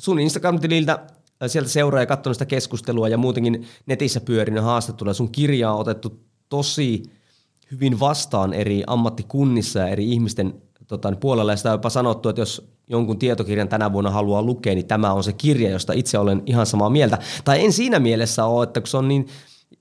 sun 0.00 0.20
Instagram-tililtä 0.20 1.15
sieltä 1.46 1.70
seuraa 1.70 2.02
ja 2.02 2.06
katsonut 2.06 2.34
sitä 2.34 2.46
keskustelua 2.46 3.08
ja 3.08 3.18
muutenkin 3.18 3.66
netissä 3.86 4.20
pyörinyt 4.20 4.64
haastatteluja. 4.64 5.14
Sun 5.14 5.32
kirjaa 5.32 5.74
on 5.74 5.80
otettu 5.80 6.20
tosi 6.48 7.02
hyvin 7.70 8.00
vastaan 8.00 8.52
eri 8.52 8.84
ammattikunnissa 8.86 9.78
ja 9.78 9.88
eri 9.88 10.10
ihmisten 10.10 10.54
tota, 10.86 11.12
puolella. 11.20 11.52
Ja 11.52 11.56
sitä 11.56 11.70
on 11.70 11.74
jopa 11.74 11.90
sanottu, 11.90 12.28
että 12.28 12.42
jos 12.42 12.68
jonkun 12.88 13.18
tietokirjan 13.18 13.68
tänä 13.68 13.92
vuonna 13.92 14.10
haluaa 14.10 14.42
lukea, 14.42 14.74
niin 14.74 14.86
tämä 14.86 15.12
on 15.12 15.24
se 15.24 15.32
kirja, 15.32 15.70
josta 15.70 15.92
itse 15.92 16.18
olen 16.18 16.42
ihan 16.46 16.66
samaa 16.66 16.90
mieltä. 16.90 17.18
Tai 17.44 17.64
en 17.64 17.72
siinä 17.72 17.98
mielessä 17.98 18.44
ole, 18.44 18.64
että 18.64 18.80
kun 18.80 18.88
se 18.88 18.96
on 18.96 19.08
niin, 19.08 19.26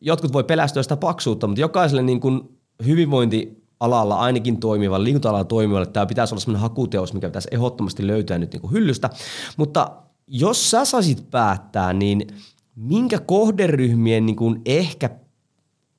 jotkut 0.01 0.33
voi 0.33 0.43
pelästyä 0.43 0.83
sitä 0.83 0.97
paksuutta, 0.97 1.47
mutta 1.47 1.61
jokaiselle 1.61 2.01
niin 2.01 2.19
kuin 2.19 2.41
hyvinvointialalla 2.85 4.15
ainakin 4.15 4.59
toimivalle, 4.59 5.03
liikunta-alalla 5.03 5.43
toimivalle, 5.43 5.85
tämä 5.85 6.05
pitäisi 6.05 6.33
olla 6.33 6.41
sellainen 6.41 6.61
hakuteos, 6.61 7.13
mikä 7.13 7.27
pitäisi 7.27 7.47
ehdottomasti 7.51 8.07
löytää 8.07 8.37
nyt 8.37 8.51
niin 8.51 8.61
kuin 8.61 8.73
hyllystä. 8.73 9.09
Mutta 9.57 9.91
jos 10.27 10.71
sä 10.71 10.85
saisit 10.85 11.31
päättää, 11.31 11.93
niin 11.93 12.27
minkä 12.75 13.19
kohderyhmien 13.19 14.25
niin 14.25 14.35
kuin 14.35 14.61
ehkä 14.65 15.09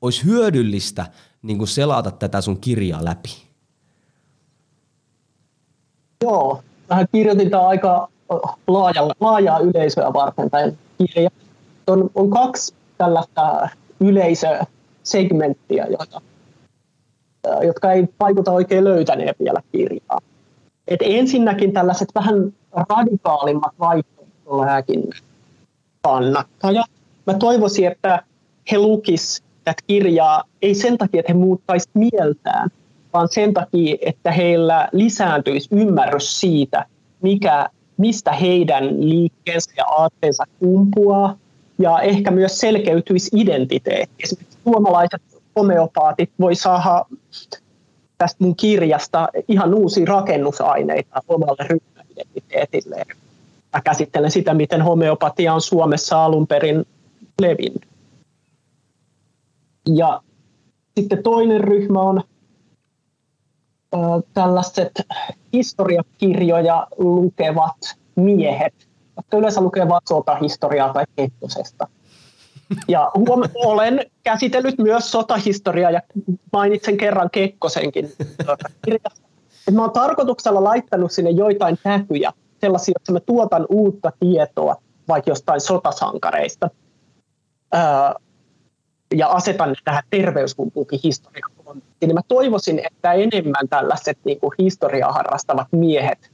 olisi 0.00 0.24
hyödyllistä 0.24 1.06
niin 1.42 1.58
kuin 1.58 1.68
selata 1.68 2.10
tätä 2.10 2.40
sun 2.40 2.60
kirjaa 2.60 3.04
läpi? 3.04 3.28
Joo, 6.22 6.62
mä 6.90 7.06
kirjoitin 7.12 7.50
tämä 7.50 7.68
aika 7.68 8.08
laaja, 8.66 9.10
laajaa 9.20 9.58
yleisöä 9.58 10.12
varten 10.12 10.50
tämä 10.50 10.72
kirja. 10.98 11.30
On, 11.86 12.10
on 12.14 12.30
kaksi 12.30 12.74
tällaista 12.98 13.68
yleisösegmenttiä, 14.00 15.86
joita, 15.86 16.20
jotka 17.62 17.92
ei 17.92 18.08
vaikuta 18.20 18.52
oikein 18.52 18.84
löytäneen 18.84 19.34
vielä 19.38 19.62
kirjaa. 19.72 20.20
Et 20.88 21.00
ensinnäkin 21.02 21.72
tällaiset 21.72 22.08
vähän 22.14 22.52
radikaalimmat 22.88 23.72
vaihtoehtolääkin 24.46 25.10
kannattajat. 26.02 26.90
Mä 27.26 27.34
toivoisin, 27.34 27.86
että 27.86 28.22
he 28.72 28.78
lukis 28.78 29.42
tätä 29.64 29.82
kirjaa 29.86 30.44
ei 30.62 30.74
sen 30.74 30.98
takia, 30.98 31.20
että 31.20 31.32
he 31.32 31.38
muuttaisi 31.38 31.88
mieltään, 31.94 32.70
vaan 33.12 33.28
sen 33.30 33.54
takia, 33.54 33.96
että 34.00 34.30
heillä 34.30 34.88
lisääntyisi 34.92 35.68
ymmärrys 35.72 36.40
siitä, 36.40 36.86
mikä, 37.22 37.68
mistä 37.96 38.32
heidän 38.32 39.08
liikkeensä 39.08 39.70
ja 39.76 39.84
aatteensa 39.84 40.44
kumpuaa, 40.58 41.36
ja 41.78 42.00
ehkä 42.00 42.30
myös 42.30 42.60
selkeytyisi 42.60 43.30
identiteetti. 43.34 44.22
Esimerkiksi 44.22 44.58
suomalaiset 44.64 45.22
homeopaatit 45.56 46.30
voi 46.40 46.54
saada 46.54 47.04
tästä 48.18 48.44
mun 48.44 48.56
kirjasta 48.56 49.28
ihan 49.48 49.74
uusia 49.74 50.06
rakennusaineita 50.06 51.22
omalle 51.28 51.66
ryhmäidentiteetille. 51.68 53.06
Mä 53.76 53.80
käsittelen 53.84 54.30
sitä, 54.30 54.54
miten 54.54 54.82
homeopatia 54.82 55.54
on 55.54 55.60
Suomessa 55.60 56.24
alun 56.24 56.46
perin 56.46 56.86
levinnyt. 57.40 57.86
Ja 59.94 60.22
sitten 60.98 61.22
toinen 61.22 61.60
ryhmä 61.60 62.00
on 62.00 62.22
ö, 63.94 63.98
tällaiset 64.34 64.92
historiakirjoja 65.52 66.86
lukevat 66.98 67.96
miehet, 68.14 68.88
jotka 69.16 69.36
yleensä 69.36 69.60
lukevat 69.60 70.02
sotahistoriaa 70.08 70.92
tai 70.92 71.04
kettosesta. 71.16 71.88
Ja 72.88 73.10
huom- 73.14 73.50
olen 73.54 74.00
käsitellyt 74.22 74.78
myös 74.78 75.10
sotahistoriaa 75.10 75.90
ja 75.90 76.00
mainitsen 76.52 76.96
kerran 76.96 77.30
Kekkosenkin 77.30 78.12
kirjassa. 78.84 79.22
Mä 79.72 79.82
olen 79.82 79.92
tarkoituksella 79.92 80.64
laittanut 80.64 81.12
sinne 81.12 81.30
joitain 81.30 81.78
täkyjä, 81.82 82.32
sellaisia, 82.66 82.92
että 82.96 83.12
mä 83.12 83.20
tuotan 83.20 83.66
uutta 83.68 84.12
tietoa 84.20 84.76
vaikka 85.08 85.30
jostain 85.30 85.60
sotasankareista. 85.60 86.70
Ja 89.14 89.28
asetan 89.28 89.68
ne 89.68 89.74
tähän 89.84 90.02
terveyskumpuukin 90.10 91.00
historian 91.04 91.50
niin 92.00 92.14
mä 92.14 92.20
toivoisin, 92.28 92.80
että 92.86 93.12
enemmän 93.12 93.68
tällaiset 93.70 94.18
niin 94.24 94.40
kuin 94.40 94.52
historiaa 94.58 95.12
harrastavat 95.12 95.68
miehet 95.72 96.30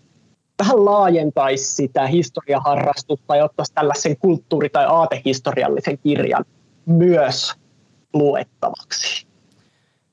vähän 0.59 0.85
laajentaisi 0.85 1.75
sitä 1.75 2.07
historiaharrastusta 2.07 3.37
ja 3.37 3.45
ottaisi 3.45 3.75
tällaisen 3.75 4.17
kulttuuri- 4.17 4.69
tai 4.69 4.87
aatehistoriallisen 4.89 5.99
kirjan 5.99 6.45
myös 6.87 7.53
luettavaksi. 8.15 9.27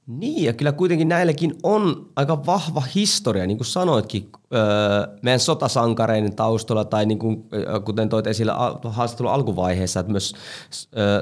Niin, 0.09 0.43
ja 0.43 0.53
kyllä 0.53 0.71
kuitenkin 0.71 1.07
näilläkin 1.07 1.55
on 1.63 2.09
aika 2.15 2.45
vahva 2.45 2.83
historia, 2.95 3.47
niin 3.47 3.57
kuin 3.57 3.67
sanoitkin, 3.67 4.29
öö, 4.53 5.17
meidän 5.21 5.39
sotasankareiden 5.39 6.35
taustalla, 6.35 6.85
tai 6.85 7.05
niin 7.05 7.19
kuin, 7.19 7.49
kuten 7.85 8.09
toit 8.09 8.27
esille 8.27 8.51
haastattelun 8.83 9.31
alkuvaiheessa, 9.31 9.99
että 9.99 10.11
myös 10.11 10.33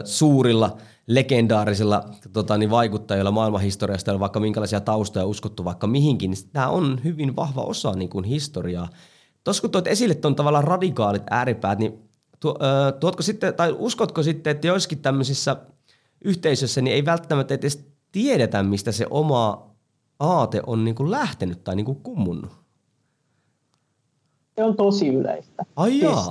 suurilla 0.03 0.77
legendaarisilla 1.07 2.03
tota, 2.33 2.57
niin 2.57 2.69
vaikuttajilla 2.69 3.31
maailmanhistoriasta, 3.31 4.19
vaikka 4.19 4.39
minkälaisia 4.39 4.81
taustoja 4.81 5.25
uskottu 5.25 5.65
vaikka 5.65 5.87
mihinkin, 5.87 6.31
niin 6.31 6.49
tämä 6.53 6.67
on 6.67 7.01
hyvin 7.03 7.35
vahva 7.35 7.61
osa 7.61 7.91
niin 7.91 8.09
kuin 8.09 8.25
historiaa. 8.25 8.89
Tuossa 9.43 9.61
kun 9.61 9.71
toit 9.71 9.87
esille 9.87 10.15
tuon 10.15 10.35
tavallaan 10.35 10.63
radikaalit 10.63 11.23
ääripäät, 11.29 11.79
niin 11.79 11.93
öö, 12.45 12.91
tuotko 12.99 13.23
sitten, 13.23 13.53
tai 13.53 13.75
uskotko 13.79 14.23
sitten, 14.23 14.51
että 14.51 14.67
joissakin 14.67 14.99
tämmöisissä 14.99 15.55
yhteisössä 16.21 16.81
niin 16.81 16.93
ei 16.93 17.05
välttämättä 17.05 17.53
edes 17.53 17.96
tiedetä, 18.11 18.63
mistä 18.63 18.91
se 18.91 19.07
oma 19.09 19.67
aate 20.19 20.61
on 20.67 20.85
niin 20.85 20.95
kuin 20.95 21.11
lähtenyt 21.11 21.63
tai 21.63 21.75
niin 21.75 21.85
kuin 21.85 22.01
kummunnut? 22.03 22.51
Se 24.55 24.63
on 24.63 24.75
tosi 24.75 25.07
yleistä. 25.07 25.63
Ai 25.75 25.91
siis, 25.91 26.29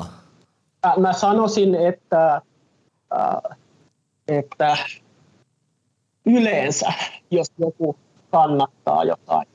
mä, 0.86 0.94
mä 0.96 1.12
sanoisin, 1.12 1.74
että, 1.74 2.42
äh, 3.18 3.58
että 4.28 4.76
yleensä, 6.26 6.92
jos 7.30 7.46
joku 7.58 7.96
kannattaa 8.30 9.04
jotain 9.04 9.48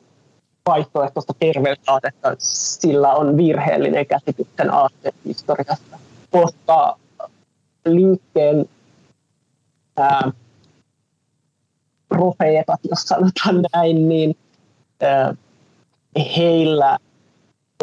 vaihtoehtoista 0.66 1.34
terveysaatetta, 1.40 2.36
sillä 2.38 3.14
on 3.14 3.38
virheellinen 3.38 4.06
käsitys 4.06 4.48
sen 4.58 4.74
aatteen 4.74 5.14
historiasta. 5.26 6.00
Koska 6.32 6.98
liikkeen 7.86 8.70
ää, 9.98 10.32
profeetat, 12.16 12.80
jos 12.90 13.02
sanotaan 13.02 13.64
näin, 13.74 14.10
niin 14.10 14.38
heillä 16.38 16.98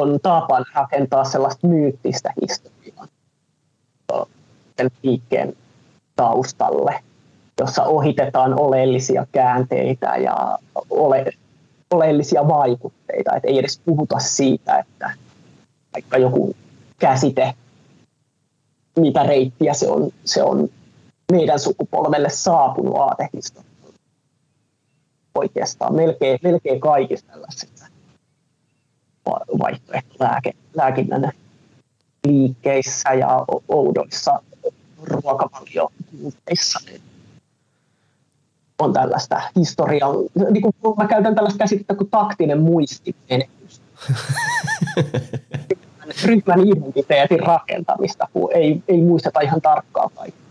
on 0.00 0.18
tapan 0.22 0.64
rakentaa 0.74 1.24
sellaista 1.24 1.66
myyttistä 1.66 2.32
historiaa 2.42 3.06
sen 4.76 4.90
liikkeen 5.02 5.56
taustalle, 6.16 7.00
jossa 7.60 7.84
ohitetaan 7.84 8.60
oleellisia 8.60 9.26
käänteitä 9.32 10.16
ja 10.16 10.58
ole, 10.90 11.24
oleellisia 11.90 12.48
vaikutteita. 12.48 13.36
Et 13.36 13.44
ei 13.44 13.58
edes 13.58 13.80
puhuta 13.84 14.18
siitä, 14.18 14.78
että 14.78 15.10
vaikka 15.92 16.18
joku 16.18 16.56
käsite, 16.98 17.54
mitä 18.96 19.22
reittiä 19.22 19.74
se 19.74 19.88
on, 19.88 20.10
se 20.24 20.42
on 20.42 20.68
meidän 21.32 21.58
sukupolvelle 21.58 22.30
saapunut 22.30 22.96
aatehistoria. 22.96 23.68
Oikeastaan 25.38 25.94
melkein, 25.94 26.38
melkein 26.42 26.80
kaikissa 26.80 27.26
tällaisissa 27.26 27.86
vaihtoehtolääkinnän 29.58 31.32
liikkeissä 32.26 33.14
ja 33.14 33.44
oudoissa 33.68 34.42
ruokavaliomuuteissa 35.02 36.80
on 38.78 38.92
tällaista 38.92 39.42
historiaa. 39.56 40.12
Niin 40.50 40.62
kuin 40.62 40.74
mä 40.96 41.08
käytän 41.08 41.34
tällaista 41.34 41.58
käsitettä 41.58 41.94
kuin 41.94 42.10
taktinen 42.10 42.60
muistimenetys. 42.60 43.82
ryhmän 46.24 46.60
identiteetin 46.60 47.40
rakentamista, 47.40 48.28
kun 48.32 48.50
ei, 48.54 48.82
ei 48.88 49.02
muisteta 49.02 49.40
ihan 49.40 49.60
tarkkaan 49.60 50.10
kaikkea. 50.14 50.47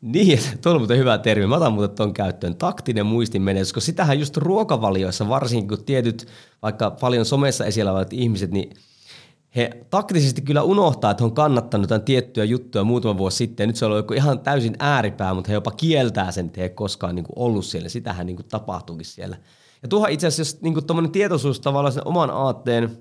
Niin, 0.00 0.38
tuo 0.62 0.72
on 0.72 0.80
muuten 0.80 0.98
hyvä 0.98 1.18
termi. 1.18 1.46
Mä 1.46 1.56
otan 1.56 1.72
muuten 1.72 1.96
tuon 1.96 2.14
käyttöön. 2.14 2.56
Taktinen 2.56 3.06
muistinmenetys, 3.06 3.72
koska 3.72 3.86
sitähän 3.86 4.20
just 4.20 4.36
ruokavalioissa, 4.36 5.28
varsinkin 5.28 5.68
kun 5.68 5.84
tietyt, 5.84 6.26
vaikka 6.62 6.90
paljon 6.90 7.24
somessa 7.24 7.64
esillä 7.64 7.92
olevat 7.92 8.12
ihmiset, 8.12 8.50
niin 8.50 8.70
he 9.56 9.70
taktisesti 9.90 10.42
kyllä 10.42 10.62
unohtaa, 10.62 11.10
että 11.10 11.22
he 11.22 11.26
on 11.26 11.34
kannattanut 11.34 11.84
jotain 11.84 12.02
tiettyjä 12.02 12.44
juttuja 12.44 12.84
muutama 12.84 13.18
vuosi 13.18 13.36
sitten. 13.36 13.68
Nyt 13.68 13.76
se 13.76 13.86
on 13.86 13.96
joku 13.96 14.14
ihan 14.14 14.40
täysin 14.40 14.76
ääripää, 14.78 15.34
mutta 15.34 15.48
he 15.48 15.54
jopa 15.54 15.70
kieltää 15.70 16.32
sen, 16.32 16.46
että 16.46 16.60
he 16.60 16.66
ei 16.66 16.70
koskaan 16.70 17.14
niin 17.14 17.24
kuin 17.24 17.38
ollut 17.38 17.64
siellä. 17.64 17.88
Sitähän 17.88 18.26
niin 18.26 18.36
kuin 18.36 18.46
tapahtuukin 18.48 19.06
siellä. 19.06 19.36
Ja 19.82 19.88
tuohon 19.88 20.10
itse 20.10 20.26
asiassa, 20.26 20.56
jos 20.56 20.62
niin 20.62 21.12
tietoisuus 21.12 21.60
tavallaan 21.60 21.92
sen 21.92 22.06
oman 22.06 22.30
aatteen 22.30 22.98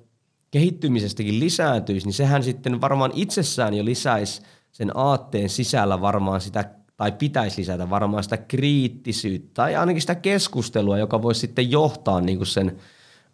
kehittymisestäkin 0.52 1.40
lisääntyisi, 1.40 2.08
niin 2.08 2.14
sehän 2.14 2.44
sitten 2.44 2.82
varmaan 2.82 3.12
itsessään 3.14 3.74
jo 3.74 3.86
lisäisi 3.86 4.42
sen 4.72 4.92
aatteen 4.98 5.50
sisällä 5.50 6.02
varmaan 6.02 6.42
sitä, 6.42 6.70
tai 6.98 7.12
pitäisi 7.12 7.62
lisätä 7.62 7.90
varmaan 7.90 8.24
sitä 8.24 8.38
kriittisyyttä, 8.38 9.50
tai 9.54 9.76
ainakin 9.76 10.02
sitä 10.02 10.16
keskustelua, 10.16 10.98
joka 10.98 11.22
voisi 11.22 11.40
sitten 11.40 11.72
johtaa 11.72 12.22
niin 12.22 12.38
kuin 12.38 12.48
sen 12.48 12.78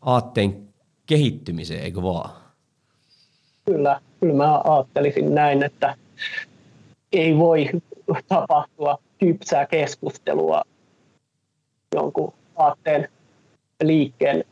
aatteen 0.02 0.68
kehittymiseen, 1.06 1.84
eikö 1.84 2.02
vaan? 2.02 2.30
Kyllä. 3.66 4.02
kyllä 4.20 4.34
mä 4.34 4.62
ajattelisin 4.64 5.36
näin, 5.36 5.64
että 5.64 5.96
ei 7.12 7.38
voi 7.38 7.70
tapahtua 8.28 8.98
kypsää 9.20 9.66
keskustelua 9.66 10.62
jonkun 11.96 12.34
aatteen 12.56 13.10
liikkeen 13.84 14.44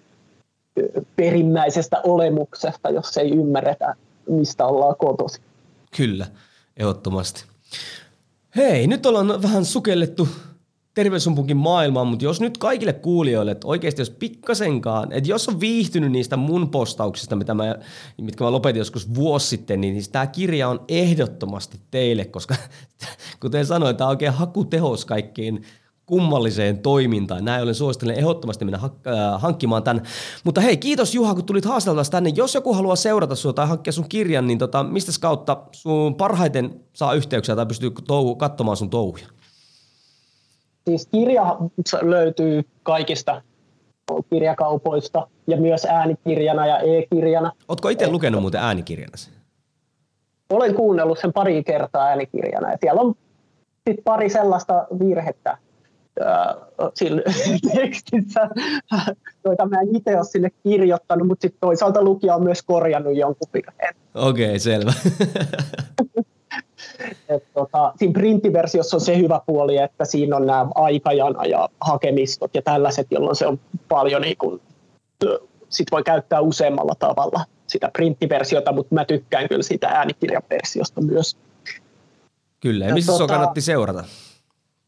perimmäisestä 1.15 2.01
olemuksesta, 2.03 2.89
jos 2.89 3.17
ei 3.17 3.31
ymmärretä, 3.31 3.95
mistä 4.29 4.65
ollaan 4.65 4.95
kotosi. 4.95 5.41
Kyllä, 5.97 6.25
ehdottomasti. 6.77 7.45
Hei, 8.55 8.87
nyt 8.87 9.05
ollaan 9.05 9.41
vähän 9.41 9.65
sukellettu 9.65 10.27
terveyssumpunkin 10.93 11.57
maailmaan, 11.57 12.07
mutta 12.07 12.25
jos 12.25 12.41
nyt 12.41 12.57
kaikille 12.57 12.93
kuulijoille, 12.93 13.51
että 13.51 13.67
oikeasti 13.67 14.01
jos 14.01 14.09
pikkasenkaan, 14.09 15.11
että 15.11 15.29
jos 15.29 15.49
on 15.49 15.59
viihtynyt 15.59 16.11
niistä 16.11 16.37
mun 16.37 16.69
postauksista, 16.69 17.35
mitä 17.35 17.53
mä, 17.53 17.75
mitkä 18.21 18.43
mä 18.43 18.51
lopetin 18.51 18.79
joskus 18.79 19.15
vuosi 19.15 19.47
sitten, 19.47 19.81
niin, 19.81 19.93
niin 19.93 20.11
tämä 20.11 20.27
kirja 20.27 20.69
on 20.69 20.85
ehdottomasti 20.87 21.79
teille, 21.91 22.25
koska 22.25 22.55
kuten 23.41 23.65
sanoin, 23.65 23.95
tämä 23.95 24.07
on 24.07 24.09
oikein 24.09 24.33
hakutehos 24.33 25.05
kaikkiin 25.05 25.63
kummalliseen 26.09 26.79
toimintaan. 26.79 27.45
Näin 27.45 27.63
olen 27.63 27.75
suosittelen 27.75 28.15
ehdottomasti 28.15 28.65
mennä 28.65 28.79
äh, 28.83 29.41
hankkimaan 29.41 29.83
tämän. 29.83 30.03
Mutta 30.43 30.61
hei, 30.61 30.77
kiitos 30.77 31.15
Juha, 31.15 31.35
kun 31.35 31.45
tulit 31.45 31.65
haasteltavaksi 31.65 32.11
tänne. 32.11 32.31
Jos 32.35 32.55
joku 32.55 32.73
haluaa 32.73 32.95
seurata 32.95 33.35
sinua 33.35 33.53
tai 33.53 33.67
hankkia 33.67 33.93
sun 33.93 34.09
kirjan, 34.09 34.47
niin 34.47 34.59
tota, 34.59 34.83
mistä 34.83 35.11
kautta 35.21 35.57
sun 35.71 36.15
parhaiten 36.15 36.79
saa 36.93 37.13
yhteyksiä 37.13 37.55
tai 37.55 37.65
pystyy 37.65 37.91
touhu, 38.07 38.35
katsomaan 38.35 38.77
sun 38.77 38.89
touhuja? 38.89 39.27
Siis 40.87 41.07
kirja 41.11 41.57
löytyy 42.01 42.63
kaikista 42.83 43.41
kirjakaupoista 44.29 45.27
ja 45.47 45.57
myös 45.57 45.85
äänikirjana 45.85 46.67
ja 46.67 46.79
e-kirjana. 46.79 47.51
Oletko 47.67 47.89
itse 47.89 48.11
lukenut 48.11 48.41
muuten 48.41 48.61
äänikirjana? 48.61 49.13
Olen 50.49 50.75
kuunnellut 50.75 51.19
sen 51.19 51.33
pari 51.33 51.63
kertaa 51.63 52.05
äänikirjana 52.05 52.71
ja 52.71 52.77
siellä 52.81 53.01
on 53.01 53.15
sit 53.89 54.03
pari 54.03 54.29
sellaista 54.29 54.87
virhettä, 54.99 55.57
sillä 56.93 57.21
tekstissä, 57.75 58.49
joita 59.45 59.65
mä 59.65 59.81
en 59.81 59.95
itse 59.95 60.17
ole 60.17 60.25
sinne 60.25 60.49
kirjoittanut, 60.63 61.27
mutta 61.27 61.41
sitten 61.41 61.59
toisaalta 61.61 62.03
lukija 62.03 62.35
on 62.35 62.43
myös 62.43 62.61
korjannut 62.61 63.15
jonkun 63.15 63.47
virheen. 63.53 63.95
Okei, 64.15 64.45
okay, 64.45 64.59
selvä. 64.59 64.93
Et 67.29 67.43
tota, 67.53 67.93
siinä 67.95 68.13
printtiversiossa 68.13 68.97
on 68.97 69.01
se 69.01 69.17
hyvä 69.17 69.41
puoli, 69.45 69.77
että 69.77 70.05
siinä 70.05 70.35
on 70.35 70.45
nämä 70.45 70.67
aikajana 70.75 71.45
ja 71.45 71.69
hakemistot 71.81 72.55
ja 72.55 72.61
tällaiset, 72.61 73.07
jolloin 73.11 73.35
se 73.35 73.47
on 73.47 73.59
paljon 73.89 74.21
niin 74.21 74.37
kuin, 74.37 74.61
sit 75.69 75.87
voi 75.91 76.03
käyttää 76.03 76.41
useammalla 76.41 76.95
tavalla 76.99 77.45
sitä 77.67 77.89
printtiversiota, 77.93 78.71
mutta 78.71 78.95
mä 78.95 79.05
tykkään 79.05 79.49
kyllä 79.49 79.63
sitä 79.63 79.87
äänikirjaversiosta 79.87 81.01
myös. 81.01 81.37
Kyllä, 82.59 82.85
ja, 82.85 82.93
missä 82.93 83.11
tota, 83.11 83.33
kannatti 83.33 83.61
seurata? 83.61 84.03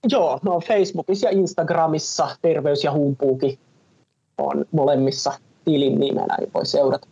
Joo, 0.10 0.40
no 0.42 0.60
Facebookissa 0.60 1.28
ja 1.28 1.32
Instagramissa 1.32 2.38
Terveys 2.42 2.84
ja 2.84 2.92
Humpuuki 2.92 3.60
on 4.38 4.66
molemmissa 4.72 5.34
tilin 5.66 6.00
nimenä, 6.00 6.38
niin 6.40 6.52
voi 6.54 6.66
seurata. 6.66 7.08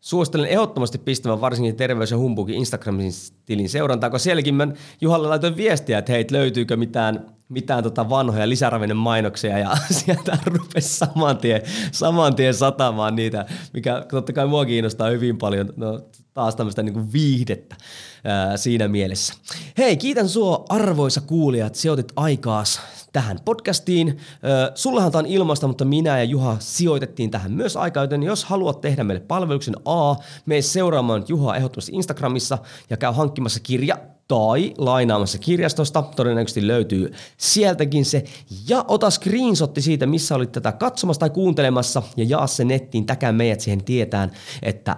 Suosittelen 0.00 0.46
ehdottomasti 0.46 0.98
pistämään 0.98 1.40
varsinkin 1.40 1.76
Terveys 1.76 2.10
ja 2.10 2.18
Humpuukin 2.18 2.54
Instagramin 2.54 3.10
tilin 3.46 3.68
seurantaa, 3.68 4.10
kun 4.10 4.20
sielläkin 4.20 4.54
mä 4.54 4.68
Juhalle 5.00 5.28
laitoin 5.28 5.56
viestiä, 5.56 5.98
että 5.98 6.12
hei, 6.12 6.26
löytyykö 6.30 6.76
mitään, 6.76 7.33
mitään 7.48 7.82
tota 7.82 8.10
vanhoja 8.10 8.48
lisäravinnon 8.48 8.96
mainoksia 8.96 9.58
ja 9.58 9.76
sieltä 9.90 10.38
rupesi 10.46 10.88
saman 10.88 11.38
tien, 11.38 11.62
saman 11.92 12.36
tien 12.36 12.54
satamaan 12.54 13.16
niitä, 13.16 13.46
mikä 13.72 14.06
totta 14.10 14.32
kai 14.32 14.46
mua 14.46 14.66
kiinnostaa 14.66 15.10
hyvin 15.10 15.38
paljon. 15.38 15.72
No, 15.76 16.00
taas 16.34 16.56
tämmöistä 16.56 16.82
niin 16.82 16.92
kuin 16.92 17.12
viihdettä 17.12 17.76
ää, 18.24 18.56
siinä 18.56 18.88
mielessä. 18.88 19.34
Hei, 19.78 19.96
kiitän 19.96 20.28
sua 20.28 20.64
arvoisa 20.68 21.20
kuulija, 21.20 21.66
että 21.66 21.78
sijoitit 21.78 22.12
aikaas 22.16 22.80
tähän 23.12 23.38
podcastiin. 23.44 24.18
Ää, 24.42 24.72
sullahan 24.74 25.12
tämä 25.12 25.20
on 25.20 25.26
ilmasta, 25.26 25.66
mutta 25.66 25.84
minä 25.84 26.18
ja 26.18 26.24
Juha 26.24 26.56
sijoitettiin 26.58 27.30
tähän 27.30 27.52
myös 27.52 27.76
aikaa, 27.76 28.04
joten 28.04 28.22
jos 28.22 28.44
haluat 28.44 28.80
tehdä 28.80 29.04
meille 29.04 29.24
palveluksen 29.28 29.76
A, 29.84 30.14
mene 30.46 30.62
seuraamaan 30.62 31.24
Juha 31.28 31.56
ehdottomasti 31.56 31.92
Instagramissa 31.94 32.58
ja 32.90 32.96
käy 32.96 33.12
hankkimassa 33.12 33.60
kirja 33.60 33.98
tai 34.28 34.74
lainaamassa 34.78 35.38
kirjastosta, 35.38 36.02
todennäköisesti 36.02 36.66
löytyy 36.66 37.12
sieltäkin 37.36 38.04
se, 38.04 38.24
ja 38.68 38.84
ota 38.88 39.10
screenshotti 39.10 39.82
siitä, 39.82 40.06
missä 40.06 40.34
olit 40.34 40.52
tätä 40.52 40.72
katsomassa 40.72 41.20
tai 41.20 41.30
kuuntelemassa, 41.30 42.02
ja 42.16 42.24
jaa 42.28 42.46
se 42.46 42.64
nettiin, 42.64 43.06
täkää 43.06 43.32
meidät 43.32 43.60
siihen 43.60 43.84
tietään, 43.84 44.32
että 44.62 44.96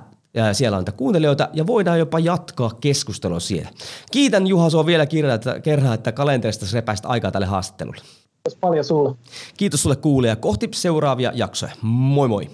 siellä 0.53 0.77
on 0.77 0.81
niitä 0.81 0.93
kuuntelijoita 0.93 1.49
ja 1.53 1.67
voidaan 1.67 1.99
jopa 1.99 2.19
jatkaa 2.19 2.71
keskustelua 2.81 3.41
siellä. 3.41 3.71
Kiitän 4.13 4.47
Juha 4.47 4.71
sua 4.71 4.87
vielä 4.87 5.07
kerran, 5.63 5.95
että 5.95 6.13
kalenterista 6.13 6.67
repäistä 6.73 7.09
aikaa 7.09 7.31
tälle 7.31 7.47
haastattelulle. 7.47 8.01
Kiitos 8.01 8.61
paljon 8.61 8.85
sulle. 8.85 9.15
Kiitos 9.57 9.83
sulle 9.83 9.97
kuulija. 9.97 10.37
Kohti 10.37 10.69
seuraavia 10.75 11.33
jaksoja. 11.35 11.73
Moi 11.83 12.29
moi. 12.29 12.51